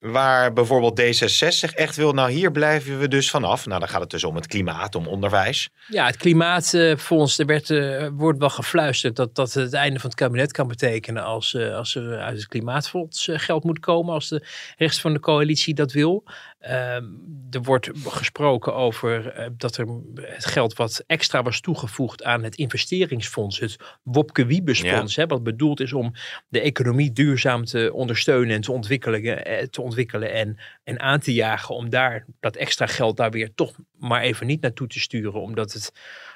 Waar 0.00 0.52
bijvoorbeeld 0.52 1.00
D66 1.00 1.74
echt 1.74 1.96
wil, 1.96 2.12
nou 2.12 2.30
hier 2.30 2.50
blijven 2.52 2.98
we 2.98 3.08
dus 3.08 3.30
vanaf. 3.30 3.66
Nou 3.66 3.80
dan 3.80 3.88
gaat 3.88 4.00
het 4.00 4.10
dus 4.10 4.24
om 4.24 4.34
het 4.34 4.46
klimaat, 4.46 4.94
om 4.94 5.06
onderwijs. 5.06 5.68
Ja, 5.86 6.06
het 6.06 6.16
klimaatfonds, 6.16 7.38
er 7.38 7.46
werd, 7.46 7.70
uh, 7.70 8.08
wordt 8.12 8.38
wel 8.38 8.50
gefluisterd 8.50 9.16
dat 9.16 9.34
dat 9.34 9.52
het 9.52 9.72
einde 9.72 10.00
van 10.00 10.10
het 10.10 10.18
kabinet 10.18 10.52
kan 10.52 10.68
betekenen 10.68 11.24
als, 11.24 11.52
uh, 11.52 11.76
als 11.76 11.94
er 11.94 12.18
uit 12.18 12.36
het 12.36 12.48
klimaatfonds 12.48 13.28
geld 13.32 13.64
moet 13.64 13.80
komen, 13.80 14.14
als 14.14 14.28
de 14.28 14.46
rest 14.76 15.00
van 15.00 15.12
de 15.12 15.20
coalitie 15.20 15.74
dat 15.74 15.92
wil. 15.92 16.24
Ehm, 16.66 17.04
er 17.50 17.62
wordt 17.62 17.90
gesproken 18.04 18.74
over 18.74 19.34
dat 19.56 19.76
er 19.76 19.86
het 20.14 20.46
geld 20.46 20.74
wat 20.74 21.04
extra 21.06 21.42
was 21.42 21.60
toegevoegd 21.60 22.24
aan 22.24 22.42
het 22.42 22.54
investeringsfonds, 22.54 23.58
het 23.58 23.76
Wopke 24.02 24.46
Wiebesfonds, 24.46 25.14
ja. 25.14 25.26
wat 25.26 25.42
bedoeld 25.42 25.80
is 25.80 25.92
om 25.92 26.12
de 26.48 26.60
economie 26.60 27.12
duurzaam 27.12 27.64
te 27.64 27.90
ondersteunen 27.92 28.54
en 28.54 28.60
te 28.60 28.72
ontwikkelen, 28.72 29.70
te 29.70 29.82
ontwikkelen 29.82 30.32
en, 30.32 30.56
en 30.84 31.00
aan 31.00 31.20
te 31.20 31.32
jagen 31.32 31.74
om 31.74 31.90
daar 31.90 32.24
dat 32.40 32.56
extra 32.56 32.86
geld 32.86 33.16
daar 33.16 33.30
weer 33.30 33.54
toch 33.54 33.74
maar 33.98 34.22
even 34.22 34.46
niet 34.46 34.60
naartoe 34.60 34.86
te 34.86 35.00
sturen, 35.00 35.40
omdat 35.40 35.72
het 35.72 35.92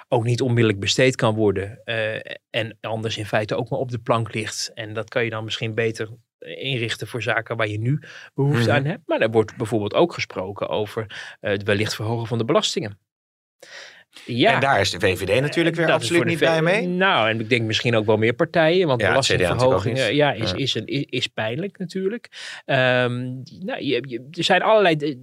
ook 0.08 0.24
niet 0.24 0.40
onmiddellijk 0.40 0.80
besteed 0.80 1.16
kan 1.16 1.34
worden 1.34 1.80
uh, 1.84 2.14
en 2.50 2.78
anders 2.80 3.16
in 3.16 3.26
feite 3.26 3.54
ook 3.54 3.68
maar 3.68 3.78
op 3.78 3.90
de 3.90 3.98
plank 3.98 4.34
ligt. 4.34 4.70
En 4.74 4.94
dat 4.94 5.08
kan 5.08 5.24
je 5.24 5.30
dan 5.30 5.44
misschien 5.44 5.74
beter 5.74 6.08
inrichten 6.40 7.06
voor 7.06 7.22
zaken 7.22 7.56
waar 7.56 7.68
je 7.68 7.78
nu 7.78 8.00
behoefte 8.34 8.60
Mhm. 8.68 8.70
aan 8.70 8.84
hebt. 8.84 9.02
Maar 9.06 9.20
er 9.20 9.30
wordt 9.30 9.56
bijvoorbeeld 9.56 9.94
ook 9.94 10.12
gesproken 10.12 10.68
over 10.68 11.02
uh, 11.40 11.50
het 11.50 11.62
wellicht 11.62 11.94
verhogen 11.94 12.26
van 12.26 12.38
de 12.38 12.44
belastingen. 12.44 12.98
Ja, 14.24 14.54
En 14.54 14.60
daar 14.60 14.80
is 14.80 14.90
de 14.90 15.00
VVD 15.00 15.40
natuurlijk 15.40 15.76
weer 15.76 15.86
dat 15.86 15.96
is 15.96 16.02
absoluut 16.02 16.22
de 16.22 16.28
niet 16.28 16.38
blij 16.38 16.62
mee. 16.62 16.86
Nou, 16.86 17.28
en 17.28 17.40
ik 17.40 17.48
denk 17.48 17.62
misschien 17.62 17.96
ook 17.96 18.06
wel 18.06 18.16
meer 18.16 18.32
partijen, 18.32 18.86
want 18.86 19.00
Ja, 19.00 19.14
het 19.14 19.24
CDA 19.24 19.36
belastingverhogingen 19.36 20.14
ja, 20.14 20.32
is, 20.32 20.52
is, 20.52 20.74
een, 20.74 20.86
is, 20.86 21.04
is 21.08 21.26
pijnlijk 21.26 21.78
natuurlijk. 21.78 22.28
Ehm, 22.64 23.14
nou, 23.60 23.84
je, 23.84 24.02
je- 24.08 24.28
er 24.30 24.44
zijn 24.44 24.62
allerlei, 24.62 25.18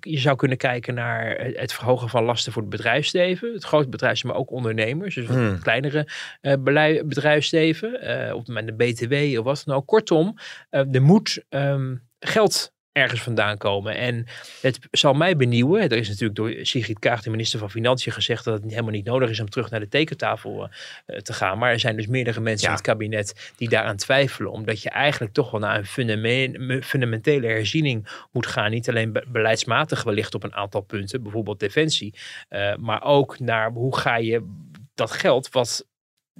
je, 0.00 0.18
zou 0.18 0.36
kunnen 0.36 0.56
kijken 0.56 0.94
naar 0.94 1.36
het 1.38 1.62
het 1.64 1.72
verhogen 1.72 2.08
van 2.08 2.24
lasten 2.24 2.52
voor 2.52 2.62
het 2.62 2.70
bedrijfsleven. 2.70 3.52
Het 3.52 3.64
grote 3.64 3.88
bedrijfsleven, 3.88 4.30
maar 4.36 4.46
ook 4.46 4.50
ondernemers, 4.56 5.14
dus 5.14 5.26
Hmm. 5.26 5.44
het 5.52 5.62
kleinere 5.62 6.08
eh, 6.40 6.52
belei- 6.60 7.02
bedrijfsleven, 7.04 8.00
eh, 8.00 8.34
of 8.34 8.46
met 8.46 8.66
de 8.66 8.72
BTW 8.72 9.38
of 9.38 9.44
wat 9.44 9.62
dan 9.66 9.74
ook. 9.76 9.86
Kortom, 9.86 10.34
eh, 10.70 10.94
er 10.94 11.02
moet 11.02 11.44
ehm, 11.48 11.94
geld 12.18 12.72
ergens 12.94 13.22
vandaan 13.22 13.56
komen. 13.56 13.96
En 13.96 14.26
het 14.60 14.78
zal 14.90 15.14
mij 15.14 15.36
benieuwen. 15.36 15.82
Er 15.82 15.96
is 15.96 16.08
natuurlijk 16.08 16.34
door 16.34 16.54
Sigrid 16.62 16.98
Kaag, 16.98 17.22
de 17.22 17.30
minister 17.30 17.58
van 17.58 17.70
Financiën, 17.70 18.12
gezegd 18.12 18.44
dat 18.44 18.62
het 18.62 18.70
helemaal 18.70 18.90
niet 18.90 19.04
nodig 19.04 19.30
is 19.30 19.40
om 19.40 19.48
terug 19.50 19.70
naar 19.70 19.80
de 19.80 19.88
tekentafel 19.88 20.68
eh, 21.06 21.18
te 21.18 21.32
gaan. 21.32 21.58
Maar 21.58 21.70
er 21.70 21.80
zijn 21.80 21.96
dus 21.96 22.06
meerdere 22.06 22.40
mensen 22.40 22.62
Ja. 22.62 22.68
in 22.68 22.74
het 22.76 22.86
kabinet 22.86 23.52
die 23.56 23.68
daaraan 23.68 23.96
twijfelen. 23.96 24.50
Omdat 24.50 24.82
je 24.82 24.90
eigenlijk 24.90 25.32
toch 25.32 25.50
wel 25.50 25.60
naar 25.60 25.78
een 25.78 25.86
fundame- 25.86 26.82
fundamentele 26.82 27.46
herziening 27.46 28.06
moet 28.32 28.46
gaan. 28.46 28.70
Niet 28.70 28.88
alleen 28.88 29.12
be- 29.12 29.24
beleidsmatig 29.28 30.02
wellicht 30.02 30.34
op 30.34 30.42
een 30.44 30.54
aantal 30.54 30.80
punten, 30.80 31.22
bijvoorbeeld 31.22 31.60
defensie. 31.60 32.14
eh, 32.48 32.74
maar 32.76 33.02
ook 33.02 33.38
naar 33.38 33.70
hoe 33.70 33.96
ga 33.96 34.16
je 34.16 34.46
dat 34.94 35.10
geld 35.10 35.48
wat 35.50 35.86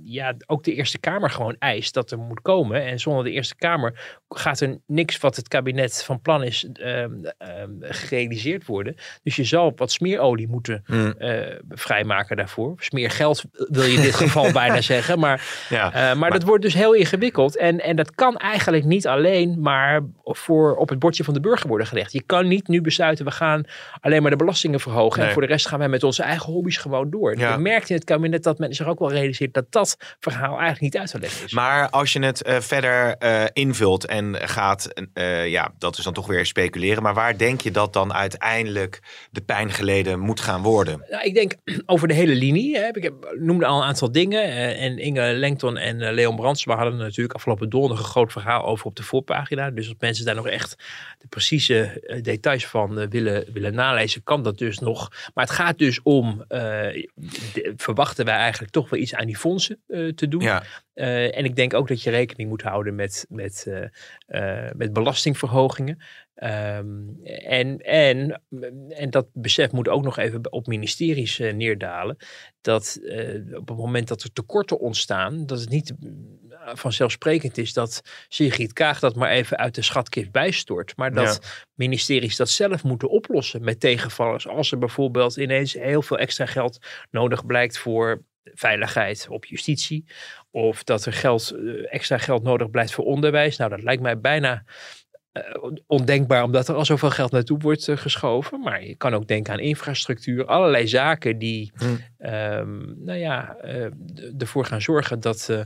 ja, 0.03 0.35
ook 0.47 0.65
de 0.65 0.75
Eerste 0.75 0.99
Kamer 0.99 1.31
gewoon 1.31 1.57
eist 1.59 1.95
dat 1.95 2.11
er 2.11 2.19
moet 2.19 2.41
komen. 2.43 2.85
En 2.85 3.01
zonder 3.01 3.25
de 3.25 3.31
Eerste 3.31 3.57
Kamer 3.57 4.19
gaat 4.29 4.61
er 4.61 4.79
niks 4.87 5.19
wat 5.19 5.37
het 5.37 5.49
kabinet 5.49 6.05
van 6.05 6.21
plan 6.21 6.43
is 6.43 6.67
ehm, 6.73 7.13
ehm, 7.39 7.71
gerealiseerd 7.81 8.67
worden. 8.67 8.95
Dus 9.23 9.37
je 9.37 9.45
zal 9.45 9.73
wat 9.77 9.93
smeerolie 9.93 10.49
moeten 10.49 10.83
Hmm. 10.87 11.15
eh, 11.19 11.57
vrijmaken 11.69 12.37
daarvoor. 12.37 12.75
Smeergeld 12.79 13.43
wil 13.53 13.83
je 13.85 13.97
in 13.97 14.03
dit 14.03 14.15
geval 14.15 14.53
bijna 14.63 14.81
zeggen. 14.81 15.19
Maar, 15.19 15.67
Ja. 15.69 15.93
eh, 16.11 16.17
maar, 16.19 16.31
dat 16.31 16.43
wordt 16.43 16.63
dus 16.63 16.75
heel 16.75 16.93
ingewikkeld. 16.95 17.57
En, 17.57 17.81
en 17.81 17.97
dat 17.97 18.15
kan 18.15 18.37
eigenlijk 18.37 18.85
niet 18.85 19.07
alleen 19.07 19.61
maar 19.61 20.01
voor 20.25 20.77
op 20.77 20.89
het 20.89 20.99
bordje 20.99 21.25
van 21.25 21.35
de 21.35 21.41
burger 21.41 21.69
worden 21.69 21.87
gelegd. 21.87 22.13
Je 22.13 22.23
kan 22.23 22.49
niet 22.49 22.69
nu 22.69 22.81
besluiten, 22.81 23.25
we 23.25 23.31
gaan 23.31 23.65
alleen 24.01 24.23
maar 24.23 24.31
de 24.31 24.37
belastingen 24.37 24.81
verhogen. 24.81 25.19
Nee. 25.19 25.27
En 25.27 25.33
voor 25.33 25.43
de 25.43 25.49
rest 25.49 25.67
gaan 25.69 25.79
wij 25.79 25.89
met 25.89 26.03
onze 26.03 26.23
eigen 26.23 26.53
hobby's 26.53 26.77
gewoon 26.77 27.11
door. 27.11 27.39
Ja. 27.39 27.53
Je 27.53 27.59
merkt 27.59 27.89
in 27.91 27.97
het 27.97 28.05
kabinet 28.05 28.43
dat 28.43 28.59
men 28.59 28.75
zich 28.75 28.87
ook 28.87 28.99
wel 28.99 29.11
realiseert 29.13 29.55
dat 29.55 29.65
dat 29.73 29.83
verhaal 30.21 30.59
eigenlijk 30.59 30.81
niet 30.81 30.97
uit 30.97 31.11
te 31.11 31.19
leggen 31.19 31.45
is. 31.45 31.53
Maar 31.53 31.91
als 31.91 32.13
je 32.13 32.21
het 32.25 32.43
eh, 32.43 32.61
verder 32.61 33.17
eh, 33.17 33.45
invult 33.53 34.07
en 34.07 34.49
gaat, 34.49 34.89
eh, 35.13 35.49
ja, 35.49 35.73
dat 35.79 35.99
is 35.99 36.05
dan 36.05 36.13
toch 36.13 36.27
weer 36.27 36.47
speculeren. 36.47 37.03
Maar 37.03 37.15
waar 37.15 37.39
denk 37.39 37.61
je 37.61 37.71
dat 37.71 37.93
dan 37.93 38.13
uiteindelijk 38.13 39.01
de 39.31 39.41
pijn 39.41 39.71
geleden 39.71 40.21
moet 40.21 40.41
gaan 40.41 40.63
worden? 40.63 41.05
Nou, 41.11 41.25
ik 41.25 41.35
denk 41.35 41.55
over 41.87 42.09
de 42.09 42.15
hele 42.15 42.35
linie. 42.35 42.77
Hè. 42.77 42.89
Ik 42.89 43.03
heb, 43.03 43.35
noemde 43.39 43.67
al 43.67 43.79
een 43.81 43.87
aantal 43.87 44.13
dingen. 44.13 44.43
en 44.77 44.99
Inge 44.99 45.33
Lengton 45.33 45.77
en 45.77 46.13
Leon 46.15 46.37
Brandsma 46.37 46.77
hadden 46.77 46.97
natuurlijk 46.97 47.35
afgelopen 47.35 47.71
donderdag 47.71 47.99
een 47.99 48.11
groot 48.11 48.33
verhaal 48.33 48.65
over 48.65 48.87
op 48.87 48.97
de 48.97 49.03
voorpagina. 49.03 49.71
Dus 49.71 49.89
als 49.89 49.97
mensen 49.99 50.25
daar 50.25 50.35
nog 50.35 50.49
echt 50.49 50.77
de 51.19 51.27
precieze 51.29 52.03
details 52.23 52.67
van 52.67 53.09
willen, 53.09 53.45
willen 53.53 53.75
nalezen, 53.75 54.23
kan 54.23 54.43
dat 54.43 54.59
dus 54.59 54.79
nog. 54.79 55.11
Maar 55.35 55.45
het 55.45 55.55
gaat 55.55 55.79
dus 55.79 56.01
om, 56.03 56.45
verwachten 57.77 58.25
wij 58.25 58.35
eigenlijk 58.35 58.73
toch 58.73 58.91
wel 58.91 59.01
iets 59.01 59.15
aan 59.15 59.27
die 59.27 59.37
fondsen 59.37 59.74
eh, 59.87 60.09
te 60.09 60.29
doen. 60.29 60.43
Ja, 60.43 60.63
Eh, 60.95 61.37
en 61.37 61.45
ik 61.45 61.57
denk 61.57 61.75
ook 61.75 61.89
dat 61.89 62.03
je 62.03 62.11
rekening 62.11 62.49
moet 62.49 62.63
houden 62.63 62.95
met, 62.95 63.27
met, 63.29 63.67
eh, 64.27 64.71
met 64.77 64.93
belastingverhogingen. 64.93 66.03
Ehm, 66.35 67.09
en, 67.45 67.79
en, 67.79 68.43
en 68.89 69.11
dat 69.11 69.27
besef 69.33 69.73
moet 69.73 69.89
ook 69.89 70.03
nog 70.03 70.19
even 70.19 70.53
op 70.53 70.67
ministeries 70.67 71.39
neerdalen. 71.39 72.17
Dat 72.61 73.01
op 73.53 73.69
het 73.69 73.77
moment 73.77 74.09
dat 74.09 74.23
er 74.23 74.33
tekorten 74.33 74.81
ontstaan, 74.81 75.47
dat 75.47 75.61
het 75.61 75.69
niet 75.69 75.95
vanzelfsprekend 76.73 77.59
is 77.59 77.73
dat 77.73 78.03
Sigrid 78.29 78.73
Kaag 78.73 78.99
dat 78.99 79.15
maar 79.15 79.31
even 79.31 79.57
uit 79.57 79.75
de 79.75 79.83
schatkist 79.83 80.31
bijstort. 80.31 80.97
Maar 80.97 81.13
dat 81.13 81.67
ministeries 81.75 82.37
dat 82.37 82.49
zelf 82.49 82.85
moeten 82.85 83.11
oplossen 83.11 83.65
met 83.65 83.81
tegenvallers. 83.81 84.49
Als 84.49 84.73
er 84.73 84.79
bijvoorbeeld 84.79 85.37
ineens 85.37 85.73
heel 85.73 86.03
veel 86.03 86.19
extra 86.19 86.47
geld 86.47 86.79
nodig 87.11 87.47
blijkt 87.47 87.79
voor 87.79 88.23
veiligheid 88.53 89.27
op 89.29 89.45
justitie. 89.45 90.05
Of 90.51 90.85
dat 90.85 91.05
er 91.05 91.13
geld, 91.13 91.51
eh, 91.51 91.95
extra 91.95 92.19
geld 92.19 92.43
nodig 92.43 92.71
blijft 92.71 92.93
voor 92.93 93.05
onderwijs. 93.05 93.57
Nou, 93.57 93.71
dat 93.71 93.83
lijkt 93.83 94.03
mij 94.03 94.21
bijna 94.21 94.65
eh, 95.33 95.43
ondenkbaar, 95.87 96.43
omdat 96.43 96.69
er 96.69 96.75
al 96.75 96.85
zoveel 96.85 97.11
geld 97.11 97.31
naartoe 97.31 97.59
wordt 97.59 97.89
eh, 97.89 97.97
geschoven. 97.97 98.61
Maar 98.61 98.85
je 98.85 98.97
kan 98.97 99.15
ook 99.15 99.27
denken 99.27 99.53
aan 99.53 99.59
infrastructuur. 99.59 100.45
Allerlei 100.47 100.89
zaken 100.89 101.39
die 101.39 101.73
Hm. 101.75 101.85
ehm, 102.19 103.05
nou 103.05 103.19
ja, 103.19 103.57
ervoor 104.39 104.65
gaan 104.65 104.83
zorgen 104.83 105.21
dat 105.21 105.65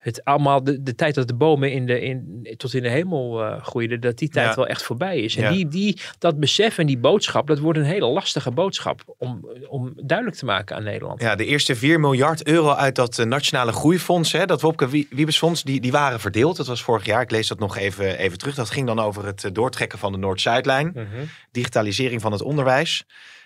het 0.00 0.24
allemaal, 0.24 0.64
de, 0.64 0.82
de 0.82 0.94
tijd 0.94 1.14
dat 1.14 1.28
de 1.28 1.34
bomen 1.34 1.72
in 1.72 1.86
de, 1.86 2.00
in, 2.00 2.48
tot 2.56 2.74
in 2.74 2.82
de 2.82 2.88
hemel 2.88 3.44
eh, 3.44 3.62
groeiden, 3.62 4.00
dat 4.00 4.18
die 4.18 4.28
tijd 4.28 4.48
Ja. 4.48 4.54
wel 4.54 4.66
echt 4.66 4.82
voorbij 4.82 5.18
is. 5.20 5.36
En 5.36 5.42
Ja. 5.42 5.50
die, 5.50 5.68
die, 5.68 5.98
dat 6.18 6.38
besef 6.38 6.78
en 6.78 6.86
die 6.86 6.98
boodschap, 6.98 7.46
dat 7.46 7.58
wordt 7.58 7.78
een 7.78 7.84
hele 7.84 8.06
lastige 8.06 8.50
boodschap 8.50 9.02
om, 9.18 9.48
om 9.68 9.92
duidelijk 10.04 10.38
te 10.38 10.44
maken 10.44 10.76
aan 10.76 10.82
Nederland. 10.82 11.20
ja, 11.20 11.34
de 11.34 11.44
eerste 11.46 11.76
4 11.76 12.00
miljard 12.00 12.46
euro 12.46 12.72
uit 12.72 12.94
dat 12.94 13.18
eh, 13.18 13.26
Nationale 13.26 13.72
Groeifonds, 13.72 14.32
hè, 14.32 14.46
dat 14.46 14.60
Wopke 14.60 14.88
Wie- 14.88 15.08
Wiebesfonds, 15.10 15.62
die, 15.62 15.80
die 15.80 15.92
waren 15.92 16.20
verdeeld. 16.20 16.56
Dat 16.56 16.66
was 16.66 16.82
vorig 16.82 17.04
jaar. 17.04 17.22
Ik 17.22 17.30
lees 17.30 17.48
dat 17.48 17.58
nog 17.58 17.76
even, 17.76 18.18
even 18.18 18.38
terug. 18.38 18.54
Dat 18.54 18.70
ging 18.70 18.86
dan 18.86 18.98
over 19.00 19.26
het 19.26 19.44
eh, 19.44 19.50
doortrekken 19.52 19.98
van 19.98 20.12
de 20.12 20.18
Noord-Zuidlijn. 20.18 20.90
Mhm. 20.94 21.06
digitalisering 21.50 22.20
van 22.20 22.32
het 22.32 22.42
onderwijs 22.42 23.04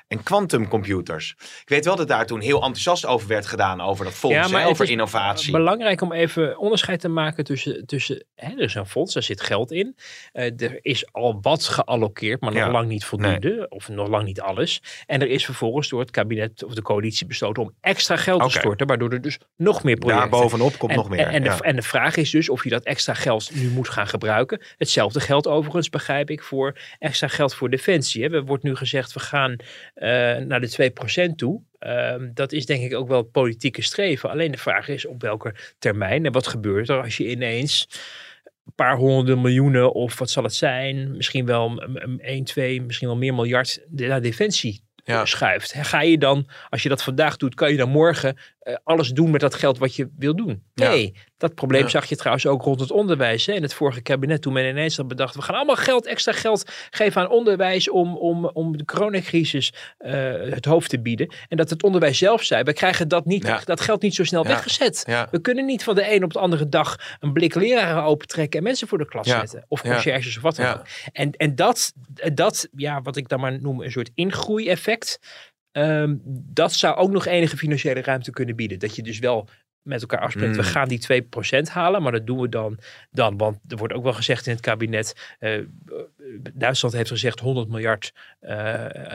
en 0.08 0.22
quantumcomputers. 0.22 1.34
Ik 1.38 1.68
weet 1.68 1.84
wel 1.84 1.96
dat 1.96 2.08
daar 2.08 2.26
toen 2.26 2.40
heel 2.40 2.62
enthousiast 2.62 3.06
over 3.06 3.28
werd 3.28 3.46
gedaan 3.46 3.80
over 3.80 4.04
dat 4.04 4.14
fonds, 4.14 4.50
hè, 4.50 4.58
het 4.58 4.68
over 4.68 4.90
innovatie. 4.90 5.52
Belangrijk 5.52 6.00
om 6.00 6.12
even 6.12 6.58
onderscheid 6.58 7.00
te 7.00 7.08
maken 7.08 7.44
tussen, 7.44 7.86
tussen 7.86 8.24
hè, 8.34 8.50
er 8.52 8.60
is 8.60 8.74
een 8.74 8.86
fonds, 8.86 9.14
daar 9.14 9.22
zit 9.22 9.40
geld 9.40 9.72
in. 9.72 9.96
Eh, 10.32 10.60
er 10.60 10.78
is 10.82 11.12
al 11.12 11.38
wat 11.42 11.64
geallockeerd, 11.64 12.40
maar 12.40 12.52
nog 12.52 12.62
Ja. 12.62 12.70
lang 12.70 12.88
niet 12.88 13.04
voldoende. 13.04 13.66
Of 13.68 13.88
nog 13.88 14.08
lang 14.08 14.24
niet 14.24 14.40
alles. 14.40 14.82
En 15.06 15.20
er 15.20 15.28
is 15.28 15.44
vervolgens 15.44 15.88
door 15.88 16.00
het 16.00 16.10
kabinet 16.10 16.64
of 16.64 16.74
de 16.74 16.82
coalitie 16.82 17.26
besloten 17.26 17.62
om 17.62 17.74
extra 17.80 18.16
geld 18.16 18.42
te 18.42 18.58
storten, 18.58 18.86
waardoor 18.86 19.10
er 19.10 19.20
dus 19.20 19.38
nog 19.56 19.82
meer 19.82 19.96
projecten... 19.96 20.30
daar 20.30 20.40
bovenop 20.40 20.78
komt 20.78 20.90
en, 20.90 20.96
nog 20.96 21.08
meer. 21.08 21.18
En, 21.18 21.32
en, 21.32 21.42
de, 21.42 21.48
ja. 21.48 21.58
en 21.58 21.76
de 21.76 21.82
vraag 21.82 22.16
is 22.16 22.30
dus 22.30 22.48
of 22.48 22.64
je 22.64 22.70
dat 22.70 22.84
extra 22.84 23.14
geld 23.14 23.54
nu 23.54 23.68
moet 23.70 23.88
gaan 23.88 24.06
gebruiken. 24.06 24.60
Hetzelfde 24.76 25.20
geldt 25.20 25.46
overigens, 25.46 25.88
begrijp 25.88 26.30
ik, 26.30 26.42
voor 26.42 26.78
extra 26.98 27.28
geld 27.28 27.54
voor 27.54 27.70
defensie. 27.70 28.22
Hè. 28.24 28.34
Er 28.34 28.44
wordt 28.44 28.62
nu 28.62 28.76
gezegd, 28.76 29.12
we 29.12 29.20
gaan 29.20 29.56
naar 30.46 30.60
de 30.60 30.68
2% 31.30 31.36
toe. 31.38 31.60
Ehm, 31.78 32.30
dat 32.34 32.52
is 32.52 32.66
denk 32.66 32.82
ik 32.82 32.94
ook 32.94 33.08
wel 33.08 33.22
politieke 33.22 33.82
streven. 33.82 34.30
Alleen 34.30 34.50
de 34.50 34.58
vraag 34.58 34.88
is 34.88 35.06
op 35.06 35.22
welke 35.22 35.54
termijn. 35.78 36.26
En 36.26 36.32
wat 36.32 36.46
gebeurt 36.46 36.88
er 36.88 37.02
als 37.02 37.16
je 37.16 37.30
ineens 37.30 37.88
een 38.66 38.72
paar 38.74 38.96
honderden 38.96 39.40
miljoenen 39.42 39.92
of 39.92 40.18
wat 40.18 40.30
zal 40.30 40.42
het 40.42 40.54
zijn? 40.54 41.16
Misschien 41.16 41.46
wel 41.46 41.82
1, 42.18 42.44
2, 42.44 42.82
misschien 42.82 43.08
wel 43.08 43.16
meer 43.16 43.34
miljard 43.34 43.80
naar 43.90 44.22
defensie 44.22 44.82
Ja. 45.04 45.24
schuift. 45.24 45.74
Ga 45.76 46.02
je 46.02 46.18
dan, 46.18 46.48
als 46.70 46.82
je 46.82 46.88
dat 46.88 47.02
vandaag 47.02 47.36
doet, 47.36 47.54
kan 47.54 47.70
je 47.70 47.76
dan 47.76 47.88
morgen 47.88 48.36
eh, 48.64 48.76
alles 48.84 49.08
doen 49.08 49.30
met 49.30 49.40
dat 49.40 49.54
geld 49.54 49.78
wat 49.78 49.96
je 49.96 50.10
wil 50.18 50.36
doen. 50.36 50.62
Ja. 50.74 50.88
Nee, 50.88 51.14
dat 51.36 51.54
probleem 51.54 51.82
Ja. 51.82 51.88
zag 51.88 52.04
je 52.04 52.16
trouwens 52.16 52.46
ook 52.46 52.62
rond 52.62 52.80
het 52.80 52.90
onderwijs. 52.90 53.46
Hè. 53.46 53.52
In 53.52 53.62
het 53.62 53.74
vorige 53.74 54.00
kabinet, 54.00 54.42
toen 54.42 54.52
men 54.52 54.68
ineens 54.68 54.96
had 54.96 55.08
bedacht, 55.08 55.34
we 55.34 55.42
gaan 55.42 55.54
allemaal 55.54 55.76
geld, 55.76 56.06
extra 56.06 56.32
geld 56.32 56.70
geven 56.90 57.20
aan 57.22 57.28
onderwijs 57.30 57.90
om, 57.90 58.16
om, 58.16 58.44
om 58.46 58.76
de 58.76 58.84
coronacrisis 58.84 59.72
eh, 59.98 60.12
het 60.32 60.64
hoofd 60.64 60.90
te 60.90 61.00
bieden. 61.00 61.32
En 61.48 61.56
dat 61.56 61.70
het 61.70 61.82
onderwijs 61.82 62.18
zelf 62.18 62.42
zei, 62.42 62.62
we 62.62 62.72
krijgen 62.72 63.08
dat, 63.08 63.24
niet, 63.24 63.46
Ja. 63.46 63.60
dat 63.64 63.80
geld 63.80 64.02
niet 64.02 64.14
zo 64.14 64.24
snel 64.24 64.44
weggezet. 64.44 65.04
We 65.30 65.40
kunnen 65.40 65.64
niet 65.64 65.84
van 65.84 65.94
de 65.94 66.14
een 66.14 66.24
op 66.24 66.32
de 66.32 66.38
andere 66.38 66.68
dag 66.68 67.16
een 67.20 67.32
blik 67.32 67.54
leraren 67.54 68.02
opentrekken 68.02 68.58
en 68.58 68.64
mensen 68.64 68.88
voor 68.88 68.98
de 68.98 69.06
klas 69.08 69.28
zetten. 69.28 69.64
Of 69.68 69.82
conciërges 69.82 70.36
of 70.36 70.42
wat 70.42 70.56
dan 70.56 70.66
ook. 70.74 70.82
En, 71.12 71.30
en 71.30 71.54
dat, 71.54 71.92
dat, 72.34 72.68
ja, 72.76 73.02
wat 73.02 73.16
ik 73.16 73.28
dan 73.28 73.40
maar 73.40 73.60
noem 73.60 73.82
een 73.82 73.90
soort 73.90 74.10
ingroeieffect. 74.14 75.18
Ehm, 75.74 76.14
dat 76.52 76.72
zou 76.72 76.96
ook 76.96 77.10
nog 77.10 77.26
enige 77.26 77.56
financiële 77.56 78.02
ruimte 78.02 78.30
kunnen 78.30 78.56
bieden. 78.56 78.78
Dat 78.78 78.96
je 78.96 79.02
dus 79.02 79.18
wel 79.18 79.48
met 79.82 80.00
elkaar 80.00 80.20
afspreekt, 80.20 80.50
Mm. 80.50 80.56
we 80.56 80.62
gaan 80.62 80.88
die 80.88 80.98
2% 80.98 81.68
halen, 81.68 82.02
maar 82.02 82.12
dat 82.12 82.26
doen 82.26 82.40
we 82.40 82.48
dan, 82.48 82.78
dan. 83.10 83.36
Want 83.36 83.58
er 83.68 83.76
wordt 83.76 83.94
ook 83.94 84.02
wel 84.02 84.12
gezegd 84.12 84.46
in 84.46 84.52
het 84.52 84.60
kabinet, 84.60 85.34
eh, 85.38 85.58
Duitsland 86.54 86.94
heeft 86.94 87.10
gezegd 87.10 87.40
100 87.40 87.68
miljard 87.68 88.12
eh, 88.40 88.54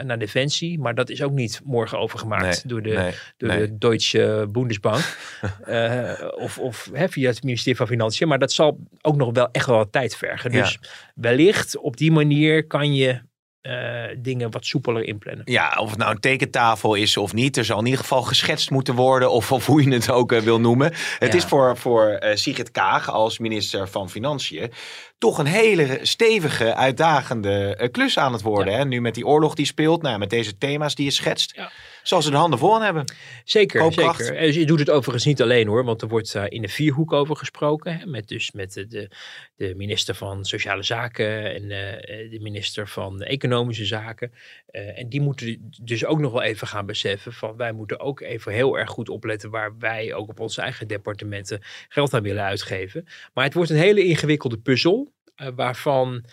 naar 0.02 0.18
defensie, 0.18 0.78
maar 0.78 0.94
dat 0.94 1.10
is 1.10 1.22
ook 1.22 1.32
niet 1.32 1.60
morgen 1.64 1.98
overgemaakt 1.98 2.42
Nee, 2.42 2.60
door 2.64 2.82
de, 2.82 2.90
nee, 2.90 3.12
door 3.36 3.48
nee. 3.48 3.58
de 3.58 3.78
Deutsche 3.78 4.46
Bundesbank. 4.52 5.16
Eh, 5.64 6.12
of 6.36 6.58
of 6.58 6.90
hè, 6.92 7.08
via 7.08 7.28
het 7.28 7.42
ministerie 7.42 7.76
van 7.78 7.86
Financiën. 7.86 8.28
Maar 8.28 8.38
dat 8.38 8.52
zal 8.52 8.78
ook 9.00 9.16
nog 9.16 9.32
wel 9.32 9.48
echt 9.52 9.66
wel 9.66 9.76
wat 9.76 9.92
tijd 9.92 10.16
vergen. 10.16 10.52
Ja. 10.52 10.62
Dus 10.62 10.78
wellicht 11.14 11.76
op 11.78 11.96
die 11.96 12.12
manier 12.12 12.66
kan 12.66 12.94
je 12.94 13.20
eh, 13.60 14.04
dingen 14.18 14.50
wat 14.50 14.64
soepeler 14.64 15.04
inplannen. 15.04 15.42
Ja, 15.44 15.76
of 15.80 15.90
het 15.90 15.98
nou 15.98 16.10
een 16.10 16.20
tekentafel 16.20 16.94
is 16.94 17.16
of 17.16 17.32
niet. 17.32 17.56
Er 17.56 17.64
zal 17.64 17.78
in 17.78 17.84
ieder 17.84 18.00
geval 18.00 18.22
geschetst 18.22 18.70
moeten 18.70 18.94
worden. 18.94 19.30
Of, 19.30 19.52
of 19.52 19.66
hoe 19.66 19.82
je 19.84 19.92
het 19.92 20.10
ook 20.10 20.32
eh, 20.32 20.40
wil 20.40 20.60
noemen. 20.60 20.92
Het 21.18 21.32
Ja. 21.32 21.38
is 21.38 21.44
voor, 21.44 21.76
voor 21.76 22.06
eh, 22.08 22.36
Sigrid 22.36 22.70
Kaag 22.70 23.10
als 23.10 23.38
minister 23.38 23.88
van 23.88 24.10
Financiën. 24.10 24.72
Toch 25.20 25.38
een 25.38 25.46
hele 25.46 25.98
stevige, 26.02 26.74
uitdagende 26.74 27.76
eh, 27.76 27.90
klus 27.90 28.18
aan 28.18 28.32
het 28.32 28.42
worden. 28.42 28.72
Ja. 28.72 28.78
Hè? 28.78 28.84
Nu 28.84 29.00
met 29.00 29.14
die 29.14 29.26
oorlog 29.26 29.54
die 29.54 29.66
speelt. 29.66 30.02
Nou, 30.02 30.18
met 30.18 30.30
deze 30.30 30.58
thema's 30.58 30.94
die 30.94 31.04
je 31.04 31.10
schetst. 31.10 31.56
Ja. 31.56 31.70
Zal 32.02 32.22
ze 32.22 32.30
de 32.30 32.36
handen 32.36 32.58
vol 32.58 32.74
aan 32.74 32.82
hebben. 32.82 33.04
Zeker, 33.44 33.80
Koopkracht. 33.80 34.24
zeker. 34.24 34.36
En 34.36 34.52
je 34.52 34.66
doet 34.66 34.78
het 34.78 34.90
overigens 34.90 35.24
niet 35.24 35.42
alleen 35.42 35.66
hoor, 35.66 35.84
want 35.84 36.02
er 36.02 36.08
wordt 36.08 36.34
eh, 36.34 36.44
in 36.48 36.62
de 36.62 36.68
vierhoek 36.68 37.12
over 37.12 37.36
gesproken. 37.36 37.98
Hè, 37.98 38.06
met 38.06 38.28
dus 38.28 38.52
met 38.52 38.72
de, 38.72 38.86
de, 38.86 39.10
de 39.56 39.74
minister 39.76 40.14
van 40.14 40.44
Sociale 40.44 40.82
Zaken 40.82 41.54
en 41.54 41.62
eh, 41.62 42.30
de 42.30 42.38
minister 42.40 42.88
van 42.88 43.22
Economische 43.22 43.84
Zaken. 43.84 44.32
En 44.70 45.08
die 45.08 45.20
moeten 45.20 45.72
dus 45.82 46.04
ook 46.04 46.18
nog 46.18 46.32
wel 46.32 46.42
even 46.42 46.66
gaan 46.66 46.86
beseffen 46.86 47.32
van 47.32 47.56
wij 47.56 47.72
moeten 47.72 48.00
ook 48.00 48.20
even 48.20 48.52
heel 48.52 48.78
erg 48.78 48.90
goed 48.90 49.08
opletten 49.08 49.50
waar 49.50 49.78
wij 49.78 50.14
ook 50.14 50.28
op 50.28 50.40
onze 50.40 50.60
eigen 50.60 50.88
departementen 50.88 51.60
geld 51.88 52.14
aan 52.14 52.22
willen 52.22 52.44
uitgeven. 52.44 53.06
Maar 53.34 53.44
het 53.44 53.54
wordt 53.54 53.70
een 53.70 53.76
hele 53.76 54.04
ingewikkelde 54.04 54.58
puzzel 54.58 55.09
waarvan 55.54 56.24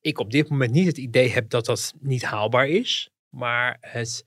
ik 0.00 0.18
op 0.18 0.30
dit 0.30 0.48
moment 0.48 0.70
niet 0.70 0.86
het 0.86 0.98
idee 0.98 1.30
heb 1.30 1.50
dat 1.50 1.64
dat 1.64 1.94
niet 2.00 2.22
haalbaar 2.22 2.68
is. 2.68 3.10
Maar 3.28 3.76
het 3.80 4.24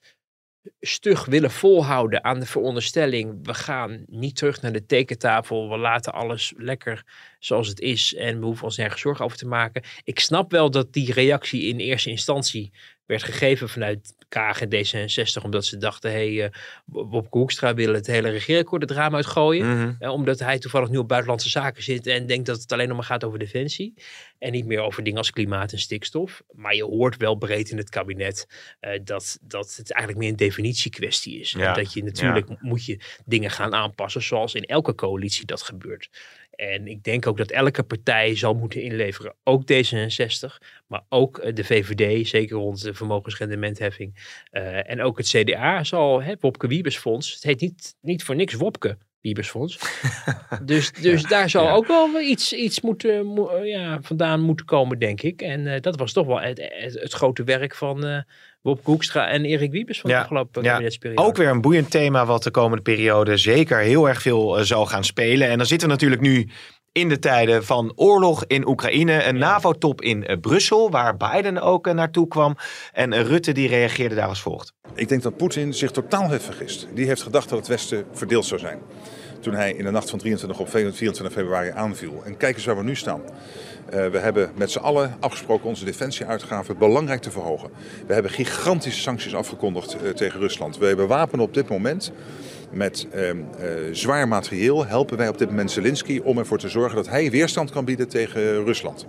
stug 0.80 1.26
willen 1.26 1.52
volhouden 1.52 2.24
aan 2.24 2.40
de 2.40 2.46
veronderstelling, 2.46 3.40
we 3.42 3.54
gaan 3.54 4.04
niet 4.08 4.36
terug 4.36 4.62
naar 4.62 4.72
de 4.72 4.86
tekentafel, 4.86 5.70
we 5.70 5.78
laten 5.78 6.14
alles 6.14 6.54
lekker 6.58 7.04
zoals 7.40 7.68
het 7.68 7.80
is 7.80 8.16
en 8.16 8.40
we 8.40 8.46
hoeven 8.46 8.64
ons 8.64 8.78
nergens 8.78 9.02
zorgen 9.02 9.26
over 9.26 9.38
te 9.38 9.48
maken. 9.48 9.84
Ik 10.04 10.20
snap 10.20 10.52
wel 10.52 10.72
dat 10.72 10.94
die 10.94 11.14
reactie 11.14 11.62
in 11.62 11.78
eerste 11.78 12.10
instantie 12.10 12.72
werd 13.06 13.24
gegeven 13.24 13.70
vanuit 13.70 14.16
Kaag 14.30 14.62
en 14.62 14.70
D66, 14.70 15.44
omdat 15.44 15.66
ze 15.66 15.78
dachten, 15.78 16.12
hé, 16.12 16.36
hey, 16.36 16.46
eh, 16.46 16.52
Wopke 16.86 17.38
Hoekstra 17.38 17.74
wil 17.74 17.94
het 17.94 18.08
hele 18.08 18.30
regeerakkoord 18.30 18.82
het 18.82 18.92
raam 18.92 19.16
uitgooien. 19.16 19.78
Mhm. 19.78 19.94
Eh, 20.00 20.12
omdat 20.12 20.40
hij 20.40 20.60
toevallig 20.60 20.90
nu 20.90 20.98
op 20.98 21.08
buitenlandse 21.08 21.50
zaken 21.50 21.84
zit 21.84 22.08
en 22.08 22.26
denkt 22.26 22.46
dat 22.46 22.62
het 22.62 22.72
alleen 22.72 22.88
nog 22.88 22.98
maar 22.98 23.06
gaat 23.06 23.24
over 23.24 23.40
defensie. 23.40 23.94
En 24.40 24.52
niet 24.52 24.66
meer 24.66 24.80
over 24.80 25.04
dingen 25.04 25.18
als 25.18 25.32
klimaat 25.32 25.72
en 25.72 25.80
stikstof. 25.80 26.44
Maar 26.52 26.76
je 26.76 26.84
hoort 26.84 27.18
wel 27.18 27.36
breed 27.36 27.70
in 27.70 27.78
het 27.78 27.90
kabinet 27.90 28.48
eh, 28.80 29.00
dat, 29.04 29.38
dat 29.42 29.76
het 29.76 29.92
eigenlijk 29.92 30.22
meer 30.22 30.32
een 30.32 30.48
definitiekwestie 30.48 31.40
is. 31.40 31.52
Ja, 31.52 31.74
dat 31.74 31.94
je 31.94 32.04
natuurlijk 32.04 32.62
moet 32.62 32.86
je 32.86 33.00
dingen 33.26 33.52
gaan 33.52 33.74
aanpassen 33.74 34.22
zoals 34.22 34.54
in 34.54 34.66
elke 34.66 34.96
coalitie 34.96 35.46
dat 35.46 35.62
gebeurt. 35.62 36.10
En 36.56 36.88
ik 36.88 37.04
denk 37.04 37.28
ook 37.28 37.38
dat 37.38 37.52
elke 37.52 37.84
partij 37.84 38.36
zal 38.36 38.54
moeten 38.54 38.82
inleveren. 38.82 39.36
Ook 39.44 39.62
D66, 39.62 40.58
maar 40.88 41.02
ook 41.10 41.38
eh, 41.38 41.54
de 41.54 41.64
VVD, 41.64 42.28
zeker 42.28 42.56
rond 42.58 42.82
de 42.82 42.94
vermogensrendementheffing. 42.94 44.40
Eh, 44.52 44.90
en 44.90 45.02
ook 45.02 45.18
het 45.18 45.28
CDA 45.28 45.84
zal, 45.84 46.22
hè, 46.22 46.34
Wopke 46.40 46.68
Wiebesfonds. 46.68 47.34
Het 47.34 47.44
heet 47.44 47.62
niet, 47.62 47.96
niet 48.02 48.24
voor 48.24 48.36
niks 48.36 48.54
Wopke 48.54 48.98
Wiebesfonds. 49.22 49.80
dus 50.66 50.92
dus 50.92 51.24
daar 51.24 51.50
zal 51.50 51.64
Ja. 51.64 51.74
ook 51.74 51.88
wel 51.88 52.22
iets, 52.22 52.54
iets 52.54 52.82
moeten, 52.82 53.26
mo- 53.26 53.48
eh, 53.48 53.68
ja, 53.70 54.02
vandaan 54.02 54.42
moeten 54.42 54.66
komen, 54.66 55.00
denk 55.00 55.22
ik. 55.22 55.42
En 55.42 55.82
dat 55.82 55.96
was 55.98 56.14
toch 56.14 56.28
wel 56.28 56.40
het, 56.42 56.70
het, 56.74 56.94
het 56.94 57.14
grote 57.14 57.44
werk 57.44 57.76
van 57.76 58.26
Wopke 58.66 58.90
Hoekstra 58.90 59.28
en 59.28 59.46
Erik 59.46 59.72
Wiebes 59.72 60.02
van 60.02 60.10
Ja, 60.10 60.16
de 60.16 60.22
afgelopen 60.22 60.64
ja. 60.64 60.72
kabinetsperiode. 60.72 61.28
Ook 61.28 61.38
weer 61.38 61.50
een 61.50 61.62
boeiend 61.62 61.92
thema 61.92 62.26
wat 62.26 62.44
de 62.44 62.52
komende 62.52 62.84
periode 62.84 63.38
zeker 63.38 63.78
heel 63.78 64.08
erg 64.08 64.22
veel 64.22 64.58
eh, 64.58 64.64
zal 64.64 64.86
gaan 64.86 65.04
spelen. 65.04 65.50
En 65.50 65.58
dan 65.58 65.68
zitten 65.68 65.88
we 65.88 65.94
natuurlijk 65.94 66.22
nu 66.22 66.50
in 66.92 67.10
de 67.10 67.20
tijden 67.20 67.66
van 67.66 67.92
oorlog 67.96 68.46
in 68.46 68.68
Oekraïne. 68.68 69.24
Een 69.24 69.38
NAVO-top 69.38 70.02
in 70.02 70.26
eh, 70.26 70.38
Brussel, 70.40 70.92
waar 70.92 71.18
Biden 71.18 71.62
ook 71.62 71.88
eh, 71.88 71.94
naartoe 71.94 72.28
kwam. 72.28 72.56
En 72.94 73.24
Rutte 73.24 73.52
die 73.52 73.68
reageerde 73.68 74.16
daar 74.16 74.28
als 74.28 74.42
volgt. 74.42 74.74
Ik 74.96 75.08
denk 75.08 75.22
dat 75.22 75.38
Poetin 75.38 75.74
zich 75.74 75.92
totaal 75.92 76.30
heeft 76.30 76.44
vergist. 76.44 76.88
Die 76.94 77.06
heeft 77.06 77.22
gedacht 77.22 77.50
dat 77.50 77.58
het 77.58 77.68
Westen 77.68 78.06
verdeeld 78.12 78.46
zou 78.46 78.60
zijn. 78.60 78.80
Toen 79.46 79.54
hij 79.54 79.74
in 79.74 79.84
de 79.84 79.92
nacht 79.92 80.10
van 80.10 80.20
23 80.20 80.60
op 80.60 80.70
24 80.70 81.32
februari 81.32 81.70
aanviel. 81.70 82.22
En 82.26 82.38
kijk 82.38 82.56
eens 82.56 82.66
waar 82.66 82.78
we 82.78 82.84
nu 82.84 82.96
staan. 82.96 83.22
Eh, 83.90 84.08
we 84.08 84.18
hebben 84.18 84.52
met 84.56 84.72
z'n 84.72 84.80
allen 84.80 85.16
afgesproken 85.20 85.68
onze 85.68 85.86
defensieuitgaven 85.86 86.78
belangrijk 86.78 87.22
te 87.22 87.32
verhogen. 87.32 87.70
We 88.08 88.14
hebben 88.14 88.32
gigantische 88.32 89.02
sancties 89.02 89.36
afgekondigd 89.36 89.96
eh, 89.96 90.10
tegen 90.10 90.40
Rusland. 90.40 90.78
We 90.78 90.96
bewapenen 90.96 91.46
op 91.46 91.54
dit 91.54 91.70
moment 91.70 92.12
met 92.72 93.08
ehm, 93.12 93.38
eh, 93.58 93.68
zwaar 93.92 94.28
materieel. 94.28 94.86
Helpen 94.86 95.18
wij 95.18 95.28
op 95.28 95.38
dit 95.38 95.50
moment 95.50 95.72
Zelensky 95.72 96.22
om 96.24 96.38
ervoor 96.38 96.60
te 96.60 96.70
zorgen 96.70 96.96
dat 96.96 97.10
hij 97.10 97.32
weerstand 97.32 97.72
kan 97.72 97.86
bieden 97.86 98.08
tegen 98.08 98.64
Rusland. 98.64 99.06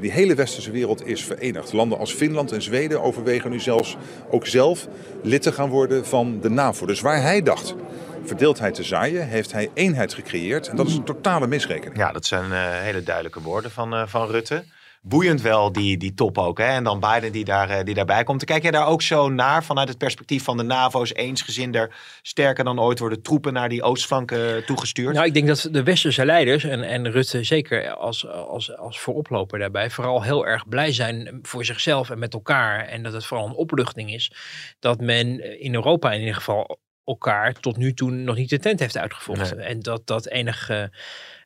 Die 0.00 0.12
hele 0.12 0.34
westerse 0.34 0.70
wereld 0.70 1.06
is 1.06 1.24
verenigd. 1.24 1.72
Landen 1.72 1.98
als 1.98 2.12
Finland 2.12 2.52
en 2.52 2.62
Zweden 2.62 3.02
overwegen 3.02 3.50
nu 3.50 3.60
zelfs 3.60 3.96
ook 4.30 4.46
zelf 4.46 4.88
lid 5.22 5.42
te 5.42 5.52
gaan 5.52 5.68
worden 5.68 6.06
van 6.06 6.40
de 6.40 6.50
NAVO. 6.50 6.86
Dus 6.86 7.00
waar 7.00 7.22
hij 7.22 7.42
dacht 7.42 7.74
verdeeldheid 8.24 8.74
te 8.74 8.82
zaaien, 8.82 9.28
heeft 9.28 9.52
hij 9.52 9.70
eenheid 9.74 10.14
gecreëerd. 10.14 10.68
En 10.68 10.76
dat 10.76 10.86
is 10.86 10.96
een 10.96 11.04
totale 11.04 11.46
misrekening. 11.46 11.96
Ja, 11.96 12.12
dat 12.12 12.26
zijn 12.26 12.52
eh, 12.52 12.58
hele 12.80 13.02
duidelijke 13.02 13.40
woorden 13.40 13.70
van, 13.70 13.94
eh, 13.94 14.06
van 14.06 14.30
Rutte. 14.30 14.64
Boeiend 15.04 15.40
wel, 15.40 15.72
die, 15.72 15.96
die 15.96 16.14
top 16.14 16.38
ook. 16.38 16.58
Hè? 16.58 16.64
En 16.64 16.84
dan 16.84 17.00
Biden 17.00 17.32
die, 17.32 17.44
daar, 17.44 17.70
eh, 17.70 17.84
die 17.84 17.94
daarbij 17.94 18.24
komt. 18.24 18.44
Kijk 18.44 18.62
jij 18.62 18.70
daar 18.70 18.86
ook 18.86 19.02
zo 19.02 19.28
naar 19.28 19.64
vanuit 19.64 19.88
het 19.88 19.98
perspectief 19.98 20.44
van 20.44 20.56
de 20.56 20.62
NAVO's 20.62 21.14
eensgezinder 21.14 21.96
sterker 22.22 22.64
dan 22.64 22.80
ooit 22.80 22.98
worden 22.98 23.22
troepen 23.22 23.52
naar 23.52 23.68
die 23.68 23.82
oostflank 23.82 24.30
eh, 24.30 24.56
toegestuurd? 24.56 25.14
Nou, 25.14 25.26
ik 25.26 25.34
denk 25.34 25.46
dat 25.46 25.68
de 25.70 25.82
westerse 25.82 26.24
leiders 26.24 26.64
en, 26.64 26.82
en 26.82 27.10
Rutte 27.10 27.44
zeker 27.44 27.94
als, 27.94 28.28
als, 28.28 28.76
als 28.76 29.00
vooroploper 29.00 29.58
daarbij 29.58 29.90
vooral 29.90 30.22
heel 30.22 30.46
erg 30.46 30.68
blij 30.68 30.92
zijn 30.92 31.38
voor 31.42 31.64
zichzelf 31.64 32.10
en 32.10 32.18
met 32.18 32.34
elkaar. 32.34 32.86
En 32.86 33.02
dat 33.02 33.12
het 33.12 33.24
vooral 33.24 33.46
een 33.46 33.54
opluchting 33.54 34.12
is 34.12 34.32
dat 34.78 35.00
men 35.00 35.60
in 35.60 35.74
Europa 35.74 36.12
in 36.12 36.20
ieder 36.20 36.34
geval 36.34 36.78
elkaar 37.04 37.52
tot 37.52 37.76
nu 37.76 37.94
toe 37.94 38.10
nog 38.10 38.36
niet 38.36 38.50
de 38.50 38.58
tent 38.58 38.80
heeft 38.80 38.96
uitgevochten. 38.96 39.58
En 39.58 39.80
dat 39.80 40.06
dat 40.06 40.26
enige 40.28 40.90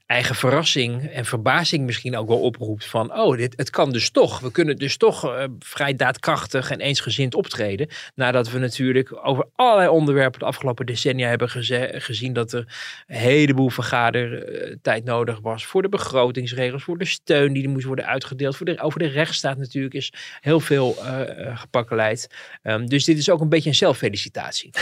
eigen 0.07 0.35
verrassing 0.35 1.09
en 1.09 1.25
verbazing 1.25 1.85
misschien 1.85 2.17
ook 2.17 2.29
wel 2.29 2.41
oproept 2.41 2.87
van, 2.87 3.19
oh, 3.19 3.37
dit, 3.37 3.55
het 3.57 3.71
kan 3.71 3.93
dus 3.93 4.11
toch. 4.11 4.41
We 4.41 4.51
kunnen 4.51 4.77
dus 4.77 4.97
toch 4.97 5.25
eh, 5.25 5.45
vrij 5.59 5.95
daadkrachtig 5.95 6.71
en 6.71 6.81
eensgezind 6.81 7.35
optreden. 7.35 7.89
Nadat 8.15 8.51
we 8.51 8.59
natuurlijk 8.59 9.27
over 9.27 9.49
allerlei 9.55 9.89
onderwerpen 9.89 10.39
de 10.39 10.47
afgelopen 10.47 10.87
decennia 10.87 11.29
hebben 11.29 11.49
gezien 12.01 12.33
dat 12.33 12.53
er 12.53 12.75
een 13.07 13.17
heleboel 13.17 13.71
vergadertijd 13.71 15.05
nodig 15.05 15.41
was 15.41 15.67
voor 15.67 15.83
de 15.83 15.89
begrotingsregels, 15.89 16.83
voor 16.83 16.99
de 16.99 17.05
steun 17.05 17.53
die 17.53 17.65
er 17.65 17.71
moest 17.71 17.87
worden 17.87 18.07
uitgedeeld, 18.07 18.57
voor 18.57 18.67
de, 18.67 18.81
over 18.81 18.99
de 18.99 19.09
rechtsstaat 19.09 19.57
natuurlijk 19.57 19.95
is 19.95 20.13
heel 20.41 20.61
veel 20.61 20.97
eh 21.03 21.47
eh, 21.47 21.59
gepakkeleid. 21.59 22.29
Ehm, 22.63 22.87
dus 22.87 23.05
dit 23.05 23.19
is 23.19 23.31
ook 23.31 23.41
een 23.41 23.49
beetje 23.49 23.69
een 23.69 23.75
zelffelicitatie. 23.75 24.71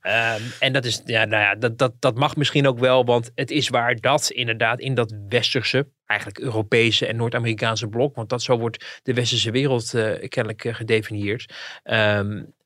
Ehm, 0.00 0.42
en 0.60 0.72
dat 0.72 0.84
is, 0.84 1.02
ja, 1.04 1.24
nou 1.24 1.42
ja, 1.42 1.54
dat, 1.54 1.78
dat, 1.78 1.92
dat 1.98 2.14
mag 2.14 2.36
misschien 2.36 2.66
ook 2.66 2.78
wel, 2.78 3.04
want 3.04 3.30
het 3.34 3.50
is 3.50 3.68
waar 3.68 4.00
dat 4.00 4.30
inderdaad 4.30 4.57
in 4.80 4.94
dat 4.94 5.14
westerse 5.28 5.88
eigenlijk 6.08 6.40
Europese 6.40 7.06
en 7.06 7.16
Noord-Amerikaanse 7.16 7.88
blok, 7.88 8.14
want 8.14 8.28
dat 8.28 8.42
zo 8.42 8.58
wordt 8.58 9.00
de 9.02 9.14
westerse 9.14 9.50
wereld 9.50 9.94
uh, 9.94 10.28
kennelijk 10.28 10.64
uh, 10.64 10.74
gedefinieerd. 10.74 11.54
Um, 11.84 12.56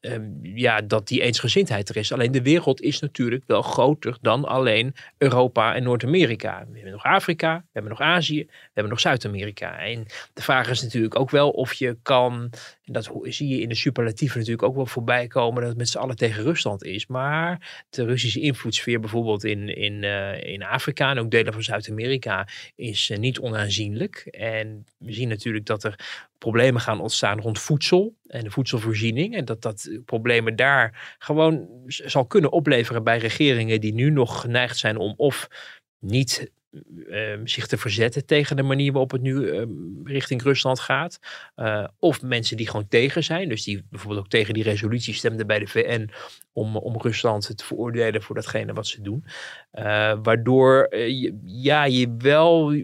ja, 0.42 0.80
dat 0.80 1.08
die 1.08 1.22
eensgezindheid 1.22 1.88
er 1.88 1.96
is. 1.96 2.12
Alleen 2.12 2.32
de 2.32 2.42
wereld 2.42 2.80
is 2.80 3.00
natuurlijk 3.00 3.44
wel 3.46 3.62
groter 3.62 4.18
dan 4.20 4.44
alleen 4.44 4.94
Europa 5.18 5.74
en 5.74 5.82
Noord-Amerika. 5.82 6.64
We 6.68 6.74
hebben 6.74 6.92
nog 6.92 7.04
Afrika, 7.04 7.56
we 7.56 7.68
hebben 7.72 7.90
nog 7.90 8.00
Azië, 8.00 8.44
we 8.44 8.70
hebben 8.72 8.92
nog 8.92 9.00
Zuid-Amerika. 9.00 9.78
En 9.78 10.06
de 10.32 10.42
vraag 10.42 10.68
is 10.68 10.82
natuurlijk 10.82 11.18
ook 11.18 11.30
wel 11.30 11.50
of 11.50 11.72
je 11.72 11.96
kan, 12.02 12.50
en 12.84 12.92
dat 12.92 13.10
zie 13.22 13.48
je 13.48 13.60
in 13.60 13.68
de 13.68 13.74
superlatieven 13.74 14.38
natuurlijk 14.38 14.64
ook 14.64 14.74
wel 14.74 14.86
voorbij 14.86 15.26
komen, 15.26 15.60
dat 15.60 15.70
het 15.70 15.78
met 15.78 15.88
z'n 15.88 15.98
allen 15.98 16.16
tegen 16.16 16.42
Rusland 16.42 16.84
is. 16.84 17.06
Maar 17.06 17.84
de 17.90 18.04
Russische 18.04 18.40
invloedssfeer 18.40 19.00
bijvoorbeeld 19.00 19.44
in, 19.44 19.76
in, 19.76 20.02
uh, 20.02 20.42
in 20.42 20.62
Afrika 20.62 21.10
en 21.10 21.18
ook 21.18 21.30
delen 21.30 21.52
van 21.52 21.62
Zuid-Amerika 21.62 22.48
is 22.74 23.10
uh, 23.10 23.18
onaanzienlijk. 23.40 24.16
En 24.30 24.86
we 24.98 25.12
zien 25.12 25.28
natuurlijk 25.28 25.66
dat 25.66 25.84
er 25.84 26.28
problemen 26.38 26.80
gaan 26.80 27.00
ontstaan 27.00 27.40
rond 27.40 27.58
voedsel 27.58 28.14
en 28.26 28.44
de 28.44 28.50
voedselvoorziening. 28.50 29.36
En 29.36 29.44
dat 29.44 29.62
dat 29.62 29.90
problemen 30.04 30.56
daar 30.56 31.16
gewoon 31.18 31.68
zal 31.86 32.26
kunnen 32.26 32.52
opleveren 32.52 33.04
bij 33.04 33.18
regeringen 33.18 33.80
die 33.80 33.94
nu 33.94 34.10
nog 34.10 34.40
geneigd 34.40 34.78
zijn 34.78 34.96
om 34.96 35.14
of 35.16 35.48
niet 35.98 36.50
uh, 36.72 37.38
zich 37.44 37.66
te 37.66 37.78
verzetten 37.78 38.26
tegen 38.26 38.56
de 38.56 38.62
manier 38.62 38.92
waarop 38.92 39.10
het 39.10 39.22
nu 39.22 39.34
uh, 39.34 39.62
richting 40.04 40.42
Rusland 40.42 40.80
gaat. 40.80 41.18
Uh, 41.56 41.86
of 41.98 42.22
mensen 42.22 42.56
die 42.56 42.66
gewoon 42.66 42.88
tegen 42.88 43.24
zijn, 43.24 43.48
dus 43.48 43.64
die 43.64 43.84
bijvoorbeeld 43.90 44.20
ook 44.20 44.30
tegen 44.30 44.54
die 44.54 44.62
resolutie 44.62 45.14
stemden 45.14 45.46
bij 45.46 45.58
de 45.58 45.66
VN 45.66 46.10
om, 46.52 46.76
om 46.76 47.00
Rusland 47.00 47.56
te 47.56 47.64
veroordelen 47.64 48.22
voor 48.22 48.34
datgene 48.34 48.72
wat 48.72 48.86
ze 48.86 49.02
doen. 49.02 49.24
waardoor 50.22 50.96
je, 50.96 51.38
ja, 51.44 51.84
je 51.84 52.14
wel 52.18 52.74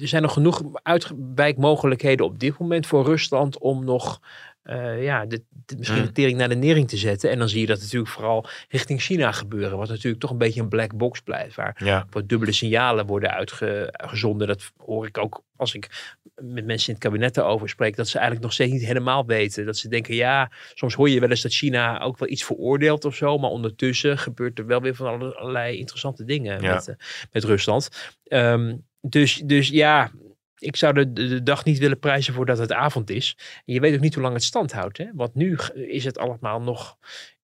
er 0.00 0.08
zijn 0.08 0.22
nog 0.22 0.32
genoeg 0.32 0.62
uitwijkmogelijkheden 0.82 2.26
op 2.26 2.38
dit 2.38 2.58
moment 2.58 2.86
voor 2.86 3.04
Rusland 3.04 3.58
om 3.58 3.84
nog 3.84 4.20
uh, 4.64 5.02
ja, 5.02 5.26
de, 5.26 5.42
de, 5.66 5.76
misschien 5.76 6.02
de 6.02 6.12
tering 6.12 6.38
naar 6.38 6.48
de 6.48 6.54
nering 6.54 6.88
te 6.88 6.96
zetten. 6.96 7.30
En 7.30 7.38
dan 7.38 7.48
zie 7.48 7.60
je 7.60 7.66
dat 7.66 7.80
natuurlijk 7.80 8.10
vooral 8.10 8.46
richting 8.68 9.00
China 9.00 9.32
gebeuren. 9.32 9.78
Wat 9.78 9.88
natuurlijk 9.88 10.22
toch 10.22 10.30
een 10.30 10.38
beetje 10.38 10.60
een 10.60 10.68
black 10.68 10.96
box 10.96 11.20
blijft. 11.20 11.56
Waar 11.56 11.80
ja. 11.84 12.06
wat 12.10 12.28
dubbele 12.28 12.52
signalen 12.52 13.06
worden 13.06 13.30
uitgezonden. 13.30 14.46
Dat 14.46 14.72
hoor 14.76 15.06
ik 15.06 15.18
ook 15.18 15.42
als 15.56 15.74
ik 15.74 16.14
met 16.34 16.66
mensen 16.66 16.88
in 16.88 16.94
het 16.94 17.02
kabinet 17.02 17.36
erover 17.36 17.68
spreek. 17.68 17.96
Dat 17.96 18.08
ze 18.08 18.14
eigenlijk 18.14 18.44
nog 18.44 18.54
steeds 18.54 18.72
niet 18.72 18.86
helemaal 18.86 19.26
weten. 19.26 19.66
Dat 19.66 19.76
ze 19.76 19.88
denken, 19.88 20.14
ja, 20.14 20.50
soms 20.74 20.94
hoor 20.94 21.08
je 21.08 21.20
wel 21.20 21.30
eens 21.30 21.42
dat 21.42 21.52
China 21.52 22.00
ook 22.00 22.18
wel 22.18 22.28
iets 22.28 22.44
veroordeelt 22.44 23.04
of 23.04 23.14
zo. 23.14 23.38
Maar 23.38 23.50
ondertussen 23.50 24.18
gebeurt 24.18 24.58
er 24.58 24.66
wel 24.66 24.80
weer 24.80 24.94
van 24.94 25.06
allerlei 25.06 25.78
interessante 25.78 26.24
dingen 26.24 26.62
ja. 26.62 26.74
met, 26.74 26.88
uh, 26.88 26.94
met 27.32 27.44
Rusland. 27.44 27.88
Um, 28.28 28.86
dus, 29.00 29.42
dus 29.44 29.68
ja, 29.68 30.10
ik 30.58 30.76
zou 30.76 31.12
de, 31.12 31.42
dag 31.42 31.64
niet 31.64 31.78
willen 31.78 31.98
prijzen 31.98 32.34
voordat 32.34 32.58
het 32.58 32.72
avond 32.72 33.10
is. 33.10 33.36
Je 33.64 33.80
weet 33.80 33.94
ook 33.94 34.00
niet 34.00 34.14
hoe 34.14 34.22
lang 34.22 34.34
het 34.34 34.44
stand 34.44 34.72
houdt. 34.72 34.98
Hè? 34.98 35.06
Want 35.14 35.34
nu 35.34 35.58
is 35.74 36.04
het 36.04 36.18
allemaal 36.18 36.60
nog 36.60 36.98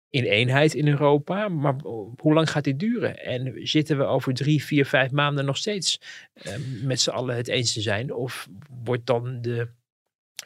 in 0.09 0.23
eenheid 0.23 0.73
in 0.73 0.87
Europa. 0.87 1.47
Maar 1.47 1.75
hoe 2.17 2.33
lang 2.33 2.49
gaat 2.49 2.63
dit 2.63 2.79
duren? 2.79 3.23
En 3.23 3.67
zitten 3.67 3.97
we 3.97 4.03
over 4.03 4.33
drie, 4.33 4.63
vier, 4.63 4.85
vijf 4.85 5.11
maanden 5.11 5.45
nog 5.45 5.57
steeds 5.57 5.99
uh, 6.33 6.53
met 6.81 7.01
z'n 7.01 7.09
allen 7.09 7.35
het 7.35 7.47
eens 7.47 7.73
te 7.73 7.81
zijn? 7.81 8.13
Of 8.13 8.47
wordt 8.83 9.05
dan 9.05 9.41
de 9.41 9.69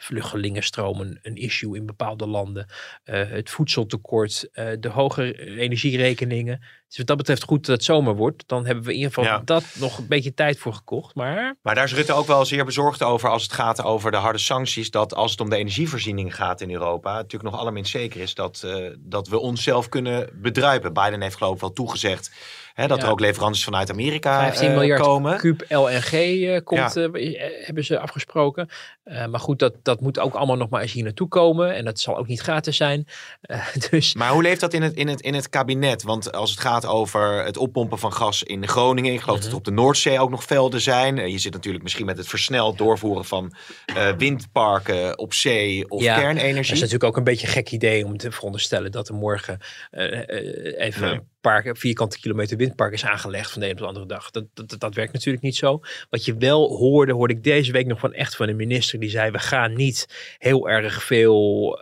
vluchtelingenstromen 0.00 1.18
een 1.22 1.36
issue 1.36 1.76
in 1.76 1.86
bepaalde 1.86 2.26
landen. 2.26 2.66
Uh, 3.04 3.30
het 3.30 3.50
voedseltekort, 3.50 4.48
uh, 4.52 4.70
de 4.80 4.88
hoge 4.88 5.48
energierekeningen. 5.58 6.62
Dus 6.88 6.96
wat 6.98 7.06
dat 7.06 7.16
betreft 7.16 7.42
goed 7.44 7.66
dat 7.66 7.76
het 7.76 7.84
zomer 7.84 8.14
wordt. 8.16 8.44
Dan 8.48 8.66
hebben 8.66 8.84
we 8.84 8.90
in 8.90 8.96
ieder 8.96 9.12
geval 9.14 9.30
Ja. 9.30 9.42
dat 9.44 9.64
nog 9.74 9.98
een 9.98 10.08
beetje 10.08 10.34
tijd 10.34 10.58
voor 10.58 10.74
gekocht. 10.74 11.14
Maar 11.14 11.54
Maar 11.62 11.74
daar 11.74 11.84
is 11.84 11.94
Rutte 11.94 12.12
ook 12.12 12.26
wel 12.26 12.44
zeer 12.44 12.64
bezorgd 12.64 13.02
over 13.02 13.28
als 13.28 13.42
het 13.42 13.52
gaat 13.52 13.82
over 13.82 14.10
de 14.10 14.16
harde 14.16 14.38
sancties. 14.38 14.90
Dat 14.90 15.14
als 15.14 15.30
het 15.30 15.40
om 15.40 15.50
de 15.50 15.56
energievoorziening 15.56 16.34
gaat 16.34 16.60
in 16.60 16.70
Europa, 16.70 17.12
natuurlijk 17.14 17.50
nog 17.50 17.60
allerminst 17.60 17.90
zeker 17.90 18.20
is 18.20 18.34
dat, 18.34 18.62
eh, 18.64 18.90
dat 18.98 19.28
we 19.28 19.38
onszelf 19.38 19.88
kunnen 19.88 20.28
bedruipen. 20.34 20.92
Biden 20.92 21.20
heeft 21.22 21.36
geloof 21.36 21.54
ik 21.54 21.60
wel 21.60 21.72
toegezegd 21.72 22.30
hè, 22.74 22.86
dat 22.86 22.98
Ja. 22.98 23.04
er 23.04 23.10
ook 23.10 23.20
leveranties 23.20 23.64
vanuit 23.64 23.90
Amerika 23.90 24.38
15 24.40 24.68
eh, 24.68 24.74
miljard 24.74 25.00
komen. 25.02 25.36
kuub 25.38 25.64
LNG 25.68 26.12
eh, 26.12 26.60
komt, 26.64 26.96
eh, 26.96 27.04
eh, 27.04 27.64
hebben 27.64 27.84
ze 27.84 27.98
afgesproken. 27.98 28.68
Eh, 29.04 29.26
maar 29.26 29.40
goed, 29.40 29.58
dat, 29.58 29.74
dat 29.82 30.00
moet 30.00 30.18
ook 30.18 30.34
allemaal 30.34 30.56
nog 30.56 30.68
maar 30.68 30.82
eens 30.82 30.92
hier 30.92 31.04
naartoe 31.04 31.28
komen. 31.28 31.74
En 31.74 31.84
dat 31.84 32.00
zal 32.00 32.16
ook 32.18 32.26
niet 32.26 32.40
gratis 32.40 32.76
zijn. 32.76 33.06
Eh, 33.40 33.66
dus 33.90 34.14
Maar 34.14 34.30
hoe 34.30 34.42
leeft 34.42 34.60
dat 34.60 34.72
in 34.74 34.82
het, 34.82 34.94
in, 34.94 35.08
het, 35.08 35.20
in 35.20 35.34
het 35.34 35.48
kabinet? 35.48 36.02
Want 36.02 36.32
als 36.32 36.50
het 36.50 36.60
gaat 36.60 36.77
over 36.86 37.44
het 37.44 37.56
oppompen 37.56 37.98
van 37.98 38.12
gas 38.12 38.42
in 38.42 38.68
Groningen, 38.68 39.12
ik 39.12 39.20
geloof 39.20 39.34
Mhm. 39.36 39.44
dat 39.44 39.52
er 39.52 39.58
op 39.58 39.64
de 39.64 39.70
Noordzee 39.70 40.20
ook 40.20 40.30
nog 40.30 40.44
velden 40.44 40.80
zijn. 40.80 41.18
Eh, 41.18 41.26
Je 41.28 41.38
zit 41.38 41.52
natuurlijk 41.52 41.82
misschien 41.82 42.06
met 42.06 42.16
het 42.16 42.26
versneld 42.28 42.78
doorvoeren 42.78 43.24
van 43.24 43.52
eh, 43.86 44.08
windparken 44.16 45.18
op 45.18 45.34
zee 45.34 45.90
of 45.90 46.02
Ja, 46.02 46.18
kernenergie. 46.20 46.72
is 46.74 46.80
natuurlijk 46.80 47.04
ook 47.04 47.16
een 47.16 47.24
beetje 47.24 47.46
een 47.46 47.52
gek 47.52 47.70
idee 47.70 48.04
om 48.04 48.16
te 48.16 48.30
veronderstellen 48.30 48.92
dat 48.92 49.08
er 49.08 49.14
morgen 49.14 49.58
eh, 49.90 50.80
even 50.80 51.02
Nee. 51.02 51.12
een 51.12 51.28
paar 51.40 51.66
vierkante 51.72 52.20
kilometer 52.20 52.56
windpark 52.56 52.92
is 52.92 53.04
aangelegd 53.04 53.50
van 53.50 53.60
de 53.60 53.66
een 53.66 53.72
op 53.72 53.78
de 53.78 53.86
andere 53.86 54.06
dag. 54.06 54.30
Dat, 54.30 54.44
dat, 54.54 54.68
dat, 54.68 54.80
dat 54.80 54.94
werkt 54.94 55.12
natuurlijk 55.12 55.44
niet 55.44 55.56
zo. 55.56 55.80
Wat 56.10 56.24
je 56.24 56.36
wel 56.36 56.76
hoorde, 56.76 57.12
hoorde 57.12 57.34
ik 57.34 57.42
deze 57.44 57.72
week 57.72 57.86
nog 57.86 57.98
van 57.98 58.12
echt 58.12 58.36
van 58.36 58.48
een 58.48 58.56
minister 58.56 59.00
die 59.00 59.10
zei: 59.10 59.30
we 59.30 59.38
gaan 59.38 59.74
niet 59.74 60.06
heel 60.38 60.68
erg 60.68 61.02
veel 61.02 61.78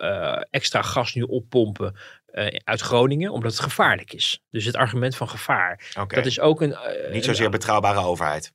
extra 0.50 0.82
gas 0.82 1.14
nu 1.14 1.22
oppompen. 1.22 1.96
Eh, 2.36 2.56
uit 2.64 2.80
Groningen, 2.80 3.32
omdat 3.32 3.50
het 3.52 3.60
gevaarlijk 3.60 4.12
is. 4.12 4.40
Dus 4.50 4.64
het 4.64 4.76
argument 4.76 5.16
van 5.16 5.28
gevaar. 5.28 5.92
Dat 6.08 6.26
is 6.26 6.40
ook 6.40 6.60
een. 6.60 6.72
eh, 6.74 7.12
Niet 7.12 7.24
zozeer 7.24 7.50
betrouwbare 7.50 8.00
overheid. 8.00 8.52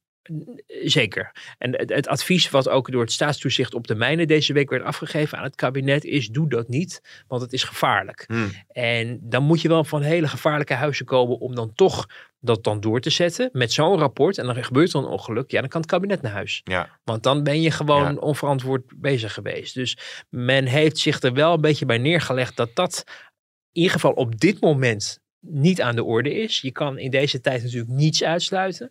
Zeker. 0.83 1.31
En 1.57 1.77
het, 1.77 1.89
het 1.89 2.07
advies 2.07 2.49
wat 2.49 2.69
ook 2.69 2.91
door 2.91 3.01
het 3.01 3.11
staatstoezicht 3.11 3.73
op 3.73 3.87
de 3.87 3.95
mijnen 3.95 4.27
deze 4.27 4.53
week 4.53 4.69
werd 4.69 4.83
afgegeven 4.83 5.37
aan 5.37 5.43
het 5.43 5.55
kabinet 5.55 6.03
is: 6.03 6.27
doe 6.27 6.49
dat 6.49 6.67
niet, 6.67 7.23
want 7.27 7.41
het 7.41 7.53
is 7.53 7.63
gevaarlijk. 7.63 8.23
Hm. 8.27 8.47
En 8.67 9.19
dan 9.21 9.43
moet 9.43 9.61
je 9.61 9.67
wel 9.67 9.83
van 9.83 10.01
hele 10.01 10.27
gevaarlijke 10.27 10.73
huizen 10.73 11.05
komen 11.05 11.39
om 11.39 11.55
dan 11.55 11.73
toch 11.73 12.05
dat 12.39 12.63
dan 12.63 12.79
door 12.79 12.99
te 13.01 13.09
zetten 13.09 13.49
met 13.53 13.73
zo'n 13.73 13.97
rapport. 13.99 14.37
En 14.37 14.45
dan 14.45 14.63
gebeurt 14.63 14.93
er 14.93 14.99
een 14.99 15.05
ongeluk, 15.05 15.51
ja, 15.51 15.59
dan 15.59 15.69
kan 15.69 15.81
het 15.81 15.89
kabinet 15.89 16.21
naar 16.21 16.31
huis. 16.31 16.61
Ja. 16.63 16.99
Want 17.03 17.23
dan 17.23 17.43
ben 17.43 17.61
je 17.61 17.71
gewoon 17.71 18.13
Ja. 18.13 18.19
onverantwoord 18.19 18.83
bezig 18.95 19.33
geweest. 19.33 19.73
Dus 19.73 19.97
men 20.29 20.65
heeft 20.65 20.97
zich 20.97 21.21
er 21.21 21.33
wel 21.33 21.53
een 21.53 21.61
beetje 21.61 21.85
bij 21.85 21.97
neergelegd 21.97 22.55
dat 22.55 22.69
dat 22.75 23.03
ieder 23.71 23.91
geval 23.91 24.11
op 24.11 24.39
dit 24.39 24.61
moment 24.61 25.19
niet 25.39 25.81
aan 25.81 25.95
de 25.95 26.03
orde 26.03 26.33
is. 26.33 26.61
Je 26.61 26.71
kan 26.71 26.97
in 26.97 27.11
deze 27.11 27.41
tijd 27.41 27.63
natuurlijk 27.63 27.91
niets 27.91 28.23
uitsluiten. 28.23 28.89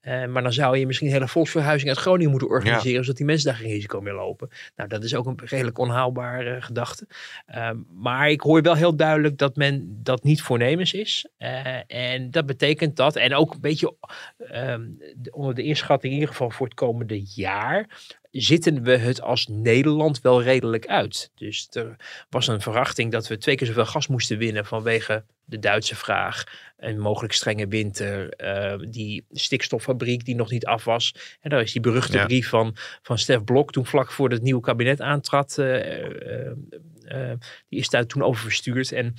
Eh, 0.00 0.26
maar 0.26 0.42
dan 0.42 0.52
zou 0.52 0.78
je 0.78 0.86
misschien 0.86 1.06
een 1.06 1.12
hele 1.12 1.28
volksverhuizing 1.28 1.88
uit 1.90 1.98
Groningen 2.00 2.30
moeten 2.30 2.48
organiseren, 2.48 3.00
zodat 3.04 3.16
die 3.16 3.26
mensen 3.26 3.46
daar 3.46 3.56
geen 3.60 3.70
risico 3.70 4.00
meer 4.00 4.12
lopen. 4.12 4.48
Nou, 4.76 4.88
dat 4.88 5.04
is 5.04 5.14
ook 5.14 5.26
een 5.26 5.38
redelijk 5.44 5.78
onhaalbare 5.78 6.62
gedachte. 6.62 7.06
Ehm, 7.46 7.76
maar 7.94 8.30
ik 8.30 8.40
hoor 8.40 8.62
wel 8.62 8.74
heel 8.74 8.96
duidelijk 8.96 9.38
dat 9.38 9.56
men 9.56 9.98
dat 10.02 10.24
niet 10.24 10.42
voornemens 10.42 10.92
is. 10.92 11.28
Eh, 11.36 11.76
en 11.86 12.30
dat 12.30 12.46
betekent 12.46 12.96
dat, 12.96 13.16
en 13.16 13.34
ook 13.34 13.54
een 13.54 13.60
beetje 13.60 13.96
ehm, 14.38 14.82
de- 15.16 15.32
onder 15.32 15.54
de 15.54 15.62
inschatting 15.62 16.12
in 16.12 16.18
ieder 16.18 16.34
geval 16.34 16.50
voor 16.50 16.66
het 16.66 16.74
komende 16.74 17.22
jaar, 17.34 17.86
zitten 18.32 18.82
we 18.82 18.96
het 18.96 19.20
als 19.22 19.46
Nederland 19.46 20.20
wel 20.20 20.42
redelijk 20.42 20.86
uit. 20.86 21.30
Dus 21.34 21.68
er 21.70 21.96
was 22.30 22.46
een 22.46 22.60
verwachting 22.60 23.12
dat 23.12 23.26
we 23.28 23.38
twee 23.38 23.54
keer 23.56 23.66
zoveel 23.66 23.86
gas 23.86 24.06
moesten 24.06 24.38
winnen 24.38 24.64
vanwege 24.66 25.24
de 25.44 25.58
Duitse 25.58 25.96
vraag. 25.96 26.44
Een 26.76 26.98
mogelijk 26.98 27.32
strenge 27.32 27.66
winter. 27.68 28.28
eh, 28.30 28.78
die 28.90 29.24
stikstoffabriek 29.30 30.24
die 30.24 30.34
nog 30.34 30.50
niet 30.50 30.66
af 30.66 30.84
was. 30.84 31.14
En 31.40 31.50
daar 31.50 31.60
is 31.60 31.72
die 31.72 31.80
beruchte 31.80 32.16
Ja. 32.16 32.26
brief 32.26 32.48
van, 32.48 32.76
van 33.02 33.18
Stef 33.18 33.44
Blok 33.44 33.72
toen 33.72 33.86
vlak 33.86 34.12
voor 34.12 34.30
het 34.30 34.42
nieuwe 34.42 34.60
kabinet 34.62 35.00
aantrad. 35.00 35.58
eh, 35.58 37.32
die 37.68 37.78
is 37.80 37.88
daar 37.88 38.06
toen 38.06 38.22
over 38.22 38.42
verstuurd. 38.42 38.92
En 38.92 39.14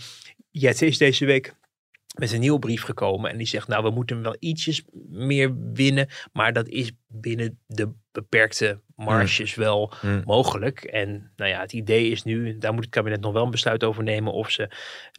Jette 0.51 0.85
is 0.85 0.97
deze 0.97 1.25
week 1.25 1.53
met 2.17 2.31
een 2.31 2.39
nieuwe 2.39 2.59
brief 2.59 2.81
gekomen. 2.83 3.31
En 3.31 3.37
die 3.37 3.47
zegt, 3.47 3.67
nou, 3.67 3.83
we 3.83 3.89
moeten 3.89 4.21
wel 4.21 4.35
ietsjes 4.39 4.83
meer 5.09 5.71
winnen. 5.73 6.07
Maar 6.31 6.53
dat 6.53 6.67
is 6.67 6.91
binnen 7.07 7.59
de 7.67 7.91
beperkte 8.11 8.81
marges 8.95 9.55
wel 9.55 9.93
Hmm. 10.01 10.21
mogelijk. 10.25 10.83
En 10.83 11.31
nou 11.35 11.49
ja, 11.49 11.59
het 11.59 11.73
idee 11.73 12.09
is 12.09 12.23
nu, 12.23 12.57
daar 12.57 12.73
moet 12.73 12.83
het 12.83 12.93
kabinet 12.93 13.21
nog 13.21 13.33
wel 13.33 13.43
een 13.43 13.51
besluit 13.51 13.83
over 13.83 14.03
nemen. 14.03 14.33
Of 14.33 14.49
ze 14.49 14.69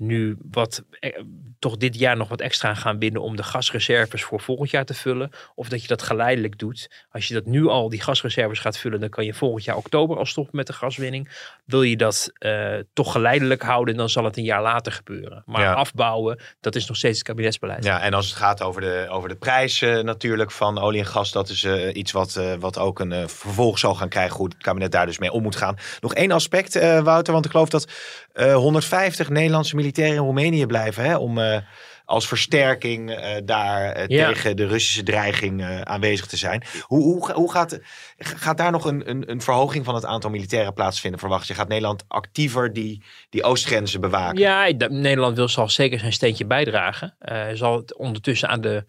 nu 0.01 0.37
wat, 0.51 0.85
eh, 1.01 1.21
toch 1.59 1.77
dit 1.77 1.99
jaar 1.99 2.17
nog 2.17 2.29
wat 2.29 2.41
extra 2.41 2.75
gaan 2.75 2.99
winnen 2.99 3.23
om 3.23 3.37
de 3.37 3.43
gasreserves 3.43 4.23
voor 4.23 4.41
volgend 4.41 4.71
jaar 4.71 4.85
te 4.85 4.95
vullen. 4.95 5.31
Of 5.55 5.69
dat 5.69 5.83
je 5.83 5.89
dat 5.89 6.03
geleidelijk 6.03 6.59
doet. 6.59 7.05
Als 7.11 7.29
je 7.29 7.35
dat 7.35 7.47
nu 7.47 7.67
al, 7.67 7.89
die 7.89 8.01
gasreserves 8.01 8.59
gaat 8.59 8.79
vullen, 8.79 9.01
dan 9.01 9.09
kan 9.09 9.25
je 9.25 9.35
volgend 9.35 9.65
jaar 9.65 9.77
oktober 9.77 10.17
al 10.19 10.27
stoppen 10.27 10.57
met 10.57 10.67
de 10.67 10.73
gaswinning. 10.73 11.29
Wil 11.65 11.83
je 11.83 11.97
dat 11.97 12.31
eh, 12.39 12.75
toch 12.93 13.13
geleidelijk 13.13 13.63
houden, 13.63 13.97
dan 13.97 14.09
zal 14.09 14.25
het 14.25 14.37
een 14.37 14.45
jaar 14.45 14.63
later 14.63 14.93
gebeuren. 14.93 15.43
Maar 15.47 15.61
Ja. 15.63 15.73
afbouwen, 15.73 16.39
dat 16.61 16.75
is 16.75 16.87
nog 16.87 16.97
steeds 16.97 17.19
het 17.19 17.27
kabinetsbeleid. 17.27 17.85
Ja, 17.85 18.01
en 18.01 18.15
als 18.15 18.27
het 18.27 18.37
gaat 18.37 18.63
over 18.63 18.81
de, 18.81 19.07
over 19.11 19.29
de 19.29 19.37
prijs 19.37 19.83
eh, 19.83 19.99
natuurlijk 20.01 20.51
van 20.51 20.79
olie 20.79 21.01
en 21.01 21.07
gas, 21.07 21.33
dat 21.33 21.49
is 21.49 21.65
eh, 21.65 21.95
iets 21.95 22.13
wat, 22.13 22.37
eh, 22.37 22.55
wat 22.55 22.79
ook 22.79 22.99
een 22.99 23.29
vervolg 23.29 23.63
zal 23.73 23.95
gaan 23.95 24.09
krijgen, 24.09 24.37
hoe 24.37 24.47
het 24.49 24.57
kabinet 24.57 24.93
daar 24.93 25.07
dus 25.07 25.19
mee 25.19 25.33
om 25.33 25.43
moet 25.43 25.57
gaan. 25.57 25.77
Nog 26.01 26.15
één 26.15 26.31
aspect, 26.31 26.77
eh, 26.77 27.01
Wouter, 27.01 27.33
want 27.33 27.45
ik 27.45 27.51
geloof 27.51 27.69
dat 27.69 27.89
eh, 28.33 28.55
150 28.55 29.29
Nederlandse 29.29 29.77
militairen 29.77 30.15
in 30.17 30.23
Roemenië 30.23 30.67
blijven 30.67 31.05
hè, 31.05 31.17
om 31.17 31.39
eh, 31.39 31.57
als 32.05 32.29
versterking 32.29 33.11
eh, 33.11 33.31
daar 33.45 33.93
eh, 33.93 34.07
Ja. 34.09 34.27
tegen 34.29 34.57
de 34.57 34.67
Russische 34.67 35.03
dreiging 35.03 35.61
eh, 35.63 35.81
aanwezig 35.81 36.27
te 36.27 36.37
zijn. 36.37 36.63
Hoe, 36.81 37.03
hoe, 37.03 37.33
hoe 37.33 37.51
gaat, 37.53 37.79
gaat 38.19 38.57
daar 38.57 38.71
nog 38.71 38.85
een, 38.85 39.11
een, 39.11 39.31
een 39.31 39.41
verhoging 39.41 39.85
van 39.85 39.95
het 39.95 40.05
aantal 40.05 40.31
militairen 40.31 40.73
plaatsvinden, 40.73 41.21
verwacht 41.21 41.47
je? 41.47 41.55
Gaat 41.55 41.69
Nederland 41.69 42.05
actiever 42.09 42.73
die, 42.73 43.03
die 43.31 43.43
oostgrenzen 43.43 44.01
bewaken? 44.01 44.39
Ja, 44.39 44.69
Nederland 44.89 45.37
wil, 45.37 45.49
zal 45.49 45.69
zeker 45.69 45.99
zijn 45.99 46.13
steentje 46.13 46.47
bijdragen. 46.47 47.15
Eh, 47.19 47.47
zal 47.55 47.77
het 47.77 47.97
ondertussen 47.97 48.49
aan 48.49 48.61
de 48.61 48.85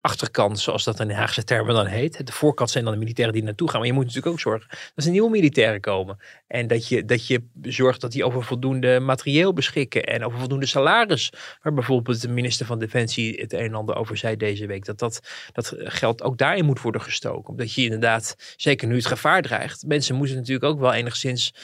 achterkant, 0.00 0.58
zoals 0.58 0.84
dat 0.84 1.00
in 1.00 1.08
de 1.08 1.14
Haagse 1.14 1.44
termen 1.44 1.74
dan 1.74 1.86
heet. 1.86 2.26
De 2.26 2.32
voorkant 2.32 2.70
zijn 2.70 2.84
dan 2.84 2.92
de 2.92 2.98
militairen 2.98 3.34
die 3.34 3.42
naartoe 3.42 3.68
gaan. 3.68 3.78
Maar 3.78 3.88
je 3.88 3.94
moet 3.94 4.04
natuurlijk 4.04 4.32
ook 4.32 4.40
zorgen 4.40 4.68
dat 4.94 5.04
er 5.04 5.10
nieuwe 5.10 5.30
militairen 5.30 5.80
komen. 5.80 6.18
En 6.46 6.66
dat 6.66 6.88
je, 6.88 7.04
dat 7.04 7.26
je 7.26 7.42
zorgt 7.62 8.00
dat 8.00 8.12
die 8.12 8.24
over 8.24 8.44
voldoende 8.44 9.00
materieel 9.00 9.52
beschikken. 9.52 10.04
En 10.04 10.24
over 10.24 10.38
voldoende 10.38 10.66
salaris. 10.66 11.32
Waar 11.62 11.74
bijvoorbeeld 11.74 12.20
de 12.20 12.28
minister 12.28 12.66
van 12.66 12.78
Defensie 12.78 13.40
het 13.40 13.52
een 13.52 13.58
en 13.58 13.74
ander 13.74 13.96
over 13.96 14.16
zei 14.16 14.36
deze 14.36 14.66
week. 14.66 14.84
Dat 14.84 14.98
dat, 14.98 15.20
dat 15.52 15.74
geld 15.76 16.22
ook 16.22 16.38
daarin 16.38 16.64
moet 16.64 16.80
worden 16.80 17.00
gestoken. 17.00 17.50
Omdat 17.50 17.74
je 17.74 17.82
inderdaad, 17.82 18.54
zeker 18.56 18.88
nu 18.88 18.96
het 18.96 19.06
gevaar 19.06 19.42
dreigt. 19.42 19.86
Mensen 19.86 20.14
moeten 20.14 20.36
natuurlijk 20.36 20.64
ook 20.64 20.80
wel 20.80 20.92
enigszins 20.92 21.54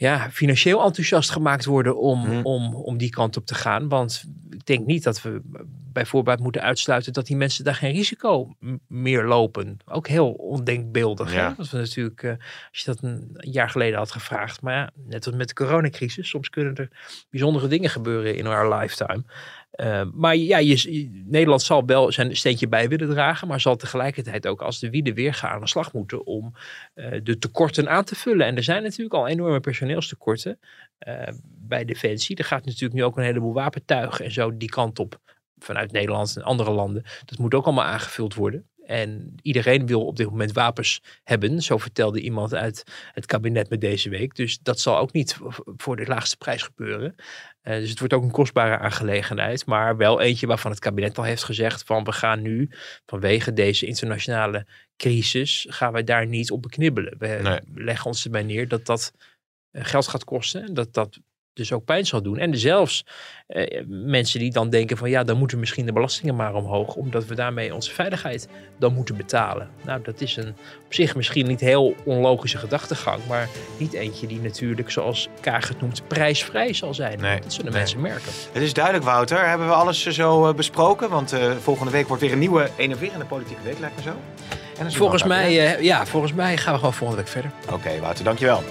ja, 0.00 0.30
financieel 0.30 0.84
enthousiast 0.84 1.30
gemaakt 1.30 1.64
worden 1.64 1.98
om, 1.98 2.24
Hmm. 2.24 2.44
om, 2.46 2.74
om 2.74 2.98
die 2.98 3.10
kant 3.10 3.36
op 3.36 3.46
te 3.46 3.54
gaan. 3.54 3.88
Want 3.88 4.24
ik 4.50 4.66
denk 4.66 4.86
niet 4.86 5.02
dat 5.02 5.22
we 5.22 5.40
bijvoorbeeld 5.92 6.40
moeten 6.40 6.62
uitsluiten 6.62 7.12
dat 7.12 7.26
die 7.26 7.36
mensen 7.36 7.64
daar 7.64 7.74
geen 7.74 7.92
risico 7.92 8.56
meer 8.86 9.24
lopen. 9.24 9.78
Ook 9.86 10.08
heel 10.08 10.30
ondenkbeeldig. 10.32 11.32
Ja. 11.32 11.48
Hè? 11.48 11.54
Dat 11.56 11.70
we 11.70 11.78
natuurlijk, 11.78 12.22
eh, 12.22 12.30
als 12.70 12.80
je 12.80 12.84
dat 12.84 13.02
een 13.02 13.28
jaar 13.34 13.70
geleden 13.70 13.98
had 13.98 14.10
gevraagd. 14.10 14.62
Maar 14.62 14.74
ja, 14.74 14.90
net 14.94 15.26
als 15.26 15.34
met 15.34 15.48
de 15.48 15.54
coronacrisis, 15.54 16.28
soms 16.28 16.48
kunnen 16.50 16.74
er 16.74 16.88
bijzondere 17.30 17.68
dingen 17.68 17.90
gebeuren 17.90 18.36
in 18.36 18.46
our 18.46 18.74
lifetime. 18.74 19.24
Eh, 19.78 20.02
maar 20.14 20.36
ja, 20.36 20.58
je, 20.58 21.08
Nederland 21.26 21.62
zal 21.62 21.86
wel 21.86 22.12
zijn 22.12 22.36
steentje 22.36 22.68
bij 22.68 22.88
willen 22.88 23.08
dragen, 23.08 23.48
maar 23.48 23.60
zal 23.60 23.76
tegelijkertijd 23.76 24.46
ook 24.46 24.62
als 24.62 24.78
de 24.78 24.90
wielen 24.90 25.14
weer 25.14 25.34
gaan 25.34 25.50
aan 25.50 25.60
de 25.60 25.68
slag 25.68 25.92
moeten 25.92 26.26
om 26.26 26.52
eh, 26.94 27.20
de 27.22 27.38
tekorten 27.38 27.88
aan 27.88 28.04
te 28.04 28.14
vullen. 28.14 28.46
En 28.46 28.56
er 28.56 28.62
zijn 28.62 28.82
natuurlijk 28.82 29.14
al 29.14 29.28
enorme 29.28 29.60
personeelstekorten 29.60 30.58
eh, 30.98 31.28
bij 31.42 31.84
Defensie. 31.84 32.36
Er 32.36 32.44
gaat 32.44 32.64
natuurlijk 32.64 32.92
nu 32.92 33.04
ook 33.04 33.16
een 33.16 33.24
heleboel 33.24 33.52
wapentuigen 33.52 34.24
en 34.24 34.32
zo 34.32 34.56
die 34.56 34.68
kant 34.68 34.98
op 34.98 35.20
vanuit 35.58 35.92
Nederland 35.92 36.36
en 36.36 36.42
andere 36.42 36.70
landen. 36.70 37.02
Dat 37.24 37.38
moet 37.38 37.54
ook 37.54 37.64
allemaal 37.64 37.84
aangevuld 37.84 38.34
worden. 38.34 38.66
En 38.88 39.34
iedereen 39.42 39.86
wil 39.86 40.06
op 40.06 40.16
dit 40.16 40.30
moment 40.30 40.52
wapens 40.52 41.02
hebben. 41.24 41.62
Zo 41.62 41.78
vertelde 41.78 42.20
iemand 42.20 42.54
uit 42.54 42.84
het 43.12 43.26
kabinet 43.26 43.70
met 43.70 43.80
deze 43.80 44.08
week. 44.08 44.34
Dus 44.34 44.58
dat 44.58 44.80
zal 44.80 44.98
ook 44.98 45.12
niet 45.12 45.36
voor 45.76 45.96
de 45.96 46.06
laagste 46.06 46.36
prijs 46.36 46.62
gebeuren. 46.62 47.14
Eh, 47.60 47.78
dus 47.78 47.90
het 47.90 47.98
wordt 47.98 48.14
ook 48.14 48.22
een 48.22 48.30
kostbare 48.30 48.78
aangelegenheid. 48.78 49.66
Maar 49.66 49.96
wel 49.96 50.20
eentje 50.20 50.46
waarvan 50.46 50.70
het 50.70 50.80
kabinet 50.80 51.18
al 51.18 51.24
heeft 51.24 51.44
gezegd 51.44 51.82
van 51.84 52.04
we 52.04 52.12
gaan 52.12 52.42
nu 52.42 52.70
vanwege 53.06 53.52
deze 53.52 53.86
internationale 53.86 54.66
crisis 54.96 55.66
gaan 55.68 55.92
wij 55.92 56.04
daar 56.04 56.26
niet 56.26 56.50
op 56.50 56.62
beknibbelen. 56.62 57.18
We 57.18 57.38
Nee. 57.42 57.60
leggen 57.74 58.06
ons 58.06 58.24
erbij 58.24 58.42
neer 58.42 58.68
dat 58.68 58.86
dat 58.86 59.12
eh, 59.70 59.84
geld 59.84 60.08
gaat 60.08 60.24
kosten. 60.24 60.62
En 60.62 60.74
dat 60.74 60.94
dat 60.94 61.18
dus 61.58 61.72
ook 61.72 61.84
pijn 61.84 62.06
zal 62.06 62.22
doen. 62.22 62.38
En 62.38 62.58
zelfs 62.58 63.04
eh, 63.46 63.84
mensen 63.86 64.40
die 64.40 64.50
dan 64.50 64.70
denken 64.70 64.96
van 64.96 65.10
ja, 65.10 65.24
dan 65.24 65.38
moeten 65.38 65.58
misschien 65.58 65.86
de 65.86 65.92
belastingen 65.92 66.36
maar 66.36 66.54
omhoog. 66.54 66.94
Omdat 66.94 67.26
we 67.26 67.34
daarmee 67.34 67.74
onze 67.74 67.90
veiligheid 67.90 68.48
dan 68.78 68.94
moeten 68.94 69.16
betalen. 69.16 69.70
Nou, 69.84 70.02
dat 70.02 70.20
is 70.20 70.36
een 70.36 70.54
op 70.84 70.94
zich 70.94 71.16
misschien 71.16 71.46
niet 71.46 71.60
heel 71.60 71.94
onlogische 72.04 72.58
gedachtegang. 72.58 73.26
Maar 73.28 73.48
niet 73.78 73.92
eentje 73.92 74.26
die 74.26 74.40
natuurlijk, 74.40 74.90
zoals 74.90 75.28
Kaag 75.40 75.68
het 75.68 75.80
noemt, 75.80 76.08
prijsvrij 76.08 76.72
zal 76.72 76.94
zijn. 76.94 77.20
Nee, 77.20 77.40
Dat 77.40 77.52
zullen 77.52 77.70
nee. 77.70 77.80
mensen 77.80 78.00
merken. 78.00 78.32
Het 78.52 78.62
is 78.62 78.72
duidelijk, 78.72 79.04
Wouter. 79.04 79.48
Hebben 79.48 79.66
we 79.66 79.72
alles 79.72 80.02
zo 80.02 80.48
eh, 80.48 80.54
besproken? 80.54 81.10
Want 81.10 81.32
eh, 81.32 81.52
volgende 81.56 81.92
week 81.92 82.06
wordt 82.06 82.22
weer 82.22 82.32
een 82.32 82.38
nieuwe 82.38 82.70
enerverende 82.76 83.24
politieke 83.24 83.62
week, 83.62 83.78
lijkt 83.78 83.96
me 83.96 84.02
zo. 84.02 84.14
En 84.78 84.92
Volgens 84.92 85.22
mij, 85.22 85.74
eh, 85.74 85.82
ja, 85.82 86.06
volgens 86.06 86.32
mij 86.32 86.56
gaan 86.56 86.72
we 86.72 86.78
gewoon 86.78 86.94
volgende 86.94 87.22
week 87.22 87.32
verder. 87.32 87.50
Oké, 87.72 88.00
Wouter, 88.00 88.24
dankjewel. 88.24 88.62